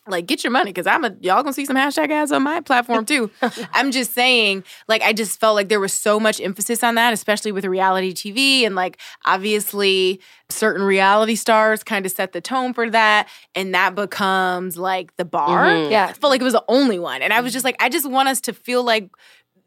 Like 0.08 0.26
get 0.26 0.42
your 0.42 0.50
money 0.50 0.70
because 0.70 0.86
I'm 0.86 1.04
a 1.04 1.14
y'all 1.20 1.42
gonna 1.42 1.52
see 1.52 1.64
some 1.64 1.76
hashtag 1.76 2.10
ads 2.10 2.32
on 2.32 2.42
my 2.42 2.60
platform 2.60 3.04
too. 3.04 3.30
I'm 3.72 3.90
just 3.90 4.12
saying, 4.14 4.64
like 4.88 5.02
I 5.02 5.12
just 5.12 5.38
felt 5.38 5.54
like 5.54 5.68
there 5.68 5.80
was 5.80 5.92
so 5.92 6.18
much 6.18 6.40
emphasis 6.40 6.82
on 6.82 6.94
that, 6.96 7.12
especially 7.12 7.52
with 7.52 7.64
reality 7.64 8.12
TV 8.12 8.62
and 8.66 8.74
like 8.74 8.98
obviously 9.24 10.20
certain 10.50 10.82
reality 10.82 11.34
stars 11.34 11.82
kind 11.84 12.06
of 12.06 12.12
set 12.12 12.32
the 12.32 12.40
tone 12.40 12.72
for 12.72 12.88
that, 12.90 13.28
and 13.54 13.74
that 13.74 13.94
becomes 13.94 14.76
like 14.78 15.14
the 15.16 15.24
bar. 15.24 15.66
Mhm. 15.66 15.90
Yeah. 15.90 16.06
I 16.06 16.12
felt 16.14 16.30
like 16.30 16.40
it 16.40 16.44
was 16.44 16.54
the 16.54 16.64
only 16.68 16.98
one. 16.98 17.22
And 17.22 17.32
I 17.32 17.40
was 17.40 17.52
just 17.52 17.64
like, 17.64 17.76
I 17.80 17.88
just 17.88 18.08
want 18.08 18.28
us 18.28 18.40
to 18.42 18.52
feel 18.52 18.82
like 18.82 19.10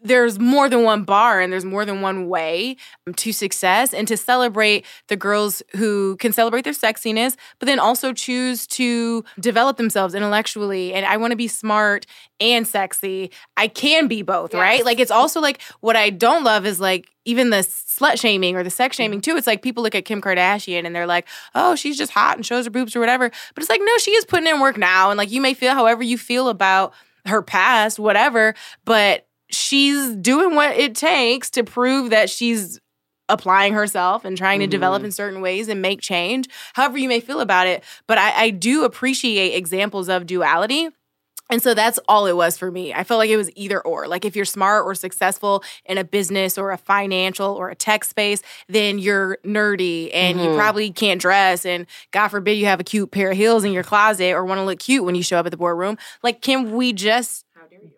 there's 0.04 0.40
more 0.40 0.70
than 0.70 0.84
one 0.84 1.04
bar 1.04 1.40
and 1.40 1.52
there's 1.54 1.66
more 1.66 1.86
than 1.86 2.02
one 2.02 2.28
way 2.28 2.76
um, 3.08 3.14
to 3.14 3.32
success 3.32 3.94
and 3.94 4.08
to 4.08 4.18
celebrate 4.18 4.86
the 5.08 5.16
girls 5.16 5.62
who 5.76 6.16
can 6.18 6.34
celebrate 6.34 6.64
their 6.64 6.74
sexiness, 6.74 7.36
but 7.60 7.68
then 7.68 7.80
also 7.80 8.14
choose 8.14 8.66
to 8.68 9.24
develop 9.40 9.78
themselves 9.78 10.16
intellectually. 10.16 10.94
And 10.94 11.06
I 11.06 11.18
want 11.18 11.32
to 11.32 11.38
be 11.38 11.48
smart 11.48 12.06
and 12.40 12.68
sexy. 12.68 13.32
I 13.58 13.68
can 13.68 14.08
be 14.08 14.22
both, 14.22 14.54
right? 14.54 14.84
Like 14.84 15.00
it's 15.00 15.12
also 15.12 15.40
like 15.40 15.62
what 15.82 15.96
I 15.96 16.10
don't 16.10 16.44
love 16.44 16.66
is 16.66 16.80
like 16.80 17.08
even 17.26 17.52
the 17.52 17.58
slut 17.58 18.20
shaming 18.20 18.56
or 18.56 18.64
the 18.64 18.70
sex 18.70 18.96
shaming 18.96 19.20
mm-hmm. 19.20 19.32
too. 19.32 19.38
It's 19.38 19.48
like 19.48 19.62
people 19.62 19.84
look 19.84 19.94
at 19.96 20.06
Kim 20.06 20.22
Kardashian 20.22 20.86
and 20.86 20.96
they're 20.96 21.06
like, 21.06 21.28
oh, 21.54 21.76
she's 21.76 21.98
just 21.98 22.12
hot 22.12 22.36
and 22.36 22.46
shows 22.46 22.66
her 22.66 22.72
boobs 22.72 22.96
or 22.96 23.00
whatever. 23.00 23.30
But 23.54 23.62
it's 23.62 23.70
like, 23.70 23.82
no, 23.84 23.98
she 24.00 24.12
is 24.12 24.26
putting 24.26 24.48
in 24.48 24.60
work 24.60 24.78
now. 24.78 25.12
And 25.12 25.18
like 25.18 25.32
you 25.32 25.42
may 25.42 25.54
feel 25.54 25.74
however 25.74 26.02
you 26.02 26.18
feel 26.18 26.50
about 26.50 26.94
her 27.28 27.44
past, 27.44 28.00
whatever, 28.00 28.56
but 28.86 29.28
she's 29.54 30.16
doing 30.16 30.56
what 30.56 30.76
it 30.76 30.96
takes 30.96 31.50
to 31.52 31.64
prove 31.64 32.10
that 32.10 32.30
she's 32.30 32.80
applying 33.32 33.74
herself 33.74 34.26
and 34.26 34.38
trying 34.38 34.60
to 34.60 34.66
mm-hmm. 34.66 34.72
develop 34.72 35.04
in 35.04 35.12
certain 35.12 35.42
ways 35.42 35.68
and 35.68 35.82
make 35.82 36.02
change, 36.02 36.48
however 36.74 36.98
you 36.98 37.08
may 37.08 37.20
feel 37.20 37.40
about 37.40 37.66
it. 37.66 37.84
But 38.08 38.18
I, 38.18 38.44
I 38.44 38.50
do 38.50 38.84
appreciate 38.84 39.56
examples 39.56 40.10
of 40.10 40.26
duality. 40.26 40.90
And 41.50 41.62
so 41.62 41.74
that's 41.74 42.00
all 42.08 42.28
it 42.28 42.36
was 42.36 42.58
for 42.58 42.72
me. 42.72 42.94
I 42.94 43.04
felt 43.04 43.18
like 43.18 43.30
it 43.30 43.36
was 43.36 43.52
either 43.58 43.82
or. 43.82 44.08
Like 44.08 44.24
if 44.24 44.38
you're 44.38 44.46
smart 44.46 44.86
or 44.86 44.96
successful 44.96 45.64
in 45.84 45.98
a 45.98 46.04
business 46.04 46.58
or 46.58 46.72
a 46.72 46.78
financial 46.78 47.54
or 47.54 47.70
a 47.70 47.76
tech 47.76 48.06
space, 48.06 48.42
then 48.70 49.00
you're 49.00 49.38
nerdy 49.44 50.10
and 50.14 50.40
you 50.40 50.48
mm-hmm. 50.48 50.58
probably 50.58 50.92
can't 50.92 51.20
dress. 51.20 51.66
And 51.66 51.88
God 52.12 52.30
forbid 52.30 52.54
you 52.54 52.68
have 52.68 52.80
a 52.80 52.86
cute 52.86 53.12
pair 53.12 53.32
of 53.32 53.38
heels 53.38 53.66
in 53.66 53.74
your 53.74 53.84
closet 53.84 54.32
or 54.32 54.46
want 54.46 54.60
to 54.60 54.64
look 54.64 54.80
cute 54.80 55.04
when 55.04 55.14
you 55.14 55.24
show 55.24 55.40
up 55.40 55.46
at 55.46 55.52
the 55.52 55.58
boardroom. 55.58 55.98
Like, 56.24 56.42
can 56.42 56.74
we 56.74 56.94
just 56.94 57.46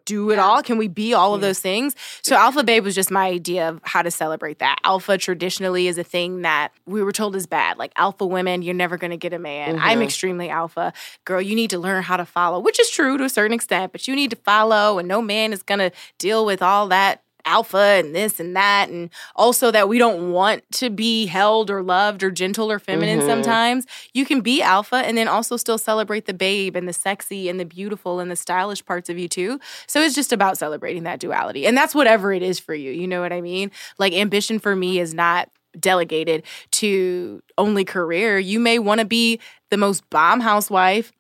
do 0.06 0.32
it 0.32 0.40
all? 0.40 0.62
Can 0.62 0.78
we 0.78 0.88
be 0.88 1.14
all 1.14 1.34
of 1.34 1.42
those 1.42 1.60
things? 1.60 1.96
So 2.22 2.36
Alpha 2.36 2.64
Babe 2.64 2.84
was 2.84 2.96
just 2.96 3.10
my 3.10 3.28
idea 3.28 3.70
of 3.70 3.80
how 3.84 4.02
to 4.02 4.12
celebrate 4.12 4.60
that. 4.60 4.80
Alpha 4.84 5.18
traditionally 5.18 5.88
is 5.88 5.98
a 5.98 6.04
thing 6.04 6.42
that 6.42 6.72
we 6.86 7.02
were 7.02 7.12
told 7.12 7.36
is 7.36 7.48
bad. 7.48 7.78
Like 7.78 7.92
alpha 7.96 8.26
women, 8.26 8.62
you're 8.62 8.74
never 8.74 8.98
gonna 8.98 9.18
get 9.18 9.34
a 9.34 9.40
man. 9.40 9.80
I'm 9.80 9.98
mm-hmm. 9.98 10.04
extremely 10.04 10.50
alpha. 10.50 10.94
Girl, 11.26 11.42
you 11.42 11.56
need 11.56 11.70
to 11.72 11.80
learn 11.80 12.04
how 12.04 12.18
to 12.18 12.26
follow, 12.26 12.60
which 12.60 12.80
is 12.80 12.90
true 12.90 13.18
to 13.18 13.24
a 13.24 13.30
certain 13.30 13.54
extent, 13.54 13.92
but 13.92 14.08
you 14.08 14.16
need 14.16 14.30
to 14.32 14.38
follow 14.38 15.00
and 15.00 15.08
no 15.08 15.22
man 15.22 15.54
is 15.54 15.64
gonna 15.64 15.92
deal 16.18 16.46
with 16.46 16.62
all 16.62 16.88
that 16.88 17.24
alpha 17.46 17.78
and 17.78 18.16
this 18.16 18.40
and 18.40 18.56
that 18.56 18.90
and 18.90 19.10
also 19.36 19.72
that 19.72 19.90
we 19.90 19.98
don't 19.98 20.32
want 20.32 20.64
to 20.72 20.90
be 20.90 21.26
held 21.26 21.70
or 21.70 21.82
loved 21.84 22.24
or 22.24 22.32
gentle 22.32 22.72
or 22.72 22.80
feminine 22.80 23.20
mm-hmm. 23.20 23.28
sometimes. 23.28 23.86
You 24.14 24.26
can 24.26 24.42
be 24.42 24.62
alpha 24.62 24.98
and 24.98 25.18
then 25.18 25.28
also 25.28 25.58
still 25.58 25.78
celebrate 25.78 26.26
the 26.26 26.34
babe 26.34 26.76
and 26.76 26.88
the 26.88 26.94
sexy 26.94 27.50
and 27.50 27.60
the 27.60 27.66
beautiful 27.66 28.20
and 28.20 28.32
the 28.32 28.36
stylish 28.36 28.86
parts 28.86 29.10
of 29.10 29.18
you 29.18 29.28
too. 29.28 29.60
So 29.88 30.02
it's 30.02 30.16
just 30.16 30.32
about 30.34 30.58
celebrating 30.58 31.04
that 31.04 31.20
duality 31.20 31.66
and 31.66 31.78
that's 31.78 31.94
whatever 31.94 32.32
it 32.34 32.42
is 32.42 32.60
for 32.60 32.74
you 32.74 32.92
you 32.92 33.08
know 33.08 33.22
what 33.22 33.34
i 33.34 33.42
mean? 33.42 33.72
Like 33.98 34.14
ambition 34.14 34.60
for 34.60 34.76
me 34.76 35.00
is 35.00 35.14
not 35.14 35.50
delegated 35.80 36.44
to 36.72 37.42
only 37.58 37.84
career. 37.84 38.38
You 38.38 38.60
may 38.60 38.80
want 38.80 39.00
to 39.00 39.06
be 39.06 39.40
the 39.72 39.78
most 39.78 40.08
bomb 40.10 40.40
housewife 40.40 41.12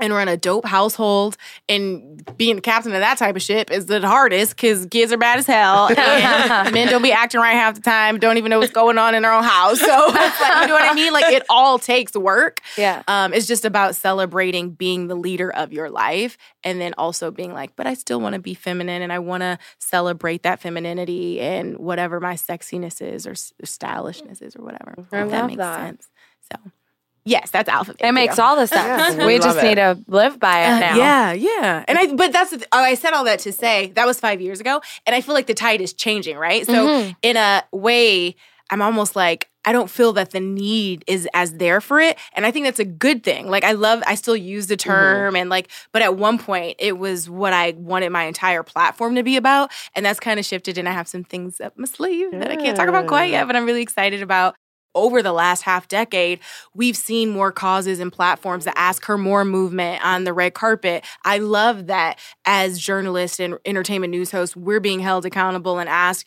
and 0.00 0.12
run 0.12 0.26
a 0.26 0.36
dope 0.36 0.64
household 0.66 1.36
and 1.68 2.24
being 2.36 2.56
the 2.56 2.62
captain 2.62 2.92
of 2.92 3.00
that 3.00 3.18
type 3.18 3.36
of 3.36 3.42
ship 3.42 3.70
is 3.70 3.86
the 3.86 4.00
hardest 4.06 4.56
because 4.56 4.84
kids 4.86 5.12
are 5.12 5.16
bad 5.16 5.38
as 5.38 5.46
hell 5.46 5.88
and 5.96 6.72
men 6.74 6.88
don't 6.88 7.02
be 7.02 7.12
acting 7.12 7.40
right 7.40 7.52
half 7.54 7.74
the 7.76 7.80
time 7.80 8.18
don't 8.18 8.36
even 8.36 8.50
know 8.50 8.58
what's 8.58 8.72
going 8.72 8.98
on 8.98 9.14
in 9.14 9.22
their 9.22 9.32
own 9.32 9.44
house 9.44 9.78
so 9.78 9.86
it's 10.08 10.40
like 10.40 10.62
you 10.62 10.66
know 10.68 10.74
what 10.74 10.90
i 10.90 10.92
mean 10.94 11.12
like 11.12 11.32
it 11.32 11.44
all 11.48 11.78
takes 11.78 12.14
work 12.16 12.60
Yeah. 12.76 13.02
um, 13.06 13.32
it's 13.32 13.46
just 13.46 13.64
about 13.64 13.94
celebrating 13.94 14.70
being 14.70 15.06
the 15.06 15.14
leader 15.14 15.52
of 15.52 15.72
your 15.72 15.88
life 15.88 16.36
and 16.64 16.80
then 16.80 16.94
also 16.98 17.30
being 17.30 17.52
like 17.52 17.76
but 17.76 17.86
i 17.86 17.94
still 17.94 18.20
want 18.20 18.32
to 18.34 18.40
be 18.40 18.54
feminine 18.54 19.02
and 19.02 19.12
i 19.12 19.18
want 19.20 19.42
to 19.42 19.58
celebrate 19.78 20.42
that 20.42 20.60
femininity 20.60 21.40
and 21.40 21.78
whatever 21.78 22.18
my 22.18 22.34
sexiness 22.34 23.00
is 23.00 23.26
or, 23.26 23.32
or 23.32 23.66
stylishness 23.66 24.40
is 24.42 24.56
or 24.56 24.62
whatever 24.62 24.94
I 25.12 25.22
if 25.22 25.30
that 25.30 25.46
makes 25.46 25.58
that. 25.58 25.78
sense 25.80 26.08
so 26.52 26.70
yes 27.24 27.50
that's 27.50 27.68
alpha 27.68 27.94
It 28.00 28.12
makes 28.12 28.38
all 28.38 28.56
the 28.56 28.66
sense. 28.66 29.16
Yeah. 29.16 29.26
we 29.26 29.38
just 29.38 29.58
it. 29.58 29.62
need 29.64 29.74
to 29.76 29.98
live 30.08 30.38
by 30.40 30.64
it 30.64 30.68
Uh, 30.72 30.78
now. 30.80 30.96
Yeah, 30.96 31.32
yeah. 31.32 31.84
And 31.88 31.98
I, 31.98 32.12
but 32.14 32.32
that's, 32.32 32.50
the 32.50 32.64
oh, 32.72 32.78
I 32.82 32.94
said 32.94 33.12
all 33.12 33.24
that 33.24 33.38
to 33.40 33.52
say 33.52 33.92
that 33.94 34.06
was 34.06 34.18
five 34.20 34.40
years 34.40 34.60
ago. 34.60 34.80
And 35.06 35.14
I 35.14 35.20
feel 35.20 35.34
like 35.34 35.46
the 35.46 35.54
tide 35.54 35.80
is 35.80 35.92
changing, 35.92 36.36
right? 36.36 36.66
So, 36.66 36.72
Mhm. 36.86 37.16
in 37.22 37.36
a 37.36 37.62
way, 37.72 38.34
I'm 38.70 38.82
almost 38.82 39.14
like, 39.16 39.48
I 39.64 39.72
don't 39.72 39.88
feel 39.90 40.12
that 40.14 40.30
the 40.30 40.40
need 40.40 41.04
is 41.06 41.28
as 41.34 41.52
there 41.54 41.80
for 41.80 42.00
it. 42.00 42.18
And 42.32 42.44
I 42.44 42.50
think 42.50 42.64
that's 42.66 42.80
a 42.80 42.84
good 42.84 43.22
thing. 43.22 43.48
Like, 43.48 43.62
I 43.62 43.72
love, 43.72 44.02
I 44.06 44.16
still 44.16 44.34
use 44.36 44.66
the 44.66 44.76
term 44.76 45.36
and 45.36 45.48
like, 45.48 45.68
but 45.92 46.02
at 46.02 46.16
one 46.16 46.36
point, 46.38 46.76
it 46.80 46.98
was 46.98 47.30
what 47.30 47.52
I 47.52 47.72
wanted 47.76 48.10
my 48.10 48.24
entire 48.24 48.64
platform 48.64 49.14
to 49.14 49.22
be 49.22 49.36
about. 49.36 49.70
And 49.94 50.04
that's 50.04 50.18
kind 50.18 50.40
of 50.40 50.46
shifted. 50.46 50.78
And 50.78 50.88
I 50.88 50.92
have 50.92 51.06
some 51.06 51.22
things 51.22 51.60
up 51.60 51.74
my 51.78 51.86
sleeve 51.86 52.32
that 52.32 52.50
I 52.50 52.56
can't 52.56 52.76
talk 52.76 52.88
about 52.88 53.06
quite 53.06 53.30
yet, 53.30 53.46
but 53.46 53.54
I'm 53.54 53.64
really 53.66 53.82
excited 53.82 54.20
about 54.22 54.56
over 54.94 55.22
the 55.22 55.32
last 55.32 55.62
half 55.62 55.88
decade, 55.88 56.40
we've 56.74 56.96
seen 56.96 57.30
more 57.30 57.52
causes 57.52 58.00
and 58.00 58.12
platforms 58.12 58.64
that 58.64 58.74
ask 58.76 59.04
her 59.06 59.18
more 59.18 59.44
movement 59.44 60.04
on 60.04 60.24
the 60.24 60.32
red 60.32 60.54
carpet. 60.54 61.04
I 61.24 61.38
love 61.38 61.86
that 61.86 62.18
as 62.44 62.78
journalists 62.78 63.40
and 63.40 63.58
entertainment 63.64 64.10
news 64.10 64.30
hosts, 64.30 64.56
we're 64.56 64.80
being 64.80 65.00
held 65.00 65.26
accountable 65.26 65.78
and 65.78 65.88
asked 65.88 66.26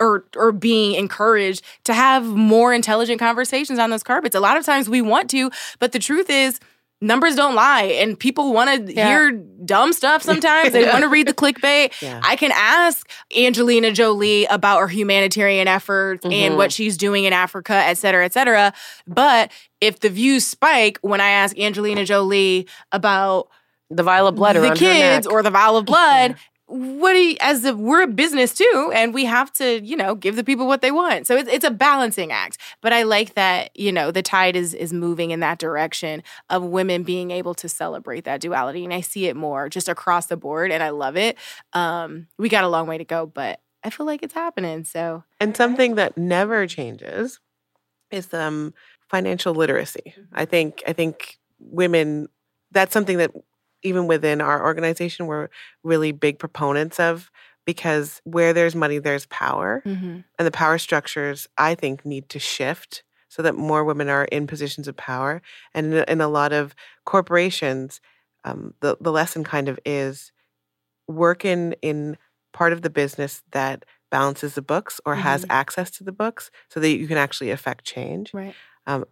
or 0.00 0.24
or 0.36 0.52
being 0.52 0.94
encouraged 0.94 1.64
to 1.84 1.92
have 1.92 2.24
more 2.24 2.72
intelligent 2.72 3.18
conversations 3.18 3.78
on 3.78 3.90
those 3.90 4.02
carpets. 4.02 4.34
A 4.34 4.40
lot 4.40 4.56
of 4.56 4.64
times 4.64 4.88
we 4.88 5.02
want 5.02 5.28
to, 5.30 5.50
but 5.78 5.92
the 5.92 5.98
truth 5.98 6.30
is 6.30 6.60
numbers 7.00 7.36
don't 7.36 7.54
lie 7.54 7.84
and 7.84 8.18
people 8.18 8.52
want 8.52 8.86
to 8.86 8.92
Yeah. 8.92 9.06
hear 9.08 9.30
dumb 9.64 9.92
stuff 9.92 10.22
sometimes 10.22 10.72
they 10.72 10.84
want 10.92 11.02
to 11.02 11.08
read 11.08 11.28
the 11.28 11.34
clickbait 11.34 11.92
Yeah. 12.02 12.20
i 12.24 12.34
can 12.36 12.50
ask 12.54 13.08
angelina 13.36 13.92
jolie 13.92 14.46
about 14.46 14.80
her 14.80 14.88
humanitarian 14.88 15.68
efforts 15.68 16.24
and 16.24 16.32
Mm-hmm. 16.34 16.56
what 16.56 16.72
she's 16.72 16.96
doing 16.96 17.24
in 17.24 17.32
africa 17.32 17.74
et 17.74 17.98
cetera 17.98 18.24
et 18.24 18.32
cetera 18.32 18.72
but 19.06 19.52
if 19.80 20.00
the 20.00 20.08
views 20.10 20.46
spike 20.46 20.98
when 21.02 21.20
i 21.20 21.28
ask 21.28 21.56
angelina 21.58 22.04
jolie 22.04 22.66
about 22.92 23.48
The 23.90 24.02
vial 24.02 24.26
of 24.26 24.34
blood 24.34 24.56
the 24.56 24.60
around 24.62 24.70
her 24.70 24.76
kids 24.76 25.26
or 25.26 25.42
the 25.42 25.50
vial 25.50 25.76
of 25.76 25.84
blood. 25.86 26.34
What 26.70 27.14
do 27.14 27.18
you, 27.18 27.36
as 27.40 27.64
a, 27.64 27.74
we're 27.74 28.02
a 28.02 28.06
business 28.06 28.52
too, 28.52 28.92
and 28.94 29.14
we 29.14 29.24
have 29.24 29.50
to, 29.54 29.80
you 29.80 29.96
know, 29.96 30.14
give 30.14 30.36
the 30.36 30.44
people 30.44 30.66
what 30.66 30.82
they 30.82 30.90
want. 30.90 31.26
So 31.26 31.34
it's, 31.34 31.48
it's 31.50 31.64
a 31.64 31.70
balancing 31.70 32.30
act. 32.30 32.58
But 32.82 32.92
I 32.92 33.04
like 33.04 33.34
that, 33.34 33.70
you 33.74 33.90
know, 33.90 34.10
the 34.10 34.22
tide 34.22 34.54
is 34.54 34.74
is 34.74 34.92
moving 34.92 35.30
in 35.30 35.40
that 35.40 35.58
direction 35.58 36.22
of 36.50 36.62
women 36.62 37.04
being 37.04 37.30
able 37.30 37.54
to 37.54 37.68
celebrate 37.68 38.24
that 38.24 38.42
duality, 38.42 38.84
and 38.84 38.92
I 38.92 39.00
see 39.00 39.26
it 39.26 39.34
more 39.34 39.70
just 39.70 39.88
across 39.88 40.26
the 40.26 40.36
board, 40.36 40.70
and 40.70 40.82
I 40.82 40.90
love 40.90 41.16
it. 41.16 41.38
Um, 41.72 42.26
we 42.38 42.50
got 42.50 42.64
a 42.64 42.68
long 42.68 42.86
way 42.86 42.98
to 42.98 43.04
go, 43.04 43.24
but 43.24 43.60
I 43.82 43.90
feel 43.90 44.04
like 44.04 44.22
it's 44.22 44.34
happening. 44.34 44.84
So 44.84 45.24
And 45.40 45.56
something 45.56 45.94
that 45.94 46.18
never 46.18 46.66
changes 46.66 47.40
is 48.10 48.32
um, 48.34 48.74
financial 49.08 49.54
literacy. 49.54 50.14
I 50.32 50.44
think 50.44 50.82
I 50.86 50.92
think 50.92 51.38
women 51.58 52.28
that's 52.70 52.92
something 52.92 53.16
that 53.16 53.30
even 53.82 54.06
within 54.06 54.40
our 54.40 54.64
organization 54.64 55.26
we're 55.26 55.48
really 55.82 56.12
big 56.12 56.38
proponents 56.38 56.98
of 56.98 57.30
because 57.64 58.20
where 58.24 58.52
there's 58.52 58.74
money 58.74 58.98
there's 58.98 59.26
power 59.26 59.82
mm-hmm. 59.84 60.20
and 60.38 60.46
the 60.46 60.50
power 60.50 60.78
structures 60.78 61.48
I 61.56 61.74
think 61.74 62.04
need 62.04 62.28
to 62.30 62.38
shift 62.38 63.02
so 63.28 63.42
that 63.42 63.54
more 63.54 63.84
women 63.84 64.08
are 64.08 64.24
in 64.24 64.46
positions 64.46 64.88
of 64.88 64.96
power 64.96 65.42
and 65.74 65.92
uh, 65.92 65.96
in, 65.98 66.14
in 66.14 66.20
a 66.20 66.28
lot 66.28 66.52
of 66.52 66.74
corporations 67.04 68.00
um, 68.44 68.74
the 68.80 68.96
the 69.00 69.12
lesson 69.12 69.44
kind 69.44 69.68
of 69.68 69.78
is 69.84 70.32
work 71.06 71.44
in 71.44 71.74
in 71.82 72.16
part 72.52 72.72
of 72.72 72.82
the 72.82 72.90
business 72.90 73.42
that 73.52 73.84
balances 74.10 74.54
the 74.54 74.62
books 74.62 75.00
or 75.04 75.14
has 75.16 75.42
mm-hmm. 75.42 75.52
access 75.52 75.90
to 75.90 76.04
the 76.04 76.12
books 76.12 76.50
so 76.68 76.80
that 76.80 76.88
you 76.88 77.06
can 77.06 77.18
actually 77.18 77.50
affect 77.50 77.84
change. 77.84 78.32
right. 78.32 78.54
Um, 78.86 79.04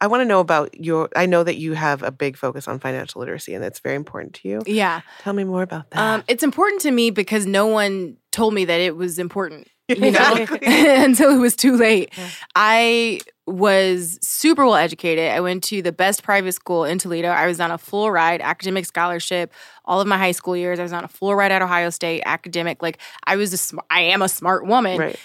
I 0.00 0.06
want 0.06 0.20
to 0.22 0.24
know 0.24 0.40
about 0.40 0.78
your 0.80 1.08
I 1.14 1.26
know 1.26 1.44
that 1.44 1.56
you 1.56 1.74
have 1.74 2.02
a 2.02 2.10
big 2.10 2.36
focus 2.36 2.66
on 2.68 2.78
financial 2.78 3.20
literacy 3.20 3.54
and 3.54 3.62
that's 3.62 3.80
very 3.80 3.96
important 3.96 4.34
to 4.36 4.48
you. 4.48 4.62
Yeah. 4.66 5.02
Tell 5.20 5.32
me 5.32 5.44
more 5.44 5.62
about 5.62 5.90
that. 5.90 5.98
Um, 6.00 6.24
it's 6.28 6.42
important 6.42 6.80
to 6.82 6.90
me 6.90 7.10
because 7.10 7.46
no 7.46 7.66
one 7.66 8.16
told 8.32 8.54
me 8.54 8.64
that 8.64 8.80
it 8.80 8.96
was 8.96 9.18
important. 9.18 9.68
You 9.90 10.12
know, 10.12 10.34
Exactly. 10.36 10.58
until 11.04 11.34
it 11.34 11.38
was 11.38 11.56
too 11.56 11.76
late. 11.76 12.10
Yeah. 12.16 12.28
I 12.54 13.18
was 13.48 14.20
super 14.22 14.64
well 14.64 14.76
educated. 14.76 15.32
I 15.32 15.40
went 15.40 15.64
to 15.64 15.82
the 15.82 15.90
best 15.90 16.22
private 16.22 16.52
school 16.52 16.84
in 16.84 16.98
Toledo. 16.98 17.28
I 17.28 17.48
was 17.48 17.58
on 17.58 17.72
a 17.72 17.78
full 17.78 18.08
ride 18.12 18.40
academic 18.40 18.86
scholarship 18.86 19.52
all 19.84 20.00
of 20.00 20.06
my 20.06 20.16
high 20.16 20.30
school 20.30 20.56
years. 20.56 20.78
I 20.78 20.84
was 20.84 20.92
on 20.92 21.02
a 21.02 21.08
full 21.08 21.34
ride 21.34 21.50
at 21.50 21.60
Ohio 21.60 21.90
State 21.90 22.22
academic. 22.24 22.82
Like 22.82 22.98
I 23.24 23.34
was 23.34 23.52
a 23.52 23.56
sm- 23.56 23.80
I 23.90 24.02
am 24.02 24.22
a 24.22 24.28
smart 24.28 24.64
woman. 24.64 24.96
right. 24.96 25.18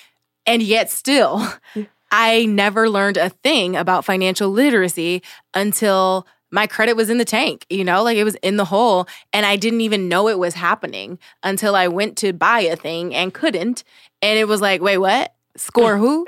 And 0.48 0.64
yet, 0.64 0.90
still, 0.90 1.48
I 2.18 2.46
never 2.46 2.90
learned 2.90 3.18
a 3.18 3.28
thing 3.28 3.76
about 3.76 4.06
financial 4.06 4.50
literacy 4.50 5.22
until 5.54 6.26
my 6.50 6.66
credit 6.66 6.96
was 6.96 7.10
in 7.10 7.18
the 7.18 7.26
tank, 7.26 7.66
you 7.70 7.84
know, 7.84 8.04
like 8.04 8.16
it 8.16 8.24
was 8.24 8.36
in 8.36 8.56
the 8.56 8.64
hole. 8.64 9.06
And 9.34 9.46
I 9.46 9.58
didn't 9.58 9.82
even 9.82 10.08
know 10.08 10.30
it 10.30 10.40
was 10.40 10.54
happening 10.54 11.20
until 11.44 11.76
I 11.76 11.90
went 11.90 12.16
to 12.20 12.32
buy 12.32 12.62
a 12.62 12.78
thing 12.78 13.14
and 13.14 13.34
couldn't. 13.34 13.84
And 14.22 14.40
it 14.40 14.48
was 14.48 14.62
like, 14.62 14.82
wait, 14.82 15.00
what? 15.00 15.36
Score 15.58 15.98
who? 15.98 16.26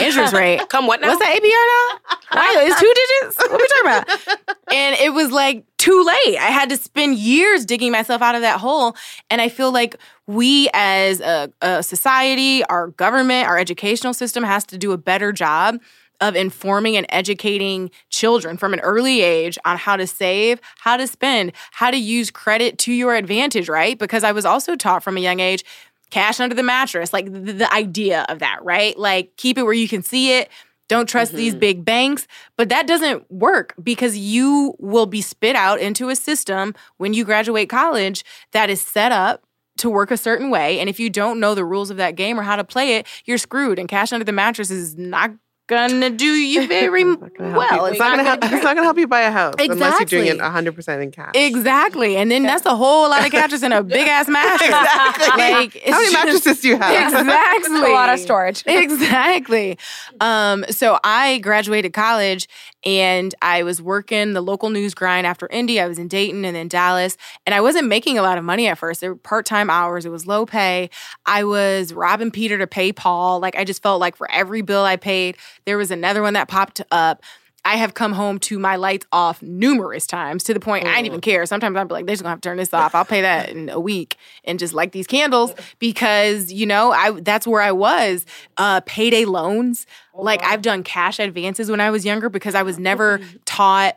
Interest 0.00 0.34
rate. 0.34 0.68
Come 0.68 0.86
what 0.86 1.00
now? 1.00 1.08
What's 1.08 1.24
that 1.24 1.34
APR 1.36 2.10
now? 2.12 2.16
Why? 2.32 2.66
It's 2.66 2.80
two 2.80 2.92
digits? 2.94 3.36
What 3.38 3.50
are 3.50 3.56
we 3.56 3.68
talking 3.68 4.26
about? 4.34 4.48
And 4.72 4.96
it 4.96 5.12
was 5.12 5.30
like 5.30 5.64
too 5.78 6.04
late. 6.04 6.38
I 6.38 6.50
had 6.50 6.68
to 6.70 6.76
spend 6.76 7.16
years 7.16 7.64
digging 7.64 7.92
myself 7.92 8.22
out 8.22 8.34
of 8.34 8.40
that 8.40 8.60
hole. 8.60 8.96
And 9.30 9.40
I 9.40 9.48
feel 9.48 9.72
like 9.72 9.96
we 10.26 10.68
as 10.74 11.20
a, 11.20 11.52
a 11.62 11.82
society, 11.82 12.64
our 12.64 12.88
government, 12.88 13.46
our 13.48 13.58
educational 13.58 14.12
system 14.12 14.42
has 14.42 14.64
to 14.66 14.78
do 14.78 14.92
a 14.92 14.98
better 14.98 15.32
job 15.32 15.78
of 16.20 16.34
informing 16.34 16.96
and 16.96 17.06
educating 17.10 17.90
children 18.08 18.56
from 18.56 18.72
an 18.72 18.80
early 18.80 19.20
age 19.20 19.58
on 19.64 19.76
how 19.76 19.96
to 19.96 20.06
save, 20.06 20.60
how 20.78 20.96
to 20.96 21.06
spend, 21.06 21.52
how 21.72 21.90
to 21.90 21.96
use 21.96 22.30
credit 22.30 22.78
to 22.78 22.92
your 22.92 23.14
advantage, 23.14 23.68
right? 23.68 23.98
Because 23.98 24.24
I 24.24 24.32
was 24.32 24.44
also 24.44 24.76
taught 24.76 25.02
from 25.02 25.16
a 25.16 25.20
young 25.20 25.40
age 25.40 25.64
cash 26.10 26.40
under 26.40 26.54
the 26.54 26.62
mattress, 26.62 27.12
like 27.12 27.32
the, 27.32 27.52
the 27.52 27.72
idea 27.72 28.24
of 28.28 28.38
that, 28.38 28.64
right? 28.64 28.98
Like 28.98 29.36
keep 29.36 29.58
it 29.58 29.62
where 29.62 29.72
you 29.72 29.88
can 29.88 30.02
see 30.02 30.38
it. 30.38 30.50
Don't 30.88 31.08
trust 31.08 31.32
these 31.32 31.52
mm-hmm. 31.52 31.60
big 31.60 31.84
banks. 31.84 32.28
But 32.56 32.68
that 32.68 32.86
doesn't 32.86 33.30
work 33.30 33.74
because 33.82 34.16
you 34.16 34.76
will 34.78 35.06
be 35.06 35.20
spit 35.20 35.56
out 35.56 35.80
into 35.80 36.08
a 36.08 36.16
system 36.16 36.74
when 36.96 37.12
you 37.12 37.24
graduate 37.24 37.68
college 37.68 38.24
that 38.52 38.70
is 38.70 38.80
set 38.80 39.10
up 39.10 39.42
to 39.78 39.90
work 39.90 40.10
a 40.10 40.16
certain 40.16 40.48
way. 40.48 40.78
And 40.80 40.88
if 40.88 40.98
you 41.00 41.10
don't 41.10 41.40
know 41.40 41.54
the 41.54 41.64
rules 41.64 41.90
of 41.90 41.96
that 41.96 42.16
game 42.16 42.38
or 42.38 42.42
how 42.42 42.56
to 42.56 42.64
play 42.64 42.96
it, 42.96 43.06
you're 43.24 43.38
screwed. 43.38 43.78
And 43.78 43.88
cash 43.88 44.12
under 44.12 44.24
the 44.24 44.32
mattress 44.32 44.70
is 44.70 44.96
not 44.96 45.32
gonna 45.68 46.10
do 46.10 46.24
you 46.26 46.66
very 46.68 47.02
Not 47.04 47.34
gonna 47.34 47.50
help 47.50 47.56
well. 47.70 47.86
you. 47.86 47.90
It's 47.92 47.98
not 47.98 48.10
not 48.10 48.16
gonna 48.16 48.28
help, 48.28 48.40
gonna 48.40 48.54
it's 48.56 48.64
not 48.64 48.74
gonna 48.76 48.84
help 48.86 48.98
you 48.98 49.06
buy 49.08 49.22
a 49.22 49.30
house 49.32 49.54
unless 49.58 49.98
you're 50.00 50.06
doing 50.06 50.28
it 50.28 50.38
100% 50.38 51.02
in 51.02 51.10
cash. 51.10 51.32
Exactly. 51.34 52.16
And 52.16 52.30
then 52.30 52.44
that's 52.44 52.64
a 52.66 52.76
whole 52.76 53.08
lot 53.10 53.24
of 53.24 53.32
couches 53.32 53.62
in 53.62 53.72
a 53.72 53.82
big 53.96 54.06
ass 54.08 54.28
mattress. 54.28 54.68
Exactly. 54.68 55.26
Like, 55.56 55.76
it's 55.76 55.84
How 55.90 55.98
many 55.98 56.12
just- 56.12 56.24
mattresses 56.24 56.60
do 56.60 56.68
you 56.68 56.76
have? 56.78 57.08
Exactly. 57.08 57.90
a 57.90 57.94
lot 57.94 58.08
of 58.10 58.18
storage. 58.20 58.62
exactly. 58.66 59.78
Um, 60.20 60.64
so 60.70 60.98
I 61.04 61.38
graduated 61.38 61.92
college 61.92 62.48
and 62.86 63.34
I 63.42 63.64
was 63.64 63.82
working 63.82 64.32
the 64.32 64.40
local 64.40 64.70
news 64.70 64.94
grind 64.94 65.26
after 65.26 65.48
Indy. 65.48 65.80
I 65.80 65.88
was 65.88 65.98
in 65.98 66.06
Dayton 66.06 66.44
and 66.44 66.54
then 66.54 66.68
Dallas. 66.68 67.16
And 67.44 67.52
I 67.52 67.60
wasn't 67.60 67.88
making 67.88 68.16
a 68.16 68.22
lot 68.22 68.38
of 68.38 68.44
money 68.44 68.68
at 68.68 68.78
first. 68.78 69.00
They 69.00 69.08
were 69.08 69.16
part-time 69.16 69.68
hours. 69.68 70.06
It 70.06 70.10
was 70.10 70.24
low 70.24 70.46
pay. 70.46 70.88
I 71.26 71.42
was 71.42 71.92
robbing 71.92 72.30
Peter 72.30 72.56
to 72.58 72.66
pay 72.68 72.92
Paul. 72.92 73.40
Like 73.40 73.56
I 73.56 73.64
just 73.64 73.82
felt 73.82 74.00
like 74.00 74.14
for 74.14 74.30
every 74.30 74.62
bill 74.62 74.84
I 74.84 74.94
paid, 74.94 75.36
there 75.64 75.76
was 75.76 75.90
another 75.90 76.22
one 76.22 76.34
that 76.34 76.46
popped 76.46 76.80
up. 76.92 77.24
I 77.66 77.74
have 77.78 77.94
come 77.94 78.12
home 78.12 78.38
to 78.40 78.60
my 78.60 78.76
lights 78.76 79.06
off 79.10 79.42
numerous 79.42 80.06
times 80.06 80.44
to 80.44 80.54
the 80.54 80.60
point 80.60 80.86
I 80.86 80.94
didn't 80.94 81.06
even 81.06 81.20
care. 81.20 81.44
Sometimes 81.46 81.76
I'd 81.76 81.88
be 81.88 81.94
like, 81.94 82.06
they're 82.06 82.12
just 82.12 82.22
gonna 82.22 82.30
have 82.30 82.40
to 82.40 82.48
turn 82.48 82.58
this 82.58 82.72
off. 82.72 82.94
I'll 82.94 83.04
pay 83.04 83.22
that 83.22 83.48
in 83.50 83.70
a 83.70 83.80
week 83.80 84.16
and 84.44 84.56
just 84.56 84.72
light 84.72 84.92
these 84.92 85.08
candles 85.08 85.52
because, 85.80 86.52
you 86.52 86.64
know, 86.64 86.92
I 86.92 87.10
that's 87.20 87.44
where 87.44 87.60
I 87.60 87.72
was. 87.72 88.24
Uh 88.56 88.82
payday 88.86 89.24
loans. 89.24 89.84
Like 90.14 90.44
I've 90.44 90.62
done 90.62 90.84
cash 90.84 91.18
advances 91.18 91.68
when 91.68 91.80
I 91.80 91.90
was 91.90 92.04
younger 92.04 92.28
because 92.28 92.54
I 92.54 92.62
was 92.62 92.78
never 92.78 93.20
taught 93.46 93.96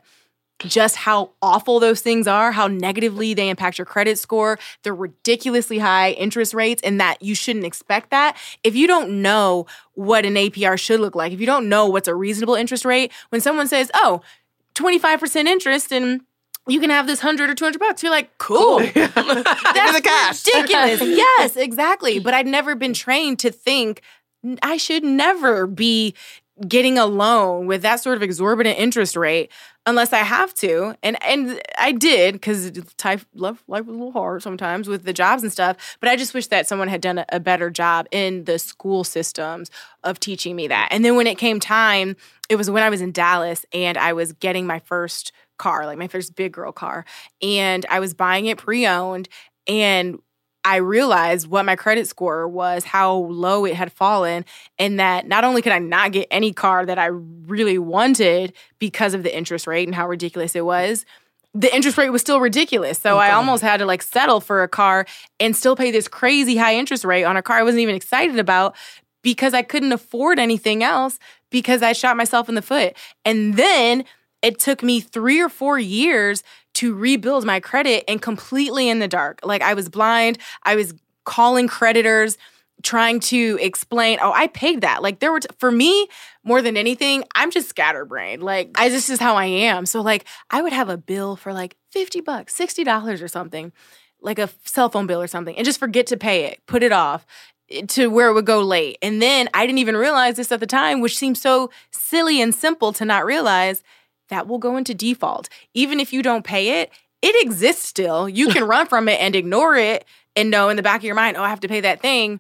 just 0.59 0.97
how 0.97 1.31
awful 1.41 1.79
those 1.79 2.01
things 2.01 2.27
are, 2.27 2.51
how 2.51 2.67
negatively 2.67 3.33
they 3.33 3.49
impact 3.49 3.77
your 3.77 3.85
credit 3.85 4.19
score, 4.19 4.59
the 4.83 4.93
ridiculously 4.93 5.79
high 5.79 6.11
interest 6.11 6.53
rates, 6.53 6.81
and 6.83 6.99
that 6.99 7.21
you 7.21 7.33
shouldn't 7.33 7.65
expect 7.65 8.09
that. 8.11 8.37
If 8.63 8.75
you 8.75 8.87
don't 8.87 9.21
know 9.21 9.67
what 9.93 10.25
an 10.25 10.35
APR 10.35 10.77
should 10.77 10.99
look 10.99 11.15
like, 11.15 11.31
if 11.31 11.39
you 11.39 11.45
don't 11.45 11.69
know 11.69 11.87
what's 11.87 12.07
a 12.07 12.15
reasonable 12.15 12.55
interest 12.55 12.85
rate, 12.85 13.11
when 13.29 13.41
someone 13.41 13.67
says, 13.67 13.89
oh, 13.93 14.21
25% 14.75 15.45
interest 15.45 15.91
and 15.91 16.21
you 16.67 16.79
can 16.79 16.89
have 16.89 17.07
this 17.07 17.23
100 17.23 17.49
or 17.49 17.55
200 17.55 17.79
bucks, 17.79 18.03
you're 18.03 18.11
like, 18.11 18.37
cool. 18.37 18.79
Me 18.79 18.91
the 18.91 20.01
cash. 20.03 20.45
ridiculous. 20.55 21.01
yes, 21.01 21.55
exactly. 21.55 22.19
But 22.19 22.33
I'd 22.33 22.47
never 22.47 22.75
been 22.75 22.93
trained 22.93 23.39
to 23.39 23.51
think 23.51 24.01
I 24.61 24.77
should 24.77 25.03
never 25.03 25.67
be 25.67 26.15
getting 26.67 26.97
a 26.97 27.05
loan 27.05 27.67
with 27.67 27.81
that 27.81 28.01
sort 28.01 28.17
of 28.17 28.23
exorbitant 28.23 28.77
interest 28.77 29.15
rate 29.15 29.51
unless 29.89 30.13
I 30.13 30.19
have 30.19 30.53
to. 30.55 30.95
And 31.03 31.21
and 31.23 31.61
I 31.77 31.91
did 31.91 32.33
because 32.35 32.71
life 33.33 33.63
life 33.67 33.85
was 33.85 33.87
a 33.87 33.91
little 33.91 34.11
hard 34.11 34.41
sometimes 34.43 34.87
with 34.87 35.03
the 35.03 35.13
jobs 35.13 35.43
and 35.43 35.51
stuff. 35.51 35.97
But 35.99 36.09
I 36.09 36.15
just 36.15 36.33
wish 36.33 36.47
that 36.47 36.67
someone 36.67 36.87
had 36.87 37.01
done 37.01 37.17
a, 37.17 37.25
a 37.29 37.39
better 37.39 37.69
job 37.69 38.07
in 38.11 38.45
the 38.45 38.59
school 38.59 39.03
systems 39.03 39.69
of 40.03 40.19
teaching 40.19 40.55
me 40.55 40.67
that. 40.67 40.89
And 40.91 41.03
then 41.03 41.15
when 41.15 41.27
it 41.27 41.37
came 41.37 41.59
time, 41.59 42.15
it 42.49 42.55
was 42.55 42.69
when 42.69 42.83
I 42.83 42.89
was 42.89 43.01
in 43.01 43.11
Dallas 43.11 43.65
and 43.73 43.97
I 43.97 44.13
was 44.13 44.33
getting 44.33 44.65
my 44.65 44.79
first 44.79 45.31
car, 45.57 45.85
like 45.85 45.97
my 45.97 46.07
first 46.07 46.35
big 46.35 46.53
girl 46.53 46.71
car, 46.71 47.05
and 47.41 47.85
I 47.89 47.99
was 47.99 48.13
buying 48.13 48.45
it 48.45 48.57
pre-owned 48.57 49.27
and 49.67 50.19
I 50.69 50.75
realized 50.75 51.47
what 51.47 51.65
my 51.65 51.75
credit 51.75 52.05
score 52.05 52.47
was, 52.47 52.83
how 52.83 53.15
low 53.15 53.65
it 53.65 53.73
had 53.73 53.91
fallen, 53.91 54.45
and 54.77 54.99
that 54.99 55.27
not 55.27 55.43
only 55.43 55.63
could 55.63 55.71
I 55.71 55.79
not 55.79 56.11
get 56.11 56.27
any 56.29 56.53
car 56.53 56.85
that 56.85 56.99
I 56.99 57.07
really 57.07 57.79
wanted 57.79 58.53
because 58.77 59.15
of 59.15 59.23
the 59.23 59.35
interest 59.35 59.65
rate 59.65 59.87
and 59.87 59.95
how 59.95 60.07
ridiculous 60.07 60.55
it 60.55 60.63
was, 60.63 61.07
the 61.55 61.75
interest 61.75 61.97
rate 61.97 62.11
was 62.11 62.21
still 62.21 62.39
ridiculous. 62.39 62.99
So 62.99 63.17
I 63.17 63.31
almost 63.31 63.63
had 63.63 63.77
to 63.77 63.87
like 63.87 64.03
settle 64.03 64.41
for 64.41 64.61
a 64.61 64.67
car 64.67 65.07
and 65.39 65.57
still 65.57 65.75
pay 65.75 65.89
this 65.89 66.07
crazy 66.07 66.55
high 66.55 66.75
interest 66.75 67.03
rate 67.03 67.23
on 67.23 67.35
a 67.35 67.41
car 67.41 67.57
I 67.57 67.63
wasn't 67.63 67.81
even 67.81 67.95
excited 67.95 68.37
about 68.37 68.75
because 69.23 69.55
I 69.55 69.63
couldn't 69.63 69.91
afford 69.91 70.37
anything 70.37 70.83
else 70.83 71.17
because 71.49 71.81
I 71.81 71.93
shot 71.93 72.15
myself 72.15 72.47
in 72.47 72.53
the 72.53 72.61
foot. 72.61 72.95
And 73.25 73.55
then 73.55 74.05
it 74.41 74.59
took 74.59 74.83
me 74.83 75.01
three 75.01 75.39
or 75.39 75.49
four 75.49 75.79
years 75.79 76.43
to 76.75 76.93
rebuild 76.93 77.45
my 77.45 77.59
credit 77.59 78.03
and 78.07 78.21
completely 78.21 78.89
in 78.89 78.99
the 78.99 79.07
dark. 79.07 79.39
Like 79.43 79.61
I 79.61 79.73
was 79.73 79.89
blind, 79.89 80.37
I 80.63 80.75
was 80.75 80.93
calling 81.25 81.67
creditors 81.67 82.37
trying 82.81 83.19
to 83.19 83.57
explain, 83.61 84.19
oh, 84.21 84.31
I 84.31 84.47
paid 84.47 84.81
that. 84.81 85.01
Like 85.01 85.19
there 85.19 85.31
were, 85.31 85.41
t- 85.41 85.49
for 85.57 85.71
me, 85.71 86.07
more 86.43 86.61
than 86.61 86.77
anything, 86.77 87.23
I'm 87.35 87.51
just 87.51 87.69
scatterbrained. 87.69 88.41
Like 88.41 88.71
I, 88.75 88.89
this 88.89 89.09
is 89.09 89.19
how 89.19 89.35
I 89.35 89.45
am. 89.45 89.85
So 89.85 90.01
like 90.01 90.25
I 90.49 90.61
would 90.61 90.73
have 90.73 90.89
a 90.89 90.97
bill 90.97 91.35
for 91.35 91.53
like 91.53 91.75
50 91.91 92.21
bucks, 92.21 92.57
$60 92.57 93.21
or 93.21 93.27
something, 93.27 93.73
like 94.21 94.39
a 94.39 94.49
cell 94.63 94.89
phone 94.89 95.07
bill 95.07 95.21
or 95.21 95.27
something, 95.27 95.55
and 95.55 95.65
just 95.65 95.79
forget 95.79 96.07
to 96.07 96.17
pay 96.17 96.45
it, 96.45 96.61
put 96.67 96.83
it 96.83 96.91
off 96.91 97.25
eh, 97.69 97.85
to 97.87 98.07
where 98.07 98.29
it 98.29 98.33
would 98.33 98.45
go 98.45 98.61
late. 98.61 98.97
And 99.01 99.21
then 99.21 99.49
I 99.53 99.65
didn't 99.65 99.79
even 99.79 99.97
realize 99.97 100.37
this 100.37 100.51
at 100.51 100.59
the 100.59 100.67
time, 100.67 101.01
which 101.01 101.17
seems 101.17 101.41
so 101.41 101.69
silly 101.91 102.41
and 102.41 102.55
simple 102.55 102.93
to 102.93 103.05
not 103.05 103.25
realize 103.25 103.83
that 104.29 104.47
will 104.47 104.57
go 104.57 104.77
into 104.77 104.93
default. 104.93 105.49
Even 105.73 105.99
if 105.99 106.13
you 106.13 106.21
don't 106.21 106.43
pay 106.43 106.81
it, 106.81 106.91
it 107.21 107.35
exists 107.43 107.85
still. 107.85 108.29
You 108.29 108.47
can 108.49 108.63
run 108.67 108.87
from 108.87 109.07
it 109.07 109.19
and 109.19 109.35
ignore 109.35 109.75
it 109.75 110.05
and 110.35 110.49
know 110.49 110.69
in 110.69 110.77
the 110.77 110.83
back 110.83 111.01
of 111.01 111.03
your 111.03 111.15
mind, 111.15 111.37
oh, 111.37 111.43
I 111.43 111.49
have 111.49 111.59
to 111.61 111.67
pay 111.67 111.81
that 111.81 112.01
thing 112.01 112.39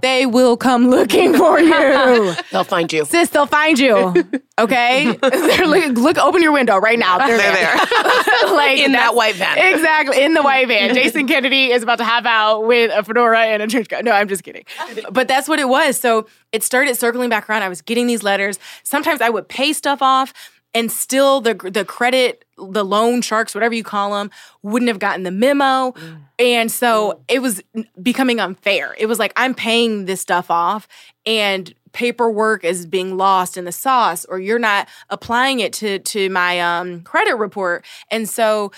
they 0.00 0.24
will 0.24 0.56
come 0.56 0.88
looking 0.90 1.34
for 1.34 1.60
you. 1.60 2.34
They'll 2.50 2.64
find 2.64 2.90
you. 2.92 3.04
Sis, 3.04 3.28
they'll 3.28 3.46
find 3.46 3.78
you. 3.78 4.14
Okay? 4.58 5.16
They're 5.20 5.66
look, 5.66 5.96
look, 5.96 6.18
open 6.18 6.42
your 6.42 6.52
window 6.52 6.78
right 6.78 6.98
now. 6.98 7.18
They're, 7.18 7.36
They're 7.36 7.52
there. 7.52 7.76
there. 7.76 8.52
like 8.54 8.78
In 8.78 8.92
that 8.92 9.14
white 9.14 9.34
van. 9.34 9.58
Exactly. 9.58 10.22
In 10.22 10.34
the 10.34 10.42
white 10.42 10.68
van. 10.68 10.94
Jason 10.94 11.26
Kennedy 11.26 11.70
is 11.70 11.82
about 11.82 11.98
to 11.98 12.04
have 12.04 12.26
out 12.26 12.66
with 12.66 12.90
a 12.94 13.02
fedora 13.02 13.40
and 13.40 13.62
a 13.62 13.66
trench 13.66 13.88
coat. 13.88 14.04
No, 14.04 14.12
I'm 14.12 14.28
just 14.28 14.44
kidding. 14.44 14.64
But 15.10 15.28
that's 15.28 15.48
what 15.48 15.58
it 15.58 15.68
was. 15.68 15.98
So 15.98 16.26
it 16.52 16.62
started 16.62 16.96
circling 16.96 17.28
back 17.28 17.48
around. 17.48 17.62
I 17.62 17.68
was 17.68 17.82
getting 17.82 18.06
these 18.06 18.22
letters. 18.22 18.58
Sometimes 18.82 19.20
I 19.20 19.30
would 19.30 19.48
pay 19.48 19.72
stuff 19.72 20.00
off 20.00 20.32
and 20.74 20.90
still 20.90 21.40
the 21.40 21.54
the 21.54 21.84
credit 21.84 22.44
the 22.56 22.84
loan 22.84 23.22
sharks 23.22 23.54
whatever 23.54 23.74
you 23.74 23.84
call 23.84 24.12
them 24.14 24.30
wouldn't 24.62 24.88
have 24.88 24.98
gotten 24.98 25.22
the 25.24 25.30
memo. 25.30 25.94
And 26.38 26.70
so 26.70 27.22
it 27.28 27.40
was 27.40 27.62
becoming 28.00 28.40
unfair. 28.40 28.94
It 28.98 29.06
was 29.06 29.18
like 29.18 29.32
i'm 29.36 29.54
paying 29.54 30.04
this 30.06 30.20
stuff 30.20 30.50
off 30.50 30.88
and 31.26 31.72
paperwork 31.92 32.64
is 32.64 32.86
being 32.86 33.18
lost 33.18 33.58
in 33.58 33.64
the 33.64 33.72
sauce 33.72 34.24
or 34.24 34.40
you're 34.40 34.58
not 34.58 34.88
applying 35.10 35.60
it 35.60 35.72
to 35.74 35.98
to 35.98 36.30
my 36.30 36.60
um, 36.60 37.02
credit 37.02 37.36
report. 37.36 37.84
And 38.10 38.28
so 38.28 38.72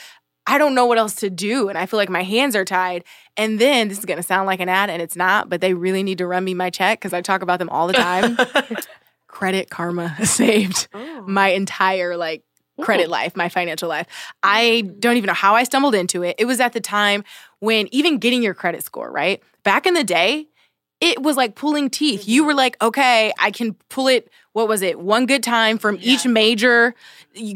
i 0.47 0.59
don't 0.59 0.75
know 0.75 0.85
what 0.85 0.99
else 0.99 1.15
to 1.15 1.31
do 1.31 1.71
and 1.71 1.79
i 1.79 1.87
feel 1.87 1.97
like 1.99 2.11
my 2.11 2.23
hands 2.23 2.57
are 2.57 2.65
tied. 2.65 3.05
And 3.37 3.59
then 3.59 3.89
this 3.89 3.99
is 3.99 4.05
going 4.05 4.19
to 4.19 4.23
sound 4.23 4.47
like 4.47 4.61
an 4.61 4.69
ad 4.69 4.91
and 4.91 5.03
it's 5.03 5.17
not 5.17 5.49
but 5.49 5.61
they 5.61 5.75
really 5.75 6.03
need 6.03 6.19
to 6.19 6.27
run 6.27 6.45
me 6.45 6.55
my 6.55 6.71
check 6.71 7.01
because 7.01 7.13
i 7.13 7.21
talk 7.21 7.43
about 7.43 7.59
them 7.59 7.69
all 7.69 7.87
the 7.87 7.95
time 7.95 8.37
credit 9.35 9.69
karma 9.69 10.17
saved 10.25 10.87
oh. 10.95 11.25
my 11.27 11.49
entire 11.49 12.17
like 12.17 12.45
credit 12.81 13.09
life, 13.09 13.37
my 13.37 13.49
financial 13.49 13.89
life. 13.89 14.07
I 14.43 14.83
don't 14.99 15.17
even 15.17 15.27
know 15.27 15.35
how 15.35 15.55
I 15.57 15.65
stumbled 15.65 15.95
into 15.95 16.23
it. 16.23 16.37
It 16.39 16.45
was 16.45 16.61
at 16.61 16.73
the 16.73 16.81
time 16.81 17.25
when 17.59 17.89
even 17.93 18.19
getting 18.19 18.43
your 18.43 18.55
credit 18.55 18.85
score, 18.85 19.11
right? 19.11 19.43
Back 19.65 19.87
in 19.87 19.95
the 19.95 20.05
day, 20.05 20.47
it 21.01 21.23
was 21.23 21.37
like 21.37 21.57
pulling 21.57 21.91
teeth. 21.91 22.29
You 22.29 22.43
mm-hmm. 22.43 22.47
were 22.47 22.55
like, 22.55 22.81
okay, 22.81 23.33
I 23.39 23.51
can 23.51 23.75
pull 23.91 24.09
it, 24.09 24.31
what 24.53 24.69
was 24.69 24.83
it, 24.83 24.99
one 24.99 25.27
good 25.27 25.43
time 25.43 25.79
from 25.79 25.99
each 26.01 26.27
major 26.27 26.95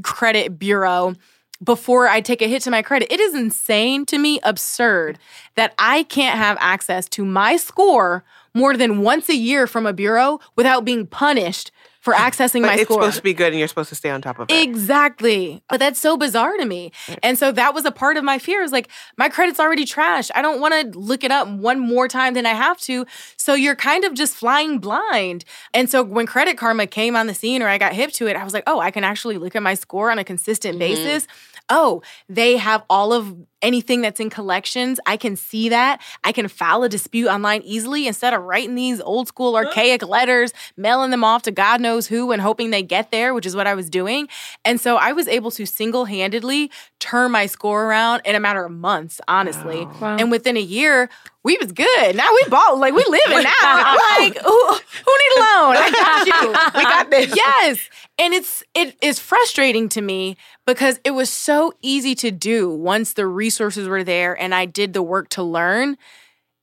credit 0.03 0.59
bureau 0.59 1.15
before 1.63 2.09
I 2.09 2.21
take 2.21 2.43
a 2.43 2.49
hit 2.49 2.63
to 2.63 2.71
my 2.71 2.83
credit. 2.83 3.13
It 3.13 3.21
is 3.21 3.35
insane 3.35 4.07
to 4.07 4.19
me, 4.19 4.41
absurd, 4.43 5.19
that 5.57 5.75
I 5.79 6.05
can't 6.05 6.39
have 6.39 6.57
access 6.61 7.09
to 7.11 7.25
my 7.25 7.57
score 7.57 8.25
more 8.55 8.77
than 8.77 9.03
once 9.03 9.29
a 9.29 9.37
year 9.37 9.67
from 9.67 9.87
a 9.87 9.93
bureau 9.93 10.41
without 10.57 10.85
being 10.85 11.07
punished 11.07 11.71
for 12.01 12.15
accessing 12.27 12.63
But 12.63 12.69
my 12.69 12.75
it's 12.75 12.83
score. 12.85 12.99
It's 12.99 13.05
supposed 13.05 13.17
to 13.17 13.23
be 13.23 13.35
good 13.35 13.49
and 13.49 13.59
you're 13.59 13.69
supposed 13.69 13.89
to 13.91 13.95
stay 13.95 14.11
on 14.11 14.23
top 14.23 14.39
of 14.39 14.49
it. 14.51 14.63
Exactly. 14.63 15.63
But 15.69 15.79
that's 15.79 16.01
so 16.01 16.17
bizarre 16.17 16.57
to 16.57 16.65
me. 16.65 16.93
Mm. 17.07 17.19
And 17.23 17.39
so 17.39 17.53
that 17.53 17.75
was 17.75 17.85
a 17.85 17.91
part 17.91 18.17
of 18.17 18.25
my 18.25 18.39
fear. 18.39 18.63
Is 18.63 18.73
like 18.73 18.89
my 19.17 19.29
credit's 19.29 19.61
already 19.61 19.85
trashed. 19.85 20.31
I 20.35 20.43
don't 20.43 20.61
want 20.61 20.93
to 20.93 20.99
look 20.99 21.25
it 21.25 21.31
up 21.31 21.49
one 21.49 21.79
more 21.79 22.09
time 22.09 22.35
than 22.35 22.47
I 22.47 22.55
have 22.55 22.79
to. 22.83 23.07
So 23.37 23.55
you're 23.55 23.77
kind 23.77 24.05
of 24.05 24.15
just 24.15 24.37
flying 24.37 24.79
blind. 24.79 25.45
And 25.75 25.91
so 25.91 26.03
when 26.03 26.27
Credit 26.27 26.57
Karma 26.57 26.87
came 26.87 27.17
on 27.17 27.27
the 27.27 27.35
scene 27.35 27.63
or 27.63 27.69
I 27.69 27.79
got 27.79 27.93
hip 27.93 28.13
to 28.13 28.27
it, 28.27 28.37
I 28.37 28.45
was 28.45 28.55
like, 28.55 28.65
oh, 28.67 28.81
I 28.81 28.91
can 28.91 29.05
actually 29.05 29.39
look 29.39 29.55
at 29.55 29.63
my 29.63 29.75
score 29.75 30.11
on 30.11 30.19
a 30.19 30.25
consistent 30.25 30.79
mm-hmm. 30.79 30.95
basis. 30.95 31.27
Oh, 31.71 32.03
they 32.29 32.57
have 32.57 32.85
all 32.89 33.13
of 33.13 33.35
anything 33.63 34.01
that's 34.03 34.21
in 34.21 34.31
collections. 34.31 35.01
I 35.07 35.17
can 35.17 35.37
see 35.37 35.69
that. 35.71 36.01
I 36.25 36.33
can 36.33 36.49
file 36.49 36.83
a 36.83 36.89
dispute 36.89 37.29
online 37.29 37.63
easily 37.63 38.07
instead 38.07 38.35
of 38.35 38.43
writing 38.43 38.75
these 38.75 39.01
old 39.01 39.29
school 39.29 39.57
archaic 39.57 40.07
letters, 40.07 40.53
mailing 40.77 41.11
them 41.11 41.25
off 41.25 41.43
to 41.43 41.51
God 41.51 41.81
knows 41.81 42.07
who 42.07 42.33
and 42.33 42.41
hoping 42.41 42.71
they 42.71 42.83
get 42.83 43.11
there, 43.11 43.35
which 43.35 43.47
is 43.47 43.57
what 43.57 43.67
I 43.67 43.75
was 43.75 43.91
doing. 43.91 44.29
And 44.65 44.81
so 44.81 44.97
I 44.97 45.13
was 45.13 45.29
able 45.29 45.51
to 45.53 45.67
single 45.67 46.05
handedly 46.05 46.71
turn 47.01 47.31
my 47.31 47.47
score 47.47 47.85
around 47.87 48.23
in 48.25 48.35
a 48.35 48.41
matter 48.41 48.65
of 48.65 48.73
months, 48.73 49.21
honestly. 49.29 49.87
And 50.01 50.31
within 50.31 50.57
a 50.57 50.61
year, 50.61 51.09
we 51.45 51.57
was 51.59 51.73
good. 51.73 52.17
Now 52.17 52.29
we 52.35 52.45
bought, 52.51 52.79
like 52.79 52.93
we 52.93 53.05
living 53.09 53.43
now. 53.45 53.53
I'm 53.63 54.21
like, 54.21 54.37
who, 54.39 54.67
who 54.73 55.13
need 55.19 55.37
a 55.37 55.41
loan? 55.41 55.77
I 55.77 55.91
got 55.91 56.27
you. 56.27 56.55
We 56.79 56.85
got 56.85 57.11
this. 57.11 57.35
Yes. 57.35 57.89
And 58.19 58.35
it's 58.35 58.63
it 58.75 58.97
is 59.01 59.19
frustrating 59.19 59.89
to 59.91 60.01
me 60.01 60.37
because 60.67 61.01
it 61.05 61.13
was 61.13 61.31
so 61.31 61.73
easy 61.81 62.15
to 62.17 62.31
do 62.31 62.69
once 62.69 63.13
the 63.15 63.27
resources 63.49 63.89
were 63.89 64.05
there 64.05 64.39
and 64.39 64.55
I 64.55 64.67
did 64.67 64.93
the 64.93 65.03
work 65.03 65.31
to 65.31 65.43
learn. 65.43 65.97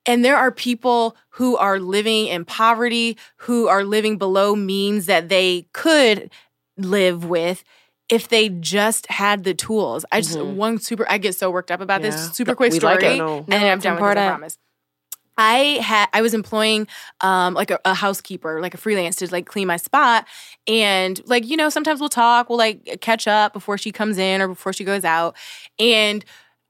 And 0.06 0.24
there 0.24 0.38
are 0.38 0.52
people 0.52 1.16
who 1.30 1.58
are 1.58 1.80
living 1.80 2.28
in 2.28 2.46
poverty, 2.46 3.18
who 3.38 3.68
are 3.68 3.84
living 3.84 4.20
below 4.20 4.56
means 4.56 5.08
that 5.08 5.30
they 5.30 5.68
could 5.74 6.30
live 6.78 7.26
with 7.26 7.64
if 8.08 8.28
they 8.28 8.50
just 8.50 9.10
had 9.10 9.44
the 9.44 9.56
tools. 9.56 10.06
I 10.12 10.22
just 10.22 10.40
one 10.40 10.78
super 10.78 11.06
I 11.10 11.18
get 11.18 11.34
so 11.34 11.50
worked 11.50 11.72
up 11.72 11.82
about 11.82 12.02
Yeah. 12.04 12.12
this 12.12 12.32
super 12.38 12.54
quick 12.54 12.72
We 12.74 12.78
story. 12.80 12.96
like 12.96 13.04
it. 13.04 13.18
No. 13.18 13.38
And 13.40 13.48
then 13.48 13.64
I'm 13.72 13.80
done 13.80 13.96
with 13.96 14.16
this, 14.16 14.22
I 14.24 14.30
promise. 14.30 14.58
I 15.38 15.58
had 15.82 16.08
I 16.14 16.22
was 16.22 16.34
employing 16.34 16.88
um 17.22 17.56
like 17.56 17.72
a, 17.72 17.80
a 17.84 17.94
housekeeper, 17.96 18.62
like 18.62 18.74
a 18.76 18.78
freelance 18.78 19.16
to 19.18 19.32
like 19.32 19.48
clean 19.48 19.68
my 19.68 19.78
spot. 19.78 20.26
And 20.68 21.20
like, 21.26 21.46
you 21.50 21.58
know, 21.58 21.70
sometimes 21.70 22.00
we'll 22.00 22.10
talk, 22.10 22.48
we'll 22.48 22.60
like 22.60 23.00
catch 23.02 23.28
up 23.28 23.54
before 23.54 23.78
she 23.80 23.92
comes 23.92 24.18
in 24.20 24.40
or 24.42 24.48
before 24.50 24.72
she 24.72 24.84
goes 24.84 25.04
out. 25.04 25.36
And 25.80 26.24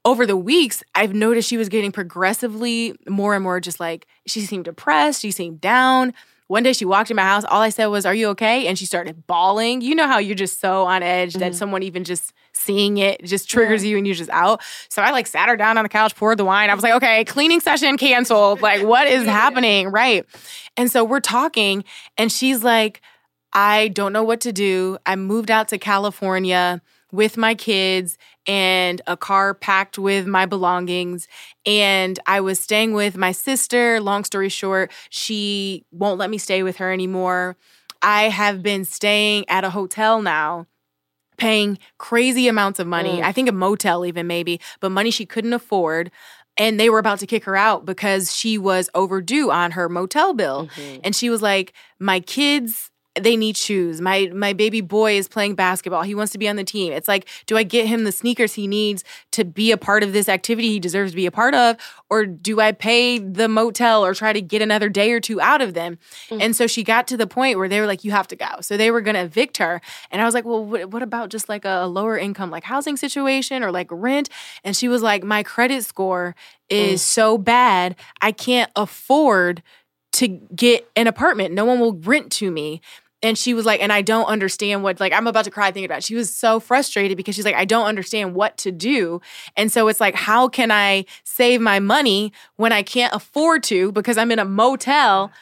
over 0.06 0.24
the 0.24 0.36
weeks, 0.36 0.84
I've 0.94 1.12
noticed 1.12 1.48
she 1.48 1.56
was 1.56 1.68
getting 1.68 1.90
progressively 1.90 2.96
more 3.08 3.34
and 3.34 3.42
more 3.42 3.58
just 3.58 3.80
like 3.80 4.06
she 4.24 4.40
seemed 4.40 4.64
depressed, 4.64 5.20
she 5.20 5.32
seemed 5.32 5.60
down. 5.60 6.14
One 6.46 6.62
day 6.62 6.72
she 6.72 6.84
walked 6.84 7.10
in 7.10 7.16
my 7.16 7.24
house, 7.24 7.44
all 7.44 7.60
I 7.60 7.70
said 7.70 7.86
was, 7.86 8.06
Are 8.06 8.14
you 8.14 8.28
okay? 8.28 8.68
And 8.68 8.78
she 8.78 8.86
started 8.86 9.26
bawling. 9.26 9.80
You 9.80 9.96
know 9.96 10.06
how 10.06 10.18
you're 10.18 10.36
just 10.36 10.60
so 10.60 10.84
on 10.84 11.02
edge 11.02 11.34
that 11.34 11.42
mm-hmm. 11.42 11.54
someone 11.54 11.82
even 11.82 12.04
just 12.04 12.32
seeing 12.52 12.98
it 12.98 13.24
just 13.24 13.50
triggers 13.50 13.84
you 13.84 13.96
and 13.96 14.06
you're 14.06 14.14
just 14.14 14.30
out. 14.30 14.62
So 14.88 15.02
I 15.02 15.10
like 15.10 15.26
sat 15.26 15.48
her 15.48 15.56
down 15.56 15.76
on 15.76 15.82
the 15.82 15.88
couch, 15.88 16.14
poured 16.14 16.38
the 16.38 16.44
wine. 16.44 16.70
I 16.70 16.74
was 16.74 16.84
like, 16.84 16.94
okay, 16.94 17.24
cleaning 17.24 17.58
session 17.58 17.98
canceled. 17.98 18.62
Like, 18.62 18.86
what 18.86 19.08
is 19.08 19.24
happening? 19.26 19.88
Right. 19.88 20.24
And 20.76 20.88
so 20.88 21.02
we're 21.02 21.18
talking, 21.18 21.82
and 22.16 22.30
she's 22.30 22.62
like, 22.62 23.00
I 23.52 23.88
don't 23.88 24.12
know 24.12 24.22
what 24.22 24.40
to 24.42 24.52
do. 24.52 24.98
I 25.04 25.16
moved 25.16 25.50
out 25.50 25.66
to 25.68 25.78
California 25.78 26.80
with 27.10 27.36
my 27.36 27.56
kids 27.56 28.18
and 28.46 29.00
a 29.06 29.16
car 29.16 29.54
packed 29.54 29.98
with 29.98 30.26
my 30.26 30.46
belongings. 30.46 31.28
And 31.64 32.18
I 32.26 32.40
was 32.40 32.60
staying 32.60 32.92
with 32.92 33.16
my 33.16 33.32
sister. 33.32 34.00
Long 34.00 34.24
story 34.24 34.48
short, 34.48 34.92
she 35.10 35.84
won't 35.90 36.18
let 36.18 36.30
me 36.30 36.38
stay 36.38 36.62
with 36.62 36.76
her 36.76 36.92
anymore. 36.92 37.56
I 38.02 38.24
have 38.24 38.62
been 38.62 38.84
staying 38.84 39.48
at 39.48 39.64
a 39.64 39.70
hotel 39.70 40.22
now 40.22 40.66
paying 41.36 41.78
crazy 41.98 42.48
amounts 42.48 42.78
of 42.78 42.86
money. 42.86 43.18
Mm. 43.18 43.22
I 43.22 43.32
think 43.32 43.48
a 43.48 43.52
motel 43.52 44.06
even 44.06 44.26
maybe, 44.26 44.60
but 44.80 44.90
money 44.90 45.10
she 45.10 45.26
couldn't 45.26 45.52
afford. 45.52 46.10
And 46.58 46.80
they 46.80 46.88
were 46.88 46.98
about 46.98 47.18
to 47.18 47.26
kick 47.26 47.44
her 47.44 47.56
out 47.56 47.84
because 47.84 48.34
she 48.34 48.56
was 48.56 48.88
overdue 48.94 49.50
on 49.50 49.72
her 49.72 49.90
motel 49.90 50.32
bill. 50.32 50.70
Mm-hmm. 50.74 51.00
And 51.04 51.14
she 51.14 51.28
was 51.28 51.42
like, 51.42 51.74
"My 51.98 52.20
kids 52.20 52.90
they 53.20 53.36
need 53.36 53.56
shoes. 53.56 54.00
My 54.00 54.30
my 54.34 54.52
baby 54.52 54.80
boy 54.80 55.16
is 55.16 55.28
playing 55.28 55.54
basketball. 55.54 56.02
He 56.02 56.14
wants 56.14 56.32
to 56.32 56.38
be 56.38 56.48
on 56.48 56.56
the 56.56 56.64
team. 56.64 56.92
It's 56.92 57.08
like, 57.08 57.28
do 57.46 57.56
I 57.56 57.62
get 57.62 57.86
him 57.86 58.04
the 58.04 58.12
sneakers 58.12 58.54
he 58.54 58.66
needs 58.66 59.04
to 59.32 59.44
be 59.44 59.72
a 59.72 59.76
part 59.76 60.02
of 60.02 60.12
this 60.12 60.28
activity 60.28 60.68
he 60.68 60.80
deserves 60.80 61.12
to 61.12 61.16
be 61.16 61.26
a 61.26 61.30
part 61.30 61.54
of 61.54 61.76
or 62.08 62.26
do 62.26 62.60
I 62.60 62.72
pay 62.72 63.18
the 63.18 63.48
motel 63.48 64.04
or 64.04 64.14
try 64.14 64.32
to 64.32 64.40
get 64.40 64.62
another 64.62 64.88
day 64.88 65.12
or 65.12 65.20
two 65.20 65.40
out 65.40 65.60
of 65.60 65.74
them?" 65.74 65.98
Mm. 66.28 66.42
And 66.42 66.56
so 66.56 66.66
she 66.66 66.82
got 66.82 67.06
to 67.08 67.16
the 67.16 67.26
point 67.26 67.58
where 67.58 67.68
they 67.68 67.80
were 67.80 67.86
like, 67.86 68.04
"You 68.04 68.10
have 68.10 68.28
to 68.28 68.36
go." 68.36 68.60
So 68.60 68.76
they 68.76 68.90
were 68.90 69.00
going 69.00 69.14
to 69.14 69.22
evict 69.22 69.58
her. 69.58 69.80
And 70.10 70.20
I 70.20 70.24
was 70.24 70.34
like, 70.34 70.44
"Well, 70.44 70.64
what, 70.64 70.90
what 70.90 71.02
about 71.02 71.30
just 71.30 71.48
like 71.48 71.64
a, 71.64 71.84
a 71.84 71.88
lower 71.88 72.18
income 72.18 72.50
like 72.50 72.64
housing 72.64 72.96
situation 72.96 73.62
or 73.62 73.70
like 73.70 73.88
rent?" 73.90 74.28
And 74.64 74.76
she 74.76 74.88
was 74.88 75.02
like, 75.02 75.24
"My 75.24 75.42
credit 75.42 75.84
score 75.84 76.34
is 76.68 77.00
mm. 77.00 77.04
so 77.04 77.38
bad. 77.38 77.96
I 78.20 78.32
can't 78.32 78.70
afford 78.76 79.62
to 80.16 80.28
get 80.28 80.88
an 80.96 81.06
apartment. 81.06 81.52
No 81.52 81.66
one 81.66 81.78
will 81.78 81.94
rent 81.94 82.32
to 82.32 82.50
me. 82.50 82.80
And 83.22 83.36
she 83.38 83.54
was 83.54 83.64
like, 83.64 83.80
and 83.80 83.92
I 83.92 84.02
don't 84.02 84.26
understand 84.26 84.82
what, 84.82 85.00
like, 85.00 85.12
I'm 85.12 85.26
about 85.26 85.46
to 85.46 85.50
cry 85.50 85.66
thinking 85.66 85.86
about 85.86 85.98
it. 85.98 86.04
She 86.04 86.14
was 86.14 86.34
so 86.34 86.60
frustrated 86.60 87.16
because 87.16 87.34
she's 87.34 87.44
like, 87.46 87.54
I 87.54 87.64
don't 87.64 87.86
understand 87.86 88.34
what 88.34 88.56
to 88.58 88.70
do. 88.70 89.20
And 89.56 89.72
so 89.72 89.88
it's 89.88 90.00
like, 90.00 90.14
how 90.14 90.48
can 90.48 90.70
I 90.70 91.06
save 91.24 91.60
my 91.60 91.80
money 91.80 92.32
when 92.56 92.72
I 92.72 92.82
can't 92.82 93.14
afford 93.14 93.62
to 93.64 93.90
because 93.92 94.18
I'm 94.18 94.30
in 94.30 94.38
a 94.38 94.44
motel? 94.44 95.32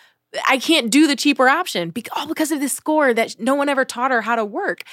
I 0.46 0.58
can't 0.58 0.90
do 0.90 1.06
the 1.06 1.16
cheaper 1.16 1.48
option 1.48 1.90
be- 1.90 2.04
all 2.16 2.26
because 2.26 2.50
of 2.50 2.60
this 2.60 2.72
score 2.72 3.12
that 3.14 3.38
no 3.38 3.54
one 3.54 3.68
ever 3.68 3.84
taught 3.84 4.10
her 4.10 4.22
how 4.22 4.36
to 4.36 4.44
work. 4.44 4.84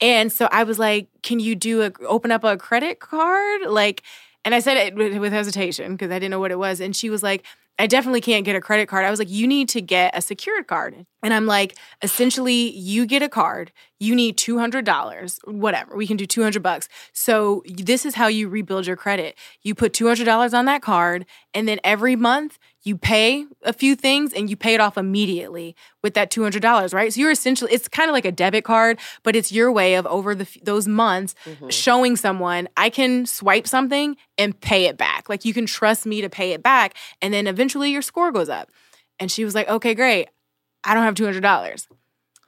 And 0.00 0.32
so 0.32 0.48
I 0.50 0.62
was 0.62 0.78
like, 0.78 1.08
can 1.22 1.40
you 1.40 1.54
do 1.54 1.82
a, 1.82 1.92
open 2.06 2.30
up 2.30 2.44
a 2.44 2.56
credit 2.56 3.00
card? 3.00 3.62
Like, 3.66 4.02
and 4.44 4.54
I 4.54 4.60
said 4.60 4.76
it 4.76 4.94
with 4.94 5.16
with 5.18 5.32
hesitation 5.32 5.92
because 5.92 6.10
I 6.10 6.14
didn't 6.14 6.30
know 6.30 6.40
what 6.40 6.52
it 6.52 6.58
was. 6.58 6.80
And 6.80 6.94
she 6.94 7.10
was 7.10 7.22
like, 7.22 7.44
I 7.78 7.86
definitely 7.86 8.20
can't 8.20 8.44
get 8.44 8.56
a 8.56 8.60
credit 8.60 8.88
card. 8.88 9.04
I 9.04 9.10
was 9.10 9.20
like, 9.20 9.30
you 9.30 9.46
need 9.46 9.68
to 9.70 9.80
get 9.80 10.16
a 10.16 10.20
secured 10.20 10.66
card. 10.66 11.06
And 11.22 11.32
I'm 11.32 11.46
like, 11.46 11.76
essentially, 12.02 12.70
you 12.76 13.06
get 13.06 13.22
a 13.22 13.28
card, 13.28 13.72
you 14.00 14.14
need 14.14 14.36
$200, 14.36 15.38
whatever. 15.46 15.96
We 15.96 16.06
can 16.06 16.16
do 16.16 16.26
200 16.26 16.62
bucks. 16.62 16.88
So 17.12 17.62
this 17.66 18.04
is 18.04 18.14
how 18.16 18.26
you 18.26 18.48
rebuild 18.48 18.86
your 18.86 18.96
credit. 18.96 19.36
You 19.62 19.74
put 19.74 19.92
$200 19.92 20.54
on 20.54 20.64
that 20.64 20.82
card, 20.82 21.26
and 21.54 21.68
then 21.68 21.78
every 21.84 22.16
month 22.16 22.58
you 22.88 22.96
pay 22.96 23.44
a 23.62 23.72
few 23.72 23.94
things 23.94 24.32
and 24.32 24.48
you 24.48 24.56
pay 24.56 24.72
it 24.72 24.80
off 24.80 24.96
immediately 24.96 25.76
with 26.02 26.14
that 26.14 26.30
$200, 26.30 26.94
right? 26.94 27.12
So 27.12 27.20
you're 27.20 27.30
essentially, 27.30 27.70
it's 27.70 27.86
kind 27.86 28.08
of 28.08 28.14
like 28.14 28.24
a 28.24 28.32
debit 28.32 28.64
card, 28.64 28.98
but 29.22 29.36
it's 29.36 29.52
your 29.52 29.70
way 29.70 29.94
of 29.94 30.06
over 30.06 30.34
the 30.34 30.48
those 30.62 30.88
months 30.88 31.34
mm-hmm. 31.44 31.68
showing 31.68 32.16
someone 32.16 32.66
I 32.78 32.88
can 32.88 33.26
swipe 33.26 33.68
something 33.68 34.16
and 34.38 34.58
pay 34.58 34.86
it 34.86 34.96
back. 34.96 35.28
Like 35.28 35.44
you 35.44 35.52
can 35.52 35.66
trust 35.66 36.06
me 36.06 36.22
to 36.22 36.30
pay 36.30 36.52
it 36.52 36.62
back. 36.62 36.94
And 37.20 37.34
then 37.34 37.46
eventually 37.46 37.90
your 37.90 38.02
score 38.02 38.32
goes 38.32 38.48
up. 38.48 38.70
And 39.20 39.30
she 39.30 39.44
was 39.44 39.54
like, 39.54 39.68
okay, 39.68 39.94
great. 39.94 40.28
I 40.82 40.94
don't 40.94 41.02
have 41.02 41.14
$200. 41.14 41.86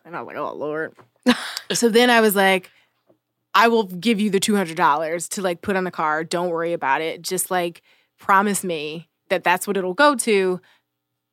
And 0.06 0.16
I 0.16 0.22
was 0.22 0.26
like, 0.26 0.36
oh, 0.36 0.54
Lord. 0.54 0.94
so 1.72 1.90
then 1.90 2.08
I 2.08 2.22
was 2.22 2.34
like, 2.34 2.70
I 3.52 3.68
will 3.68 3.82
give 3.82 4.20
you 4.20 4.30
the 4.30 4.40
$200 4.40 5.28
to 5.30 5.42
like 5.42 5.60
put 5.60 5.76
on 5.76 5.84
the 5.84 5.90
card. 5.90 6.30
Don't 6.30 6.48
worry 6.48 6.72
about 6.72 7.02
it. 7.02 7.20
Just 7.20 7.50
like 7.50 7.82
promise 8.18 8.64
me 8.64 9.09
that 9.30 9.44
that's 9.44 9.66
what 9.66 9.76
it'll 9.76 9.94
go 9.94 10.14
to 10.16 10.60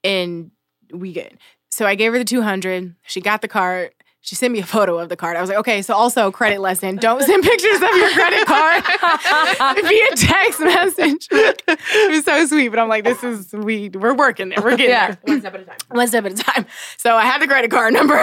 and 0.03 0.51
we 0.93 1.13
good. 1.13 1.37
So 1.69 1.85
I 1.85 1.95
gave 1.95 2.13
her 2.13 2.17
the 2.17 2.25
200. 2.25 2.95
She 3.03 3.21
got 3.21 3.41
the 3.41 3.47
card 3.47 3.91
she 4.27 4.35
sent 4.35 4.51
me 4.51 4.59
a 4.59 4.65
photo 4.75 4.99
of 4.99 5.07
the 5.07 5.15
card. 5.15 5.37
I 5.37 5.41
was 5.41 5.49
like, 5.49 5.59
okay, 5.59 5.81
so 5.81 5.93
also 5.93 6.31
credit 6.31 6.59
lesson. 6.59 6.97
Don't 6.97 7.23
send 7.23 7.43
pictures 7.51 7.77
of 7.77 7.95
your 7.95 8.11
credit 8.11 8.45
card 8.45 8.83
via 9.85 10.07
text 10.15 10.59
message. 10.59 11.27
it 11.31 12.11
was 12.11 12.25
so 12.25 12.45
sweet, 12.45 12.67
but 12.67 12.79
I'm 12.79 12.89
like, 12.89 13.05
this 13.05 13.23
is 13.23 13.53
we 13.53 13.89
we're 13.89 14.13
working 14.13 14.49
there. 14.49 14.61
We're 14.61 14.71
getting 14.71 14.89
yeah. 14.89 15.07
there. 15.07 15.19
One 15.23 15.39
step 15.39 15.53
at 15.53 15.61
a 15.61 15.65
time. 15.65 15.77
One 15.91 16.07
step 16.07 16.25
at 16.25 16.31
a 16.33 16.35
time. 16.35 16.65
So 16.97 17.15
I 17.15 17.23
had 17.23 17.41
the 17.41 17.47
credit 17.47 17.71
card 17.71 17.93
number 17.93 18.17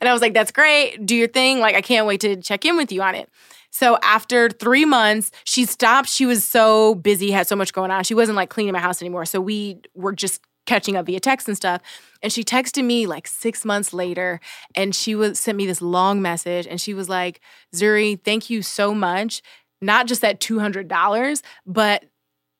and 0.00 0.08
I 0.08 0.12
was 0.12 0.20
like, 0.20 0.34
that's 0.34 0.50
great. 0.50 1.06
Do 1.06 1.14
your 1.14 1.28
thing. 1.28 1.60
Like, 1.60 1.76
I 1.76 1.80
can't 1.80 2.06
wait 2.06 2.20
to 2.22 2.36
check 2.36 2.64
in 2.64 2.76
with 2.76 2.90
you 2.90 3.02
on 3.02 3.14
it. 3.14 3.30
So 3.76 3.98
after 4.02 4.48
three 4.48 4.86
months, 4.86 5.30
she 5.44 5.66
stopped. 5.66 6.08
She 6.08 6.24
was 6.24 6.42
so 6.42 6.94
busy, 6.94 7.30
had 7.30 7.46
so 7.46 7.54
much 7.54 7.74
going 7.74 7.90
on. 7.90 8.04
She 8.04 8.14
wasn't 8.14 8.36
like 8.36 8.48
cleaning 8.48 8.72
my 8.72 8.78
house 8.78 9.02
anymore. 9.02 9.26
So 9.26 9.38
we 9.38 9.82
were 9.94 10.14
just 10.14 10.40
catching 10.64 10.96
up 10.96 11.04
via 11.04 11.20
text 11.20 11.46
and 11.46 11.58
stuff. 11.58 11.82
And 12.22 12.32
she 12.32 12.42
texted 12.42 12.86
me 12.86 13.06
like 13.06 13.26
six 13.26 13.66
months 13.66 13.92
later 13.92 14.40
and 14.74 14.94
she 14.94 15.14
was 15.14 15.38
sent 15.38 15.58
me 15.58 15.66
this 15.66 15.82
long 15.82 16.22
message 16.22 16.66
and 16.66 16.80
she 16.80 16.94
was 16.94 17.10
like, 17.10 17.42
Zuri, 17.74 18.18
thank 18.18 18.48
you 18.48 18.62
so 18.62 18.94
much. 18.94 19.42
Not 19.82 20.06
just 20.06 20.22
that 20.22 20.40
$200, 20.40 21.42
but 21.66 22.06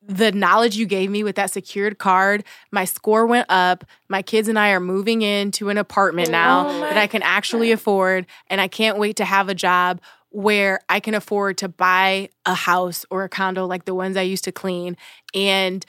the 0.07 0.31
knowledge 0.33 0.77
you 0.77 0.85
gave 0.85 1.11
me 1.11 1.25
with 1.25 1.37
that 1.37 1.51
secured 1.51 1.99
card, 1.99 2.45
my 2.71 2.85
score 2.85 3.27
went 3.27 3.47
up. 3.49 3.85
My 4.09 4.21
kids 4.21 4.49
and 4.49 4.59
I 4.59 4.71
are 4.71 4.81
moving 4.81 5.23
into 5.23 5.71
an 5.71 5.79
apartment 5.79 6.29
oh 6.29 6.33
now 6.33 6.69
oh 6.69 6.81
that 6.81 6.99
I 6.99 7.07
can 7.07 7.23
actually 7.23 7.69
God. 7.69 7.75
afford. 7.75 8.27
And 8.49 8.61
I 8.61 8.69
can't 8.69 8.99
wait 8.99 9.17
to 9.17 9.25
have 9.25 9.49
a 9.49 9.55
job 9.55 10.01
where 10.37 10.81
I 10.91 11.01
can 11.01 11.15
afford 11.15 11.57
to 11.57 11.67
buy 11.67 12.29
a 12.45 12.53
house 12.53 13.07
or 13.11 13.25
a 13.25 13.29
condo 13.29 13.65
like 13.65 13.87
the 13.87 13.95
ones 13.95 14.19
I 14.19 14.23
used 14.23 14.45
to 14.45 14.53
clean. 14.53 14.95
And 15.33 15.83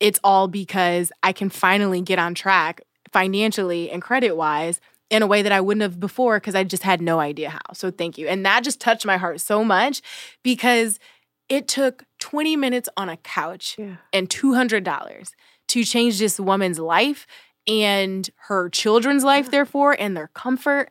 it's 0.00 0.20
all 0.22 0.48
because 0.48 1.10
I 1.22 1.32
can 1.32 1.48
finally 1.48 2.02
get 2.02 2.18
on 2.18 2.34
track 2.34 2.82
financially 3.10 3.90
and 3.90 4.02
credit 4.02 4.36
wise 4.36 4.82
in 5.08 5.22
a 5.22 5.26
way 5.26 5.40
that 5.40 5.50
I 5.50 5.62
wouldn't 5.62 5.80
have 5.80 5.98
before 5.98 6.38
because 6.38 6.54
I 6.54 6.62
just 6.62 6.82
had 6.82 7.00
no 7.00 7.20
idea 7.20 7.48
how. 7.48 7.72
So 7.72 7.90
thank 7.90 8.18
you. 8.18 8.28
And 8.28 8.44
that 8.44 8.64
just 8.64 8.82
touched 8.82 9.06
my 9.06 9.16
heart 9.16 9.40
so 9.40 9.64
much 9.64 10.02
because 10.42 10.98
it 11.48 11.66
took 11.66 12.04
20 12.18 12.54
minutes 12.54 12.90
on 12.98 13.08
a 13.08 13.16
couch 13.16 13.76
yeah. 13.78 13.96
and 14.12 14.28
$200 14.28 15.30
to 15.68 15.84
change 15.84 16.18
this 16.18 16.38
woman's 16.38 16.78
life 16.78 17.26
and 17.66 18.28
her 18.48 18.68
children's 18.68 19.24
life, 19.24 19.50
therefore, 19.50 19.96
and 19.98 20.14
their 20.14 20.28
comfort. 20.28 20.90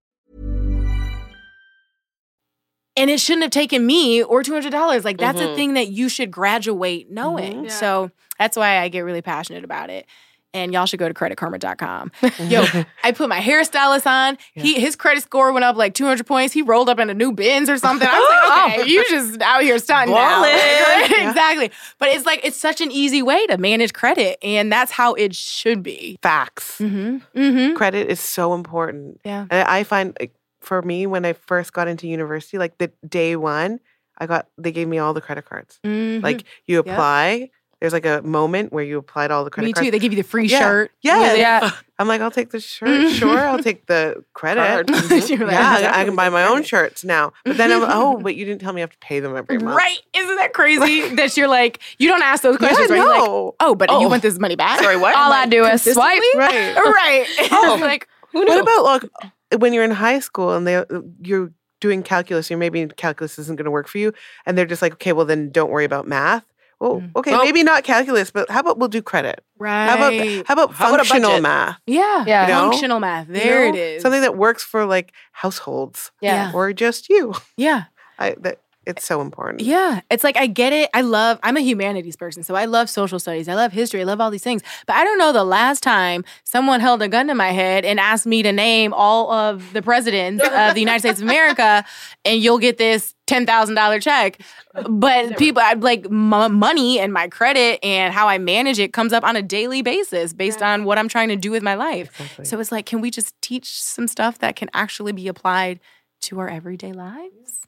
And 2.97 3.09
it 3.09 3.19
shouldn't 3.19 3.43
have 3.43 3.51
taken 3.51 3.85
me 3.85 4.23
or 4.23 4.43
$200 4.43 5.03
like 5.03 5.17
that's 5.17 5.39
mm-hmm. 5.39 5.53
a 5.53 5.55
thing 5.55 5.73
that 5.73 5.89
you 5.89 6.09
should 6.09 6.31
graduate 6.31 7.09
knowing 7.09 7.53
mm-hmm. 7.53 7.63
yeah. 7.65 7.69
so 7.69 8.11
that's 8.37 8.57
why 8.57 8.79
i 8.79 8.87
get 8.89 9.01
really 9.01 9.21
passionate 9.21 9.63
about 9.63 9.89
it 9.89 10.05
and 10.53 10.73
y'all 10.73 10.85
should 10.85 10.99
go 10.99 11.07
to 11.07 11.13
creditkarma.com. 11.13 12.11
Yo, 12.49 12.65
I 13.03 13.11
put 13.11 13.29
my 13.29 13.39
hairstylist 13.39 14.05
on. 14.05 14.37
Yeah. 14.55 14.63
He 14.63 14.79
his 14.79 14.95
credit 14.95 15.23
score 15.23 15.51
went 15.53 15.63
up 15.63 15.75
like 15.75 15.93
200 15.93 16.25
points. 16.25 16.53
He 16.53 16.61
rolled 16.61 16.89
up 16.89 16.99
into 16.99 17.13
new 17.13 17.31
bins 17.31 17.69
or 17.69 17.77
something. 17.77 18.07
I 18.09 18.19
was 18.19 18.49
like, 18.49 18.79
okay, 18.79 18.91
you 18.91 19.07
just 19.09 19.41
out 19.41 19.63
here 19.63 19.79
stunting 19.79 20.13
now. 20.13 20.43
yeah. 20.45 21.29
exactly. 21.29 21.71
But 21.99 22.09
it's 22.09 22.25
like 22.25 22.41
it's 22.43 22.57
such 22.57 22.81
an 22.81 22.91
easy 22.91 23.21
way 23.21 23.45
to 23.47 23.57
manage 23.57 23.93
credit, 23.93 24.37
and 24.41 24.71
that's 24.71 24.91
how 24.91 25.13
it 25.13 25.35
should 25.35 25.83
be. 25.83 26.17
Facts. 26.21 26.79
Mm-hmm. 26.79 27.39
Mm-hmm. 27.39 27.75
Credit 27.75 28.09
is 28.09 28.19
so 28.19 28.53
important. 28.53 29.21
Yeah, 29.23 29.47
and 29.49 29.67
I 29.67 29.83
find 29.83 30.17
for 30.61 30.81
me 30.81 31.05
when 31.05 31.25
I 31.25 31.33
first 31.33 31.73
got 31.73 31.87
into 31.87 32.07
university, 32.07 32.57
like 32.57 32.77
the 32.77 32.91
day 33.07 33.35
one, 33.35 33.79
I 34.17 34.27
got 34.27 34.47
they 34.57 34.71
gave 34.71 34.87
me 34.87 34.99
all 34.99 35.13
the 35.13 35.21
credit 35.21 35.45
cards. 35.45 35.79
Mm-hmm. 35.83 36.23
Like 36.23 36.45
you 36.65 36.79
apply. 36.79 37.31
Yep. 37.31 37.49
There's 37.81 37.93
like 37.93 38.05
a 38.05 38.21
moment 38.21 38.71
where 38.71 38.83
you 38.83 38.99
applied 38.99 39.31
all 39.31 39.43
the 39.43 39.49
credit 39.49 39.69
cards. 39.69 39.69
Me 39.69 39.73
cards. 39.73 39.87
too. 39.87 39.91
They 39.91 39.97
give 39.97 40.13
you 40.13 40.21
the 40.21 40.29
free 40.29 40.45
yeah. 40.45 40.59
shirt. 40.59 40.91
Yeah. 41.01 41.33
yeah. 41.33 41.71
I'm 41.97 42.07
like, 42.07 42.21
I'll 42.21 42.29
take 42.29 42.51
the 42.51 42.59
shirt. 42.59 42.89
Mm-hmm. 42.89 43.13
Sure. 43.15 43.39
I'll 43.39 43.57
take 43.57 43.87
the 43.87 44.23
credit. 44.33 44.87
Mm-hmm. 45.01 45.43
like, 45.43 45.51
yeah. 45.51 45.91
I 45.93 46.05
can 46.05 46.15
buy 46.15 46.29
my 46.29 46.43
own 46.43 46.61
shirts 46.63 47.03
now. 47.03 47.33
But 47.43 47.57
then 47.57 47.71
I'm 47.71 47.81
like, 47.81 47.91
oh, 47.91 48.17
but 48.17 48.35
you 48.35 48.45
didn't 48.45 48.61
tell 48.61 48.71
me 48.71 48.81
I 48.81 48.83
have 48.83 48.91
to 48.91 48.97
pay 48.99 49.19
them 49.19 49.35
every 49.35 49.57
month. 49.57 49.75
Right. 49.75 49.97
Isn't 50.15 50.35
that 50.35 50.53
crazy 50.53 51.09
that 51.15 51.35
you're 51.35 51.47
like, 51.47 51.79
you 51.97 52.07
don't 52.07 52.21
ask 52.21 52.43
those 52.43 52.57
questions, 52.57 52.89
yeah, 52.89 52.97
right? 52.97 53.17
No. 53.17 53.45
Like, 53.45 53.53
oh, 53.61 53.75
but 53.75 53.89
oh. 53.89 54.01
you 54.01 54.09
want 54.09 54.21
this 54.21 54.37
money 54.37 54.55
back? 54.55 54.79
Sorry, 54.79 54.97
what? 54.97 55.15
All 55.15 55.31
I 55.31 55.47
do 55.47 55.65
is 55.65 55.83
swipe. 55.83 56.21
Right. 56.35 56.75
right. 56.75 57.25
Oh. 57.51 57.77
like, 57.81 58.07
who 58.31 58.45
knows? 58.45 58.55
What 58.55 58.61
about 58.61 58.83
like 58.83 59.33
when 59.57 59.73
you're 59.73 59.83
in 59.83 59.91
high 59.91 60.19
school 60.19 60.53
and 60.53 60.67
they 60.67 60.83
you're 61.21 61.51
doing 61.79 62.03
calculus, 62.03 62.49
you 62.49 62.57
maybe 62.57 62.87
calculus 62.95 63.39
isn't 63.39 63.57
going 63.57 63.65
to 63.65 63.71
work 63.71 63.87
for 63.87 63.97
you, 63.97 64.13
and 64.45 64.57
they're 64.57 64.65
just 64.65 64.81
like, 64.81 64.93
okay, 64.93 65.13
well 65.13 65.25
then 65.25 65.51
don't 65.51 65.71
worry 65.71 65.85
about 65.85 66.07
math. 66.07 66.45
Well, 66.79 67.01
mm. 67.01 67.11
okay, 67.15 67.31
well, 67.31 67.43
maybe 67.43 67.61
not 67.61 67.83
calculus, 67.83 68.31
but 68.31 68.49
how 68.49 68.61
about 68.61 68.79
we'll 68.79 68.89
do 68.89 69.03
credit? 69.03 69.43
Right. 69.59 69.85
How 69.85 69.95
about 69.97 70.47
how 70.47 70.53
about 70.53 70.73
how 70.73 70.95
functional 70.97 71.31
about 71.33 71.41
math? 71.43 71.79
Yeah, 71.85 72.25
yeah. 72.25 72.47
You 72.47 72.53
know? 72.53 72.71
Functional 72.71 72.99
math. 72.99 73.27
There 73.27 73.67
you 73.67 73.71
know? 73.71 73.77
it 73.77 73.81
is. 73.81 74.01
Something 74.01 74.21
that 74.21 74.35
works 74.35 74.63
for 74.63 74.85
like 74.85 75.13
households. 75.31 76.11
Yeah. 76.21 76.51
Or 76.55 76.73
just 76.73 77.07
you. 77.07 77.35
Yeah. 77.55 77.83
I 78.17 78.35
that 78.39 78.61
it's 78.87 79.05
so 79.05 79.21
important. 79.21 79.61
Yeah. 79.61 80.01
It's 80.09 80.23
like 80.23 80.37
I 80.37 80.47
get 80.47 80.73
it. 80.73 80.89
I 80.93 81.01
love, 81.01 81.37
I'm 81.43 81.55
a 81.55 81.59
humanities 81.59 82.15
person. 82.15 82.41
So 82.41 82.55
I 82.55 82.65
love 82.65 82.89
social 82.89 83.19
studies. 83.19 83.47
I 83.47 83.53
love 83.53 83.71
history. 83.71 84.01
I 84.01 84.05
love 84.05 84.19
all 84.19 84.31
these 84.31 84.43
things. 84.43 84.63
But 84.87 84.95
I 84.95 85.03
don't 85.03 85.19
know 85.19 85.31
the 85.31 85.43
last 85.43 85.83
time 85.83 86.25
someone 86.45 86.79
held 86.79 87.03
a 87.03 87.07
gun 87.07 87.27
to 87.27 87.35
my 87.35 87.49
head 87.51 87.85
and 87.85 87.99
asked 87.99 88.25
me 88.25 88.41
to 88.41 88.51
name 88.51 88.91
all 88.91 89.31
of 89.31 89.71
the 89.73 89.83
presidents 89.83 90.43
of 90.43 90.73
the 90.73 90.79
United 90.79 91.01
States 91.01 91.19
of 91.19 91.27
America 91.27 91.85
and 92.25 92.41
you'll 92.41 92.57
get 92.57 92.79
this 92.79 93.13
$10,000 93.27 94.01
check. 94.01 94.41
But 94.89 95.37
people, 95.37 95.61
I 95.63 95.73
like 95.73 96.09
money 96.09 96.99
and 96.99 97.13
my 97.13 97.27
credit 97.27 97.79
and 97.85 98.11
how 98.11 98.27
I 98.27 98.39
manage 98.39 98.79
it 98.79 98.93
comes 98.93 99.13
up 99.13 99.23
on 99.23 99.35
a 99.35 99.43
daily 99.43 99.83
basis 99.83 100.33
based 100.33 100.63
on 100.63 100.85
what 100.85 100.97
I'm 100.97 101.07
trying 101.07 101.29
to 101.29 101.35
do 101.35 101.51
with 101.51 101.61
my 101.61 101.75
life. 101.75 102.09
Exactly. 102.19 102.45
So 102.45 102.59
it's 102.59 102.71
like, 102.71 102.87
can 102.87 102.99
we 102.99 103.11
just 103.11 103.39
teach 103.43 103.79
some 103.79 104.07
stuff 104.07 104.39
that 104.39 104.55
can 104.55 104.71
actually 104.73 105.11
be 105.11 105.27
applied 105.27 105.79
to 106.21 106.39
our 106.39 106.49
everyday 106.49 106.93
lives? 106.93 107.59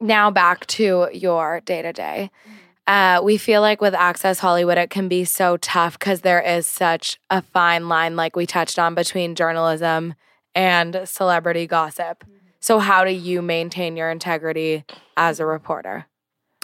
Now 0.00 0.30
back 0.30 0.66
to 0.66 1.08
your 1.12 1.60
day 1.60 1.82
to 1.82 1.92
day. 1.92 2.30
Uh, 2.86 3.20
we 3.22 3.36
feel 3.36 3.60
like 3.60 3.80
with 3.80 3.94
Access 3.94 4.38
Hollywood, 4.38 4.78
it 4.78 4.90
can 4.90 5.08
be 5.08 5.24
so 5.24 5.56
tough 5.56 5.98
because 5.98 6.20
there 6.20 6.40
is 6.40 6.66
such 6.66 7.18
a 7.30 7.42
fine 7.42 7.88
line, 7.88 8.14
like 8.14 8.36
we 8.36 8.46
touched 8.46 8.78
on, 8.78 8.94
between 8.94 9.34
journalism 9.34 10.14
and 10.54 11.00
celebrity 11.04 11.66
gossip. 11.66 12.22
So, 12.60 12.78
how 12.78 13.04
do 13.04 13.10
you 13.10 13.42
maintain 13.42 13.96
your 13.96 14.10
integrity 14.10 14.84
as 15.16 15.40
a 15.40 15.46
reporter? 15.46 16.06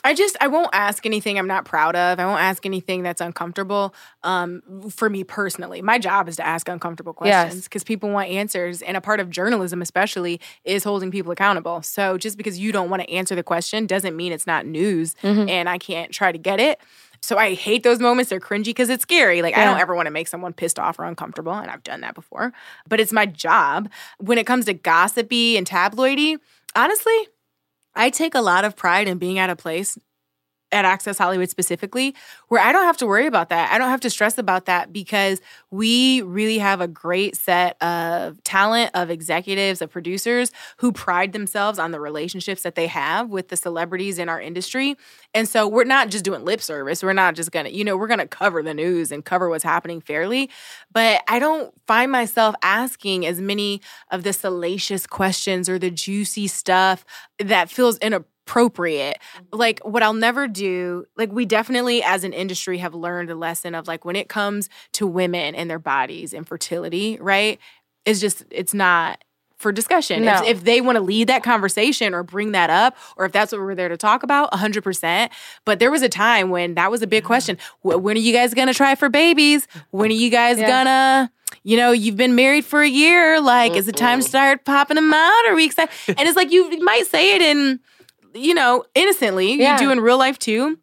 I 0.05 0.14
just 0.14 0.36
I 0.40 0.48
won't 0.48 0.70
ask 0.72 1.07
anything 1.07 1.38
I'm 1.38 1.46
not 1.46 1.64
proud 1.64 1.94
of. 1.94 2.18
I 2.18 2.26
won't 2.26 2.40
ask 2.40 2.66
anything 2.66 3.03
that's 3.05 3.20
uncomfortable. 3.20 3.94
Um, 4.24 4.62
for 4.90 5.09
me 5.09 5.22
personally, 5.22 5.80
my 5.80 5.98
job 5.98 6.28
is 6.28 6.36
to 6.36 6.46
ask 6.46 6.68
uncomfortable 6.68 7.12
questions 7.12 7.64
because 7.64 7.84
people 7.84 8.11
want 8.11 8.28
answers, 8.28 8.82
and 8.82 8.96
a 8.96 9.00
part 9.00 9.20
of 9.20 9.30
journalism, 9.30 9.80
especially, 9.80 10.40
is 10.64 10.82
holding 10.82 11.11
people 11.12 11.30
accountable. 11.30 11.82
So 11.82 12.18
just 12.18 12.36
because 12.36 12.59
you 12.59 12.72
don't 12.72 12.90
want 12.90 13.03
to 13.03 13.11
answer 13.11 13.34
the 13.36 13.44
question 13.44 13.86
doesn't 13.86 14.16
mean 14.16 14.32
it's 14.32 14.46
not 14.46 14.66
news, 14.66 15.14
Mm-hmm. 15.22 15.48
and 15.48 15.68
I 15.68 15.78
can't 15.78 16.11
try 16.11 16.32
to 16.32 16.38
get 16.38 16.59
it. 16.59 16.80
So 17.24 17.38
I 17.38 17.55
hate 17.55 17.84
those 17.84 18.00
moments. 18.00 18.30
They're 18.30 18.40
cringy 18.40 18.64
because 18.64 18.90
it's 18.90 19.03
scary. 19.03 19.42
Like 19.42 19.57
I 19.57 19.64
don't 19.64 19.78
ever 19.78 19.94
want 19.94 20.07
to 20.07 20.11
make 20.11 20.26
someone 20.26 20.53
pissed 20.53 20.80
off 20.80 20.98
or 20.98 21.05
uncomfortable, 21.05 21.53
and 21.53 21.70
I've 21.70 21.84
done 21.84 22.00
that 22.00 22.16
before. 22.16 22.53
But 22.88 22.98
it's 22.98 23.12
my 23.12 23.26
job. 23.26 23.88
When 24.18 24.36
it 24.38 24.46
comes 24.46 24.64
to 24.64 24.74
gossipy 24.74 25.57
and 25.57 25.64
tabloidy, 25.64 26.38
honestly, 26.74 27.28
I 27.95 28.11
take 28.11 28.34
a 28.34 28.40
lot 28.40 28.64
of 28.64 28.76
pride 28.76 29.09
in 29.09 29.18
being 29.18 29.38
at 29.38 29.51
a 29.51 29.57
place 29.57 29.99
at 30.73 30.85
Access 30.85 31.18
Hollywood 31.18 31.51
specifically 31.51 32.14
where 32.49 32.61
I 32.61 32.73
don't 32.73 32.85
have 32.85 32.97
to 32.99 33.07
worry 33.07 33.27
about 33.27 33.49
that. 33.51 33.73
I 33.73 33.79
don't 33.79 33.89
have 33.89 34.01
to 34.01 34.11
stress 34.11 34.39
about 34.39 34.66
that 34.66 34.93
because 34.93 35.41
we 35.70 36.23
really 36.23 36.59
have 36.59 36.81
a 36.81 36.89
great 36.89 37.37
set 37.37 37.81
of 37.83 38.43
talent, 38.45 38.91
of 38.95 39.11
executives, 39.11 39.81
of 39.83 39.91
producers 39.91 40.53
who 40.79 40.93
pride 40.93 41.33
themselves 41.33 41.79
on 41.79 41.93
the 41.93 42.01
relationships 42.01 42.62
that 42.62 42.75
they 42.75 42.87
have 42.89 43.31
with 43.31 43.49
the 43.49 43.57
celebrities 43.57 44.18
in 44.18 44.29
our 44.29 44.41
industry. 44.41 44.97
And 45.35 45.49
so 45.49 45.66
we're 45.66 45.85
not 45.85 46.11
just 46.11 46.25
doing 46.25 46.45
lip 46.45 46.61
service. 46.61 47.03
We're 47.03 47.12
not 47.12 47.35
just 47.35 47.53
going 47.53 47.66
to, 47.66 47.75
you 47.75 47.85
know, 47.85 47.97
we're 47.97 48.07
going 48.07 48.18
to 48.18 48.27
cover 48.27 48.62
the 48.62 48.75
news 48.75 49.12
and 49.12 49.25
cover 49.25 49.49
what's 49.49 49.64
happening 49.64 50.01
fairly. 50.01 50.51
But 50.93 51.23
I 51.29 51.39
don't 51.39 51.73
find 51.87 52.12
myself 52.12 52.55
asking 52.62 53.27
as 53.27 53.41
many 53.41 53.81
of 54.11 54.25
the 54.25 54.33
salacious 54.33 55.07
questions 55.07 55.68
or 55.68 55.79
the 55.79 55.91
juicy 55.91 56.47
stuff 56.49 57.05
that 57.39 57.70
feels 57.70 57.99
inappropriate. 57.99 58.32
Mm-hmm. 58.53 59.57
Like 59.57 59.80
what 59.80 60.03
I'll 60.03 60.12
never 60.14 60.48
do, 60.48 61.07
like 61.16 61.32
we 61.32 61.44
definitely 61.44 62.03
as 62.03 62.24
an 62.24 62.32
industry 62.32 62.78
have 62.78 62.94
learned 62.94 63.30
a 63.30 63.34
lesson 63.34 63.74
of 63.74 63.88
like 63.88 64.05
when 64.05 64.16
it 64.16 64.28
comes 64.28 64.68
to 64.92 65.07
women 65.07 65.55
and 65.55 65.70
their 65.70 65.78
bodies 65.78 66.32
and 66.32 66.46
fertility, 66.46 67.18
right? 67.20 67.59
It's 68.05 68.20
just 68.20 68.44
it's 68.50 68.74
not 68.74 69.22
for 69.62 69.72
discussion. 69.72 70.24
If, 70.24 70.40
No. 70.42 70.46
if 70.46 70.64
they 70.64 70.80
want 70.80 70.96
to 70.96 71.00
lead 71.03 71.28
that 71.28 71.44
conversation 71.44 72.14
or 72.14 72.22
bring 72.24 72.53
that 72.53 72.68
up, 72.68 72.96
or 73.16 73.24
if 73.24 73.32
that's 73.32 73.53
what 73.53 73.61
we're 73.61 73.76
there 73.76 73.88
to 73.88 73.96
talk 73.96 74.24
about, 74.24 74.50
100%. 74.50 75.30
But 75.64 75.78
there 75.78 75.90
was 75.90 76.03
a 76.03 76.09
time 76.09 76.50
when 76.50 76.74
that 76.74 76.90
was 76.90 77.00
a 77.00 77.07
big 77.07 77.22
mm-hmm. 77.22 77.28
question. 77.28 77.59
When 77.82 78.16
are 78.16 78.20
you 78.20 78.32
guys 78.32 78.55
going 78.55 78.66
to 78.66 78.74
try 78.74 78.96
for 78.96 79.09
babies? 79.09 79.68
When 79.90 80.11
are 80.11 80.14
you 80.14 80.30
guys 80.30 80.59
Yeah. 80.59 80.66
gonna, 80.66 81.32
you 81.62 81.76
know, 81.76 81.92
you've 81.92 82.16
been 82.16 82.34
married 82.34 82.64
for 82.64 82.82
a 82.82 82.88
year. 82.88 83.40
Like, 83.40 83.76
is 83.76 83.86
it 83.86 83.96
time 83.96 84.20
to 84.20 84.26
start 84.26 84.64
popping 84.64 84.96
them 84.96 85.14
out? 85.14 85.44
Or 85.46 85.53
are 85.53 85.55
we 85.55 85.66
excited? 85.66 85.94
and 86.09 86.26
it's 86.28 86.36
like 86.36 86.50
you 86.50 86.82
might 86.82 87.07
say 87.07 87.36
it 87.36 87.42
in, 87.42 87.78
you 88.35 88.55
know, 88.55 88.85
innocently. 88.95 89.55
Yeah. 89.55 89.74
You 89.80 89.87
do 89.87 89.91
in 89.93 90.01
real 90.01 90.18
life 90.18 90.39
too. 90.39 90.78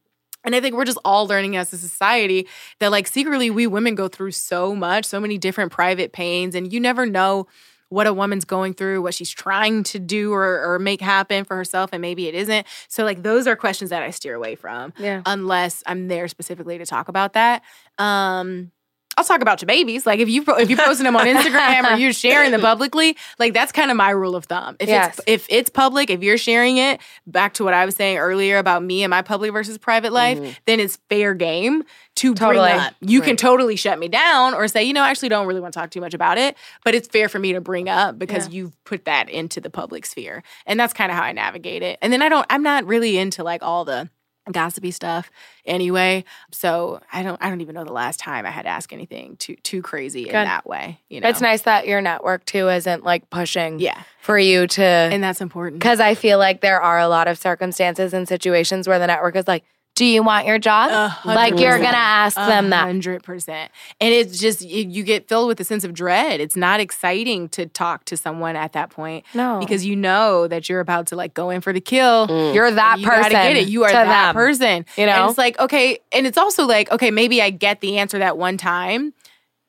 And 0.45 0.56
I 0.56 0.62
think 0.62 0.74
we're 0.76 0.86
just 0.86 0.97
all 1.04 1.28
learning 1.28 1.58
as 1.58 1.74
a 1.74 1.78
society 1.78 2.47
that, 2.80 2.91
like, 2.91 3.08
secretly, 3.08 3.50
we 3.50 3.68
women 3.68 3.93
go 3.93 4.08
through 4.08 4.32
so 4.32 4.74
much, 4.74 5.04
so 5.04 5.20
many 5.20 5.38
different 5.38 5.70
private 5.72 6.14
pains, 6.14 6.56
and 6.56 6.72
you 6.72 6.80
never 6.80 7.06
know 7.06 7.47
what 7.89 8.08
a 8.08 8.14
woman's 8.14 8.45
going 8.45 8.74
through, 8.74 9.02
what 9.02 9.14
she's 9.14 9.32
trying 9.32 9.84
to 9.84 10.00
do 10.00 10.32
or, 10.32 10.74
or 10.74 10.80
make 10.80 11.02
happen 11.02 11.43
for 11.43 11.58
herself, 11.58 11.89
and 11.91 12.02
maybe 12.02 12.28
it 12.30 12.36
isn't. 12.36 12.66
So, 12.88 13.04
like, 13.04 13.22
those 13.24 13.47
are 13.47 13.56
questions 13.58 13.89
that 13.89 14.02
I 14.02 14.12
steer 14.12 14.34
away 14.36 14.56
from, 14.56 14.93
Yeah. 14.97 15.24
unless 15.26 15.84
I'm 15.86 16.08
there 16.08 16.28
specifically 16.30 16.78
to 16.78 16.86
talk 16.86 17.10
about 17.10 17.34
that. 17.34 17.62
Um, 17.97 18.72
I'll 19.20 19.26
talk 19.26 19.41
about 19.41 19.61
your 19.61 19.67
babies. 19.67 20.05
Like 20.05 20.22
if 20.22 20.30
you 20.30 20.45
if 20.47 20.70
you 20.70 20.78
posting 20.78 21.03
them 21.03 21.17
on 21.17 21.26
Instagram 21.26 21.84
or 21.91 21.97
you're 21.97 22.13
sharing 22.13 22.51
them 22.51 22.61
publicly, 22.61 23.17
like 23.38 23.53
that's 23.53 23.74
kind 23.74 23.91
of 23.91 23.97
my 23.97 24.11
rule 24.11 24.34
of 24.34 24.45
thumb. 24.45 24.78
If 24.80 24.88
Yes. 24.88 25.20
it's 25.20 25.24
if 25.28 25.47
it's 25.49 25.70
public, 25.70 26.09
if 26.09 26.24
you're 26.24 26.38
sharing 26.38 26.78
it, 26.78 27.01
back 27.28 27.53
to 27.55 27.65
what 27.65 27.74
I 27.74 27.86
was 27.86 27.97
saying 27.97 28.17
earlier 28.17 28.59
about 28.59 28.82
me 28.82 29.03
and 29.03 29.11
my 29.11 29.22
public 29.22 29.51
versus 29.51 29.78
private 29.78 30.13
life, 30.13 30.39
mm-hmm. 30.39 30.51
then 30.65 30.80
it's 30.80 30.97
fair 31.09 31.34
game 31.34 31.84
to 32.15 32.34
Totally. 32.34 32.70
bring 32.70 32.80
up. 32.80 32.93
You 33.01 33.20
can 33.22 33.36
totally 33.36 33.76
shut 33.76 33.99
me 33.99 34.07
down 34.07 34.53
or 34.53 34.70
say, 34.70 34.84
you 34.86 34.93
know, 34.93 35.03
I 35.03 35.09
actually 35.09 35.30
don't 35.30 35.47
really 35.47 35.59
want 35.59 35.74
to 35.74 35.80
talk 35.82 35.91
too 35.91 36.01
much 36.01 36.13
about 36.13 36.38
it, 36.38 36.55
but 36.86 36.95
it's 36.95 37.09
fair 37.09 37.28
for 37.28 37.39
me 37.39 37.51
to 37.53 37.61
bring 37.61 37.89
up 37.89 38.17
because 38.17 38.49
you've 38.49 38.82
put 38.86 39.03
that 39.03 39.30
into 39.30 39.59
the 39.59 39.70
public 39.70 40.05
sphere. 40.05 40.43
And 40.65 40.80
that's 40.80 40.93
kind 40.93 41.11
of 41.11 41.17
how 41.17 41.24
I 41.24 41.34
navigate 41.34 41.84
it. 41.84 41.99
And 42.01 42.13
then 42.13 42.22
I 42.22 42.30
don't 42.30 42.45
I'm 42.49 42.63
not 42.63 42.86
really 42.86 43.17
into 43.17 43.43
like 43.43 43.63
all 43.63 43.84
the 43.84 44.09
gossipy 44.52 44.91
stuff 44.91 45.30
anyway. 45.66 46.24
So 46.52 47.02
I 47.12 47.24
don't 47.24 47.41
I 47.41 47.50
don't 47.50 47.62
even 47.62 47.76
know 47.76 47.84
the 47.84 47.93
last 47.93 48.20
time 48.20 48.45
I 48.45 48.50
had 48.50 48.64
to 48.64 48.70
ask 48.70 48.91
anything 48.93 49.36
too 49.38 49.56
too 49.64 49.82
crazy 49.82 50.28
in 50.28 50.34
that 50.34 50.66
way. 50.66 51.00
You 51.10 51.22
know, 51.22 51.30
It's 51.30 51.41
nice 51.41 51.62
that 51.64 51.88
your 51.88 52.02
network 52.02 52.45
too 52.45 52.70
isn't 52.70 53.04
like 53.04 53.30
pushing 53.30 53.80
Yeah, 53.80 54.02
for 54.22 54.38
you 54.39 54.68
to 54.68 54.84
and 54.84 55.24
that's 55.24 55.41
important. 55.41 55.80
because 55.80 56.00
I 56.00 56.16
feel 56.16 56.38
like 56.39 56.62
there 56.62 56.82
are 56.82 57.00
a 57.00 57.08
lot 57.08 57.28
of 57.28 57.38
circumstances 57.38 58.14
and 58.14 58.28
situations 58.28 58.88
where 58.88 59.00
the 59.00 59.08
network 59.08 59.36
is 59.36 59.47
like, 59.47 59.64
"Do 60.00 60.06
you 60.06 60.24
want 60.24 60.47
your 60.47 60.58
job?" 60.58 61.12
Like 61.26 61.60
you're 61.60 61.78
gonna 61.78 61.97
ask 61.97 62.36
them 62.38 62.70
that. 62.70 62.84
Hundred 62.84 63.22
percent, 63.22 63.70
and 64.00 64.14
it's 64.14 64.39
just 64.39 64.62
you, 64.62 65.04
get 65.04 65.28
filled 65.28 65.50
with 65.50 65.60
a 65.60 65.64
sense 65.66 65.84
of 65.84 65.93
dread. 65.93 66.39
It's 66.39 66.56
not 66.56 66.80
exciting 66.80 67.50
to 67.50 67.66
talk 67.66 68.06
to 68.06 68.16
someone 68.16 68.56
at 68.56 68.72
that 68.74 68.89
point, 68.89 69.26
No. 69.34 69.60
because 69.60 69.86
you 69.86 69.95
know 69.95 70.47
that 70.47 70.70
you're 70.70 70.80
about 70.80 71.08
to 71.08 71.16
like 71.18 71.34
go 71.34 71.50
in 71.50 71.60
for 71.60 71.74
the 71.74 71.82
kill. 71.82 72.28
Mm. 72.28 72.56
You're 72.56 72.72
that 72.72 73.00
you 73.00 73.06
person. 73.08 73.32
gotta 73.32 73.34
get 73.54 73.58
it. 73.58 73.68
You 73.68 73.84
are 73.84 73.91
that 73.91 74.06
them. 74.06 74.36
person. 74.36 74.86
You 74.97 75.06
know? 75.06 75.12
and 75.12 75.30
it's 75.30 75.38
like 75.38 75.60
okay, 75.60 76.00
and 76.14 76.26
it's 76.26 76.38
also 76.38 76.66
like 76.66 76.89
okay, 76.91 77.12
maybe 77.12 77.41
I 77.41 77.50
get 77.50 77.82
the 77.82 77.97
answer 77.97 78.20
that 78.20 78.38
one 78.38 78.56
time. 78.58 79.14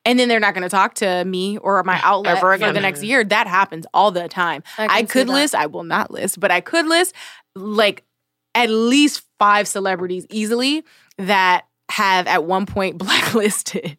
And 0.07 0.19
then 0.19 0.29
they're 0.29 0.41
not 0.41 0.55
going 0.55 0.63
to 0.63 0.71
talk 0.71 0.95
to 0.95 1.25
me 1.27 1.59
or 1.59 1.83
my 1.83 2.01
outlet 2.03 2.39
Ever 2.39 2.41
for 2.41 2.53
again. 2.55 2.73
the 2.73 2.81
next 2.81 3.03
year. 3.03 3.23
That 3.23 3.47
happens 3.47 3.85
all 3.93 4.11
the 4.11 4.29
time. 4.29 4.63
I 4.79 4.87
I, 5.01 5.03
could 5.03 5.29
list, 5.29 5.55
I 5.55 5.67
will 5.67 5.83
not 5.85 6.11
list, 6.11 6.41
but 6.41 6.51
I 6.51 6.63
could 6.63 6.87
list 6.87 7.15
like 7.55 8.03
at 8.55 8.71
least 8.71 9.23
five 9.39 9.67
celebrities 9.69 10.27
easily 10.31 10.85
that 11.19 11.67
have 11.91 12.27
at 12.27 12.45
one 12.45 12.67
point 12.67 12.99
blacklisted 13.05 13.97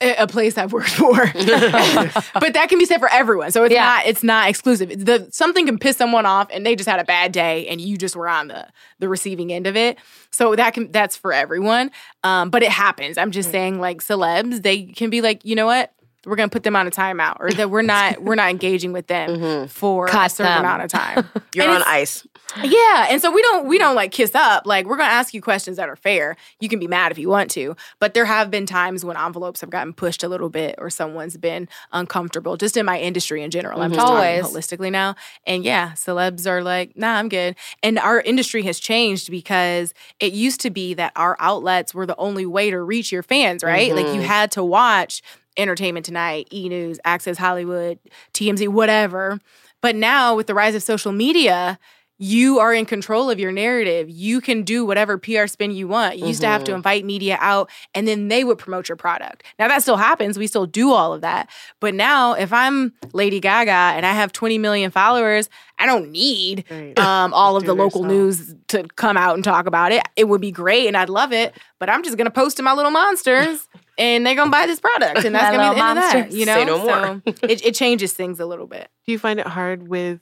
a 0.00 0.14
a 0.22 0.26
place 0.28 0.56
I've 0.56 0.72
worked 0.72 0.90
for. 0.90 1.12
but 1.34 2.54
that 2.54 2.66
can 2.68 2.78
be 2.78 2.84
said 2.84 2.98
for 3.00 3.08
everyone. 3.08 3.50
So 3.50 3.64
it's 3.64 3.74
Yeah. 3.74 3.84
not 3.84 4.06
it's 4.06 4.22
not 4.22 4.48
exclusive. 4.48 5.04
The 5.04 5.28
something 5.32 5.66
can 5.66 5.76
piss 5.78 5.96
someone 5.96 6.24
off 6.24 6.48
and 6.52 6.64
they 6.64 6.76
just 6.76 6.88
had 6.88 7.00
a 7.00 7.04
bad 7.04 7.32
day 7.32 7.66
and 7.66 7.80
you 7.80 7.96
just 7.96 8.14
were 8.14 8.28
on 8.28 8.46
the 8.48 8.66
the 9.00 9.08
receiving 9.08 9.52
end 9.52 9.66
of 9.66 9.76
it. 9.76 9.98
So 10.30 10.54
that 10.54 10.72
can 10.74 10.92
that's 10.92 11.16
for 11.16 11.32
everyone. 11.32 11.90
Um, 12.22 12.48
but 12.50 12.62
it 12.62 12.70
happens. 12.70 13.18
I'm 13.18 13.32
just 13.32 13.50
saying 13.50 13.80
like 13.80 14.00
celebs, 14.00 14.62
they 14.62 14.84
can 14.84 15.10
be 15.10 15.20
like, 15.20 15.44
you 15.44 15.56
know 15.56 15.66
what? 15.66 15.92
We're 16.26 16.36
gonna 16.36 16.48
put 16.48 16.62
them 16.62 16.76
on 16.76 16.86
a 16.86 16.90
timeout, 16.90 17.36
or 17.40 17.50
that 17.52 17.70
we're 17.70 17.82
not 17.82 18.22
we're 18.22 18.34
not 18.36 18.50
engaging 18.50 18.92
with 18.92 19.06
them 19.08 19.66
for 19.68 20.06
a 20.06 20.28
certain 20.28 20.44
them. 20.46 20.60
amount 20.60 20.82
of 20.82 20.90
time. 20.90 21.28
You're 21.54 21.64
And 21.64 21.74
on 21.76 21.82
ice. 21.86 22.26
Yeah, 22.62 23.06
and 23.10 23.20
so 23.20 23.30
we 23.30 23.42
don't 23.42 23.66
we 23.66 23.78
don't 23.78 23.94
like 23.94 24.10
kiss 24.10 24.34
up. 24.34 24.66
Like 24.66 24.86
we're 24.86 24.96
gonna 24.96 25.10
ask 25.10 25.34
you 25.34 25.42
questions 25.42 25.76
that 25.76 25.88
are 25.88 25.96
fair. 25.96 26.36
You 26.60 26.68
can 26.68 26.78
be 26.78 26.86
mad 26.86 27.12
if 27.12 27.18
you 27.18 27.28
want 27.28 27.50
to, 27.52 27.76
but 27.98 28.14
there 28.14 28.24
have 28.24 28.50
been 28.50 28.66
times 28.66 29.04
when 29.04 29.16
envelopes 29.16 29.60
have 29.60 29.70
gotten 29.70 29.92
pushed 29.92 30.22
a 30.22 30.28
little 30.28 30.48
bit, 30.48 30.74
or 30.78 30.90
someone's 30.90 31.36
been 31.36 31.68
uncomfortable. 31.92 32.56
Just 32.56 32.76
in 32.76 32.86
my 32.86 32.98
industry 32.98 33.42
in 33.42 33.50
general, 33.50 33.80
I'm 33.82 33.92
just 33.92 34.04
mm-hmm. 34.04 34.16
Always. 34.16 34.42
talking 34.42 34.56
holistically 34.56 34.92
now. 34.92 35.14
And 35.46 35.64
yeah, 35.64 35.92
celebs 35.92 36.46
are 36.46 36.62
like, 36.62 36.96
nah, 36.96 37.14
I'm 37.16 37.28
good. 37.28 37.54
And 37.82 37.98
our 37.98 38.20
industry 38.20 38.62
has 38.62 38.80
changed 38.80 39.30
because 39.30 39.92
it 40.18 40.32
used 40.32 40.60
to 40.62 40.70
be 40.70 40.94
that 40.94 41.12
our 41.16 41.36
outlets 41.40 41.94
were 41.94 42.06
the 42.06 42.16
only 42.16 42.46
way 42.46 42.70
to 42.70 42.80
reach 42.80 43.12
your 43.12 43.22
fans, 43.22 43.62
right? 43.62 43.94
Like 43.94 44.06
you 44.06 44.12
mm-hmm. 44.12 44.22
had 44.22 44.50
to 44.52 44.64
watch 44.64 45.22
Entertainment 45.58 46.06
Tonight, 46.06 46.48
E 46.52 46.68
News, 46.68 46.98
Access 47.04 47.36
Hollywood, 47.36 47.98
TMZ, 48.32 48.68
whatever. 48.68 49.40
But 49.80 49.94
now 49.94 50.34
with 50.34 50.46
the 50.46 50.54
rise 50.54 50.74
of 50.74 50.82
social 50.82 51.12
media, 51.12 51.78
you 52.18 52.58
are 52.58 52.74
in 52.74 52.84
control 52.84 53.30
of 53.30 53.38
your 53.38 53.52
narrative. 53.52 54.10
You 54.10 54.40
can 54.40 54.62
do 54.62 54.84
whatever 54.84 55.16
PR 55.18 55.46
spin 55.46 55.70
you 55.70 55.86
want. 55.86 56.18
You 56.18 56.26
used 56.26 56.40
to 56.40 56.48
have 56.48 56.64
to 56.64 56.74
invite 56.74 57.04
media 57.04 57.38
out 57.40 57.70
and 57.94 58.08
then 58.08 58.26
they 58.28 58.42
would 58.42 58.58
promote 58.58 58.88
your 58.88 58.96
product. 58.96 59.44
Now 59.58 59.68
that 59.68 59.82
still 59.82 59.96
happens. 59.96 60.36
We 60.38 60.48
still 60.48 60.66
do 60.66 60.90
all 60.92 61.12
of 61.14 61.20
that. 61.20 61.48
But 61.80 61.94
now 61.94 62.32
if 62.32 62.52
I'm 62.52 62.92
Lady 63.12 63.38
Gaga 63.38 63.70
and 63.70 64.04
I 64.04 64.12
have 64.12 64.32
20 64.32 64.58
million 64.58 64.90
followers, 64.90 65.48
I 65.78 65.86
don't 65.86 66.10
need 66.10 66.64
Right. 66.70 66.98
um, 66.98 67.32
all 67.32 67.56
of 67.56 67.64
the 67.64 67.72
local 67.74 68.02
yourself. 68.02 68.12
news 68.12 68.54
to 68.68 68.82
come 68.96 69.16
out 69.16 69.36
and 69.36 69.44
talk 69.44 69.66
about 69.66 69.92
it. 69.92 70.02
It 70.16 70.28
would 70.28 70.40
be 70.40 70.50
great 70.50 70.88
and 70.88 70.96
I'd 70.96 71.08
love 71.08 71.32
it. 71.32 71.54
But 71.78 71.88
I'm 71.88 72.02
just 72.02 72.16
gonna 72.18 72.30
post 72.32 72.56
to 72.56 72.64
my 72.64 72.72
little 72.72 72.90
monsters 72.90 73.68
and 73.98 74.26
they're 74.26 74.34
gonna 74.34 74.50
buy 74.50 74.66
this 74.66 74.80
product. 74.80 75.24
And 75.24 75.32
that's 75.36 75.56
gonna 75.56 75.70
be 75.72 75.78
the 75.80 75.86
end 75.86 75.98
of 75.98 76.04
that. 76.04 76.32
You 76.32 76.46
know? 76.46 76.54
Say 76.54 76.64
no 76.64 76.78
more. 76.78 77.22
So 77.36 77.46
it, 77.46 77.64
it 77.64 77.74
changes 77.76 78.12
things 78.12 78.40
a 78.40 78.46
little 78.46 78.66
bit. 78.66 78.88
Do 79.06 79.12
you 79.12 79.20
find 79.20 79.38
it 79.38 79.46
hard 79.46 79.86
with 79.86 80.18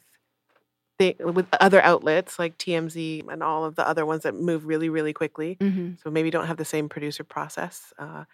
with 0.99 1.47
other 1.61 1.83
outlets 1.83 2.39
like 2.39 2.59
TMZ 2.59 3.31
and 3.31 3.43
all 3.43 3.65
of 3.65 3.77
the 3.77 3.87
other 3.87 4.07
ones 4.07 4.23
that 4.23 4.35
move 4.35 4.67
really, 4.67 4.89
really 4.89 5.13
quickly? 5.13 5.57
Mm-hmm. 5.61 5.95
So 6.03 6.11
maybe 6.11 6.31
don't 6.31 6.47
have 6.47 6.57
the 6.57 6.65
same 6.65 6.89
producer 6.89 7.25
process 7.25 7.93
uh, 7.99 8.25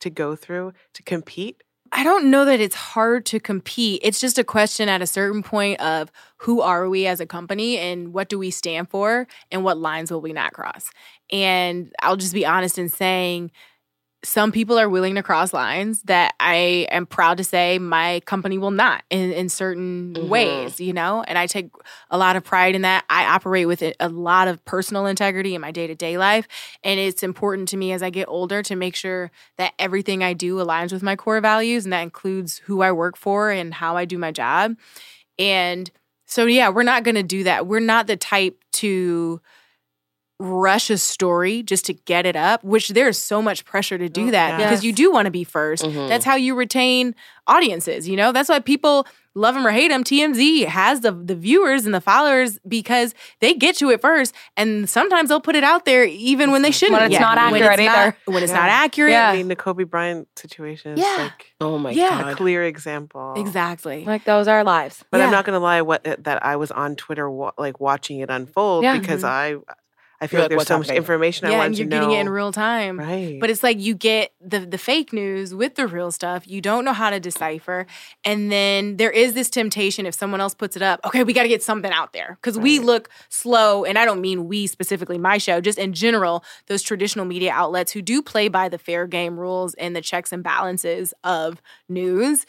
to 0.00 0.10
go 0.10 0.36
through 0.36 0.72
to 0.94 1.02
compete 1.02 1.62
I 1.92 2.04
don't 2.04 2.30
know 2.30 2.44
that 2.44 2.60
it's 2.60 2.74
hard 2.74 3.24
to 3.26 3.40
compete. 3.40 4.00
It's 4.04 4.20
just 4.20 4.38
a 4.38 4.44
question 4.44 4.88
at 4.88 5.02
a 5.02 5.06
certain 5.06 5.42
point 5.42 5.80
of 5.80 6.12
who 6.36 6.60
are 6.60 6.88
we 6.88 7.06
as 7.06 7.20
a 7.20 7.26
company 7.26 7.78
and 7.78 8.12
what 8.12 8.28
do 8.28 8.38
we 8.38 8.50
stand 8.50 8.90
for 8.90 9.26
and 9.50 9.64
what 9.64 9.78
lines 9.78 10.10
will 10.10 10.20
we 10.20 10.32
not 10.32 10.52
cross. 10.52 10.90
And 11.30 11.92
I'll 12.02 12.16
just 12.16 12.34
be 12.34 12.44
honest 12.44 12.78
in 12.78 12.88
saying 12.88 13.50
some 14.24 14.50
people 14.50 14.78
are 14.80 14.88
willing 14.88 15.14
to 15.14 15.22
cross 15.22 15.52
lines 15.52 16.02
that 16.02 16.34
I 16.40 16.88
am 16.90 17.06
proud 17.06 17.38
to 17.38 17.44
say 17.44 17.78
my 17.78 18.20
company 18.26 18.58
will 18.58 18.72
not 18.72 19.04
in, 19.10 19.32
in 19.32 19.48
certain 19.48 20.14
Mhm. 20.14 20.28
ways, 20.28 20.80
you 20.80 20.92
know? 20.92 21.22
And 21.28 21.38
I 21.38 21.46
take 21.46 21.70
a 22.10 22.18
lot 22.18 22.34
of 22.34 22.42
pride 22.42 22.74
in 22.74 22.82
that. 22.82 23.04
I 23.08 23.26
operate 23.26 23.68
with 23.68 23.80
a 23.82 23.94
a 24.00 24.08
lot 24.08 24.48
of 24.48 24.64
personal 24.64 25.06
integrity 25.06 25.54
in 25.54 25.60
my 25.60 25.70
day 25.70 25.86
to 25.86 25.94
day 25.94 26.18
life. 26.18 26.48
And 26.82 26.98
it's 26.98 27.22
important 27.22 27.68
to 27.68 27.76
me 27.76 27.92
as 27.92 28.02
I 28.02 28.10
get 28.10 28.26
older 28.28 28.62
to 28.64 28.74
make 28.74 28.96
sure 28.96 29.30
that 29.56 29.72
everything 29.78 30.24
I 30.24 30.32
do 30.32 30.56
aligns 30.56 30.92
with 30.92 31.02
my 31.02 31.14
core 31.14 31.40
values. 31.40 31.84
And 31.84 31.92
that 31.92 32.02
includes 32.02 32.58
who 32.58 32.82
I 32.82 32.90
work 32.90 33.16
for 33.16 33.50
and 33.50 33.72
how 33.74 33.96
I 33.96 34.04
do 34.04 34.18
my 34.18 34.32
job. 34.32 34.76
And 35.38 35.90
so, 36.26 36.44
yeah, 36.46 36.68
we're 36.68 36.82
not 36.82 37.04
going 37.04 37.14
to 37.14 37.22
do 37.22 37.44
that. 37.44 37.66
We're 37.66 37.80
not 37.80 38.06
the 38.06 38.16
type 38.16 38.62
to 38.72 39.40
rush 40.40 40.88
a 40.88 40.96
story 40.98 41.62
just 41.64 41.84
to 41.86 41.92
get 41.92 42.24
it 42.24 42.36
up, 42.36 42.62
which 42.62 42.88
there's 42.90 43.18
so 43.18 43.42
much 43.42 43.64
pressure 43.64 43.98
to 43.98 44.08
do 44.08 44.28
Oh, 44.28 44.30
that 44.30 44.58
yes. 44.58 44.68
because 44.70 44.84
you 44.84 44.92
do 44.92 45.10
want 45.10 45.26
to 45.26 45.32
be 45.32 45.42
1st 45.44 45.84
Mhm. 45.84 46.08
That's 46.08 46.24
how 46.24 46.36
you 46.36 46.54
retain 46.54 47.14
audiences, 47.48 48.08
you 48.08 48.16
know? 48.16 48.30
That's 48.30 48.48
why 48.48 48.60
people 48.60 49.04
love 49.34 49.54
them 49.56 49.66
or 49.66 49.70
hate 49.70 49.88
them. 49.88 50.04
TMZ 50.04 50.64
has 50.66 51.00
the 51.00 51.10
the 51.12 51.34
viewers 51.34 51.86
and 51.86 51.94
the 51.94 52.00
followers 52.00 52.58
because 52.68 53.14
they 53.40 53.52
get 53.54 53.76
to 53.78 53.90
it 53.90 54.00
first 54.00 54.32
and 54.56 54.88
sometimes 54.88 55.28
they'll 55.28 55.40
put 55.40 55.56
it 55.56 55.64
out 55.64 55.84
there 55.84 56.04
even 56.04 56.52
when 56.52 56.62
they 56.62 56.70
shouldn't. 56.70 56.98
When 57.00 57.06
it's 57.06 57.12
yet. 57.14 57.20
not 57.20 57.36
When 57.50 57.60
accurate 57.62 57.80
it's 57.80 57.86
not- 57.86 57.98
either. 57.98 58.16
when 58.26 58.42
it's 58.44 58.52
Yeah. 58.52 58.58
not 58.60 58.68
accurate. 58.68 59.12
Yeah. 59.12 59.30
I 59.30 59.36
mean, 59.36 59.48
the 59.48 59.56
Kobe 59.56 59.84
Bryant 59.84 60.28
situation 60.36 60.92
is 60.92 61.00
Yeah. 61.00 61.16
like 61.18 61.52
Oh 61.60 61.78
my 61.78 61.90
Yeah. 61.90 62.20
a 62.20 62.24
god. 62.24 62.36
clear 62.36 62.62
example. 62.64 63.34
Exactly. 63.36 64.04
Like 64.04 64.24
those 64.24 64.46
are 64.46 64.62
lives. 64.62 65.04
But 65.10 65.20
I'm 65.20 65.32
not 65.32 65.44
gonna 65.44 65.58
lie, 65.60 65.82
what 65.82 66.04
that 66.04 66.44
I 66.44 66.54
was 66.56 66.70
on 66.70 66.94
Twitter, 66.94 67.28
wa- 67.28 67.52
like 67.58 67.80
watching 67.80 68.20
it 68.20 68.30
unfold, 68.30 68.84
Yeah. 68.84 68.96
because 68.98 69.24
I, 69.24 69.56
I 70.20 70.26
feel 70.26 70.40
like 70.40 70.44
like, 70.44 70.48
there's 70.50 70.58
"What's 70.58 70.68
so 70.68 70.78
much 70.78 70.86
happening?" 70.86 70.96
information 70.98 71.46
I 71.46 71.50
yeah, 71.52 71.56
want 71.58 71.66
and 71.66 71.74
to 71.76 71.82
you're 71.82 71.88
getting 71.88 72.10
it 72.12 72.20
in 72.20 72.28
real 72.28 72.52
time. 72.52 72.98
right? 72.98 73.38
But 73.40 73.50
it's 73.50 73.62
like 73.62 73.78
you 73.80 73.94
get 73.94 74.32
the 74.40 74.60
the 74.60 74.78
fake 74.78 75.12
news 75.12 75.54
with 75.54 75.76
the 75.76 75.86
real 75.86 76.10
stuff. 76.10 76.46
You 76.48 76.60
don't 76.60 76.84
know 76.84 76.92
how 76.92 77.10
to 77.10 77.20
decipher, 77.20 77.86
and 78.24 78.50
then 78.50 78.96
there 78.96 79.10
is 79.10 79.34
this 79.34 79.48
temptation 79.50 80.06
if 80.06 80.14
someone 80.14 80.40
else 80.40 80.54
puts 80.54 80.76
it 80.76 80.82
up. 80.82 81.00
Okay, 81.04 81.22
we 81.24 81.32
got 81.32 81.44
to 81.44 81.48
get 81.48 81.62
something 81.62 81.92
out 81.92 82.12
there 82.12 82.38
because 82.40 82.58
we 82.58 82.78
look 82.78 83.08
slow, 83.28 83.84
and 83.84 83.98
I 83.98 84.04
don't 84.04 84.20
mean 84.20 84.48
we 84.48 84.66
specifically, 84.66 85.18
my 85.18 85.38
show, 85.38 85.60
just 85.60 85.78
in 85.78 85.92
general, 85.92 86.44
those 86.66 86.82
traditional 86.82 87.24
media 87.24 87.52
outlets 87.52 87.92
who 87.92 88.02
do 88.02 88.22
play 88.22 88.48
by 88.48 88.68
the 88.68 88.78
fair 88.78 89.06
game 89.06 89.38
rules 89.38 89.74
and 89.74 89.94
the 89.94 90.00
checks 90.02 90.32
and 90.32 90.42
balances 90.42 91.14
of 91.24 91.62
news. 91.88 92.44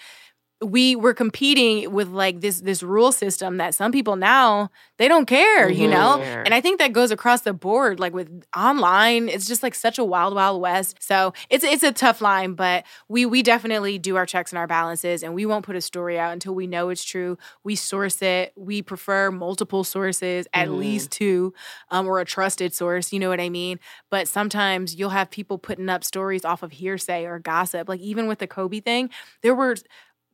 We 0.62 0.96
were 0.98 1.14
competing 1.14 1.92
with 1.94 2.10
like 2.10 2.42
this 2.42 2.60
this 2.60 2.84
rule 2.84 3.14
system 3.14 3.58
that 3.58 3.74
some 3.74 3.94
people 3.94 4.18
now 4.18 4.70
they 4.98 5.08
don't 5.08 5.26
care, 5.26 5.70
you 5.70 5.88
know. 5.88 6.20
And 6.44 6.54
I 6.54 6.60
think 6.60 6.80
that 6.80 6.92
goes 6.92 7.12
across 7.12 7.42
the 7.42 7.54
board, 7.54 7.98
like 7.98 8.14
with 8.14 8.44
online. 8.56 9.30
It's 9.30 9.48
just 9.48 9.64
like 9.64 9.74
such 9.74 9.98
a 9.98 10.04
wild, 10.04 10.36
wild 10.36 10.62
west. 10.62 10.98
So 11.00 11.32
it's 11.50 11.64
it's 11.64 11.84
a 11.84 11.94
tough 11.94 12.20
line, 12.20 12.56
but 12.56 12.84
we 13.08 13.26
we 13.26 13.42
definitely 13.42 13.98
do 14.00 14.18
our 14.18 14.26
checks 14.26 14.52
and 14.52 14.60
our 14.60 14.68
balances, 14.68 15.24
and 15.24 15.34
we 15.34 15.46
won't 15.46 15.64
put 15.66 15.78
a 15.78 15.82
story 15.82 16.20
out 16.20 16.34
until 16.34 16.54
we 16.54 16.68
know 16.68 16.90
it's 16.90 17.06
true. 17.06 17.38
We 17.64 17.76
source 17.76 18.22
it. 18.22 18.52
We 18.58 18.82
prefer 18.82 19.32
multiple 19.32 19.86
sources, 19.86 20.46
at 20.54 20.68
Mhm. 20.68 20.78
least 20.78 21.12
two, 21.12 21.54
um, 21.90 22.06
or 22.06 22.20
a 22.20 22.26
trusted 22.26 22.74
source. 22.74 23.14
You 23.14 23.20
know 23.20 23.30
what 23.30 23.40
I 23.40 23.48
mean? 23.50 23.80
But 24.10 24.28
sometimes 24.28 24.96
you'll 24.96 25.10
have 25.12 25.30
people 25.30 25.58
putting 25.58 25.88
up 25.88 26.04
stories 26.04 26.44
off 26.44 26.64
of 26.64 26.74
hearsay 26.74 27.24
or 27.26 27.40
gossip. 27.40 27.88
Like 27.88 28.02
even 28.02 28.28
with 28.28 28.40
the 28.40 28.48
Kobe 28.48 28.82
thing, 28.82 29.10
there 29.42 29.56
were 29.56 29.76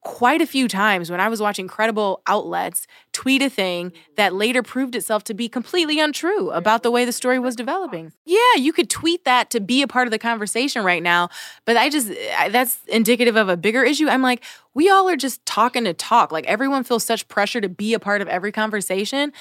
quite 0.06 0.40
a 0.40 0.46
few 0.46 0.68
times 0.68 1.10
when 1.10 1.20
I 1.20 1.28
was 1.28 1.42
watching 1.42 1.68
credible 1.68 2.22
outlets 2.28 2.86
tweet 3.12 3.42
a 3.42 3.50
thing 3.50 3.92
that 4.18 4.36
later 4.36 4.62
proved 4.62 4.96
itself 4.96 5.24
to 5.24 5.34
be 5.34 5.50
completely 5.50 6.00
untrue 6.00 6.52
about 6.52 6.84
the 6.84 6.92
way 6.92 7.06
the 7.06 7.12
story 7.12 7.40
was 7.40 7.56
developing. 7.56 8.14
Yeah, 8.24 8.38
you 8.56 8.72
could 8.72 8.88
tweet 8.88 9.26
that 9.26 9.50
to 9.50 9.60
be 9.60 9.82
a 9.82 9.88
part 9.88 10.06
of 10.06 10.12
the 10.12 10.20
conversation 10.20 10.86
right 10.86 11.02
now, 11.02 11.30
but 11.66 11.76
I 11.76 11.90
just 11.90 12.12
I, 12.38 12.50
that's 12.50 12.78
indicative 12.88 13.36
of 13.36 13.50
a 13.50 13.58
bigger 13.58 13.84
issue. 13.84 14.08
I'm 14.08 14.22
like, 14.22 14.44
we 14.76 14.92
all 14.92 15.10
are 15.10 15.18
just 15.18 15.44
talking 15.44 15.86
to 15.86 15.94
talk. 15.94 16.32
Like 16.32 16.46
everyone 16.46 16.84
feels 16.84 17.04
such 17.04 17.28
pressure 17.28 17.60
to 17.60 17.68
be 17.68 17.96
a 17.96 18.00
part 18.00 18.22
of 18.22 18.28
every 18.28 18.52
conversation. 18.52 19.34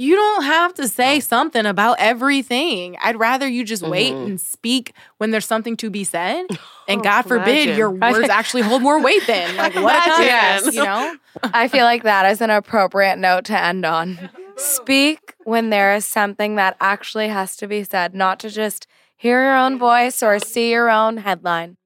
You 0.00 0.16
don't 0.16 0.44
have 0.44 0.72
to 0.74 0.88
say 0.88 1.20
something 1.20 1.66
about 1.66 1.96
everything. 1.98 2.96
I'd 3.02 3.18
rather 3.18 3.46
you 3.46 3.64
just 3.64 3.82
wait 3.82 4.14
Mhm. 4.14 4.24
and 4.26 4.40
speak 4.40 4.94
when 5.18 5.30
there's 5.30 5.44
something 5.44 5.76
to 5.76 5.90
be 5.90 6.04
said. 6.04 6.46
And 6.88 7.00
Oh, 7.00 7.04
God 7.04 7.22
forbid 7.22 7.48
imagine. 7.68 7.76
your 7.76 7.90
words 7.90 8.28
actually 8.30 8.62
hold 8.62 8.80
more 8.82 8.98
weight 9.00 9.24
than 9.26 9.56
Like 9.64 9.74
what 9.76 10.20
a 10.20 10.70
you 10.72 10.82
know? 10.82 11.16
I 11.52 11.68
feel 11.68 11.84
like 11.84 12.02
that 12.04 12.24
is 12.32 12.40
an 12.40 12.48
appropriate 12.50 13.18
note 13.18 13.44
to 13.44 13.56
end 13.62 13.84
on. 13.84 14.30
Speak 14.56 15.34
when 15.44 15.70
there 15.70 15.94
is 15.94 16.04
something 16.06 16.56
that 16.56 16.76
actually 16.80 17.28
has 17.28 17.54
to 17.58 17.68
be 17.68 17.84
said, 17.84 18.14
not 18.14 18.40
to 18.40 18.48
just 18.50 18.86
hear 19.16 19.42
your 19.42 19.56
own 19.56 19.78
voice 19.78 20.22
or 20.22 20.38
see 20.40 20.70
your 20.72 20.90
own 20.90 21.18
headline. 21.18 21.76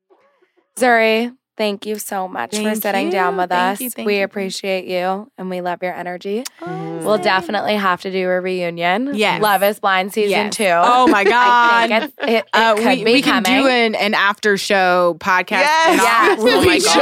Zuri, 0.79 1.37
thank 1.57 1.87
you 1.87 1.97
so 1.99 2.27
much 2.29 2.51
for 2.57 2.63
Thank 2.63 2.83
sitting 2.83 3.11
down 3.11 3.37
with 3.37 3.51
Thank 3.51 3.75
us. 3.77 3.81
you, 3.81 3.91
thank 3.91 4.07
we 4.07 4.19
you, 4.19 4.25
appreciate 4.25 4.87
you 4.87 5.31
and 5.39 5.49
we 5.51 5.61
love 5.61 5.83
your 5.83 5.95
energy. 5.95 6.45
Mhm. 6.61 7.03
We'll 7.05 7.19
definitely 7.19 7.77
have 7.77 8.01
to 8.03 8.11
do 8.11 8.29
a 8.29 8.41
reunion. 8.41 9.15
Yes. 9.15 9.41
Love 9.43 9.63
is 9.63 9.79
Blind 9.81 10.13
season 10.13 10.31
Yes. 10.31 10.57
two. 10.57 10.65
Oh 10.69 11.07
my 11.07 11.21
I 11.21 11.25
God. 11.25 11.89
think 11.89 12.05
it's, 12.05 12.15
it, 12.23 12.31
it 12.39 12.45
Uh, 12.53 12.75
could 12.75 12.85
we 12.99 13.05
be 13.05 13.13
we 13.15 13.23
can 13.23 13.43
do 13.43 13.69
an, 13.69 13.95
an 13.95 14.15
after 14.15 14.57
show 14.57 15.17
podcast. 15.21 15.51
Yes. 15.61 16.01
Yes. 16.03 16.39
Oh 16.45 16.65
my 16.65 16.79
just 16.79 16.95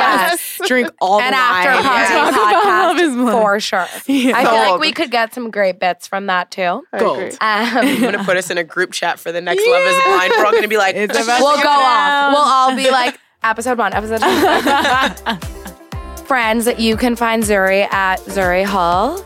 gosh. 0.59 0.69
drink 0.69 0.91
all 1.01 1.21
An 1.21 1.31
the 1.31 1.37
after 1.37 1.71
wine 1.71 1.83
party 1.85 2.15
and 2.15 2.35
talk 2.37 2.51
about 2.51 2.65
Love 2.65 2.97
is 2.99 3.11
podcast 3.13 3.17
Blind. 3.17 3.43
for 3.43 3.61
sure. 3.61 3.87
Yeah. 4.07 4.37
I 4.37 4.45
feel 4.45 4.53
like 4.73 4.81
we 4.81 4.93
could 4.93 5.11
get 5.11 5.33
some 5.35 5.51
great 5.51 5.79
bits 5.79 6.07
from 6.07 6.27
that 6.27 6.51
too. 6.51 6.83
I 6.93 6.99
Gold. 6.99 7.19
agree. 7.19 7.33
I'm 7.41 7.77
Um, 7.97 8.01
gonna 8.01 8.25
put 8.25 8.37
us 8.37 8.51
in 8.51 8.59
a 8.59 8.65
group 8.65 8.93
chat 8.93 9.19
for 9.19 9.33
the 9.33 9.41
next 9.41 9.65
Love 9.67 9.83
is 9.83 10.03
Blind. 10.05 10.33
We're 10.37 10.45
all 10.47 10.53
gonna 10.53 10.69
be 10.69 10.77
like, 10.77 10.95
we'll 10.97 11.07
go 11.09 11.15
down. 11.15 11.65
off. 11.67 12.33
We'll 12.33 12.43
all 12.43 12.77
be 12.77 12.91
like 12.91 13.19
episode 13.45 13.79
one, 13.79 13.93
episode 13.93 14.21
two. 14.21 16.23
Friends, 16.25 16.69
you 16.79 16.97
can 16.97 17.17
find 17.17 17.43
Zuri 17.43 17.93
at 17.93 18.21
Zuri 18.21 18.65
Hall. 18.65 19.25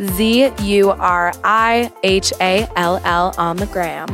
Z 0.00 0.52
U 0.60 0.90
R 0.90 1.32
I 1.42 1.92
H 2.04 2.32
A 2.40 2.68
L 2.76 3.00
L 3.04 3.34
on 3.36 3.56
the 3.56 3.66
gram. 3.66 4.06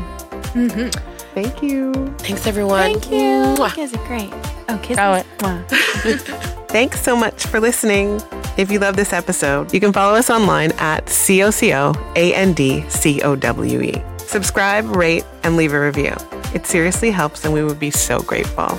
Mm-hmm. 0.55 0.89
Thank 1.35 1.63
you. 1.63 1.93
thanks 2.19 2.47
everyone. 2.47 2.81
Thank 2.81 3.11
you. 3.11 3.19
You 3.19 3.57
guys 3.57 3.93
are 3.93 4.07
great. 4.07 4.31
Oh, 4.69 4.79
kisses. 4.83 5.25
Oh, 5.43 6.65
Thanks 6.69 7.01
so 7.01 7.17
much 7.17 7.47
for 7.47 7.61
listening. 7.61 8.21
If 8.57 8.71
you 8.71 8.79
love 8.79 8.97
this 8.97 9.13
episode, 9.13 9.75
you 9.75 9.81
can 9.81 9.93
follow 9.93 10.15
us 10.15 10.31
online 10.31 10.73
at 10.79 11.09
C 11.09 11.43
O 11.43 11.51
C 11.51 11.75
O 11.75 11.93
A 12.17 12.35
N 12.35 12.55
D 12.55 12.89
C 12.89 13.21
O 13.23 13.37
W 13.37 13.83
E. 13.83 14.03
Subscribe, 14.19 14.87
rate, 14.97 15.25
and 15.43 15.57
leave 15.57 15.73
a 15.73 15.81
review. 15.81 16.15
It 16.55 16.67
seriously 16.67 17.11
helps, 17.11 17.45
and 17.45 17.53
we 17.53 17.63
would 17.63 17.79
be 17.79 17.91
so 17.91 18.21
grateful. 18.21 18.79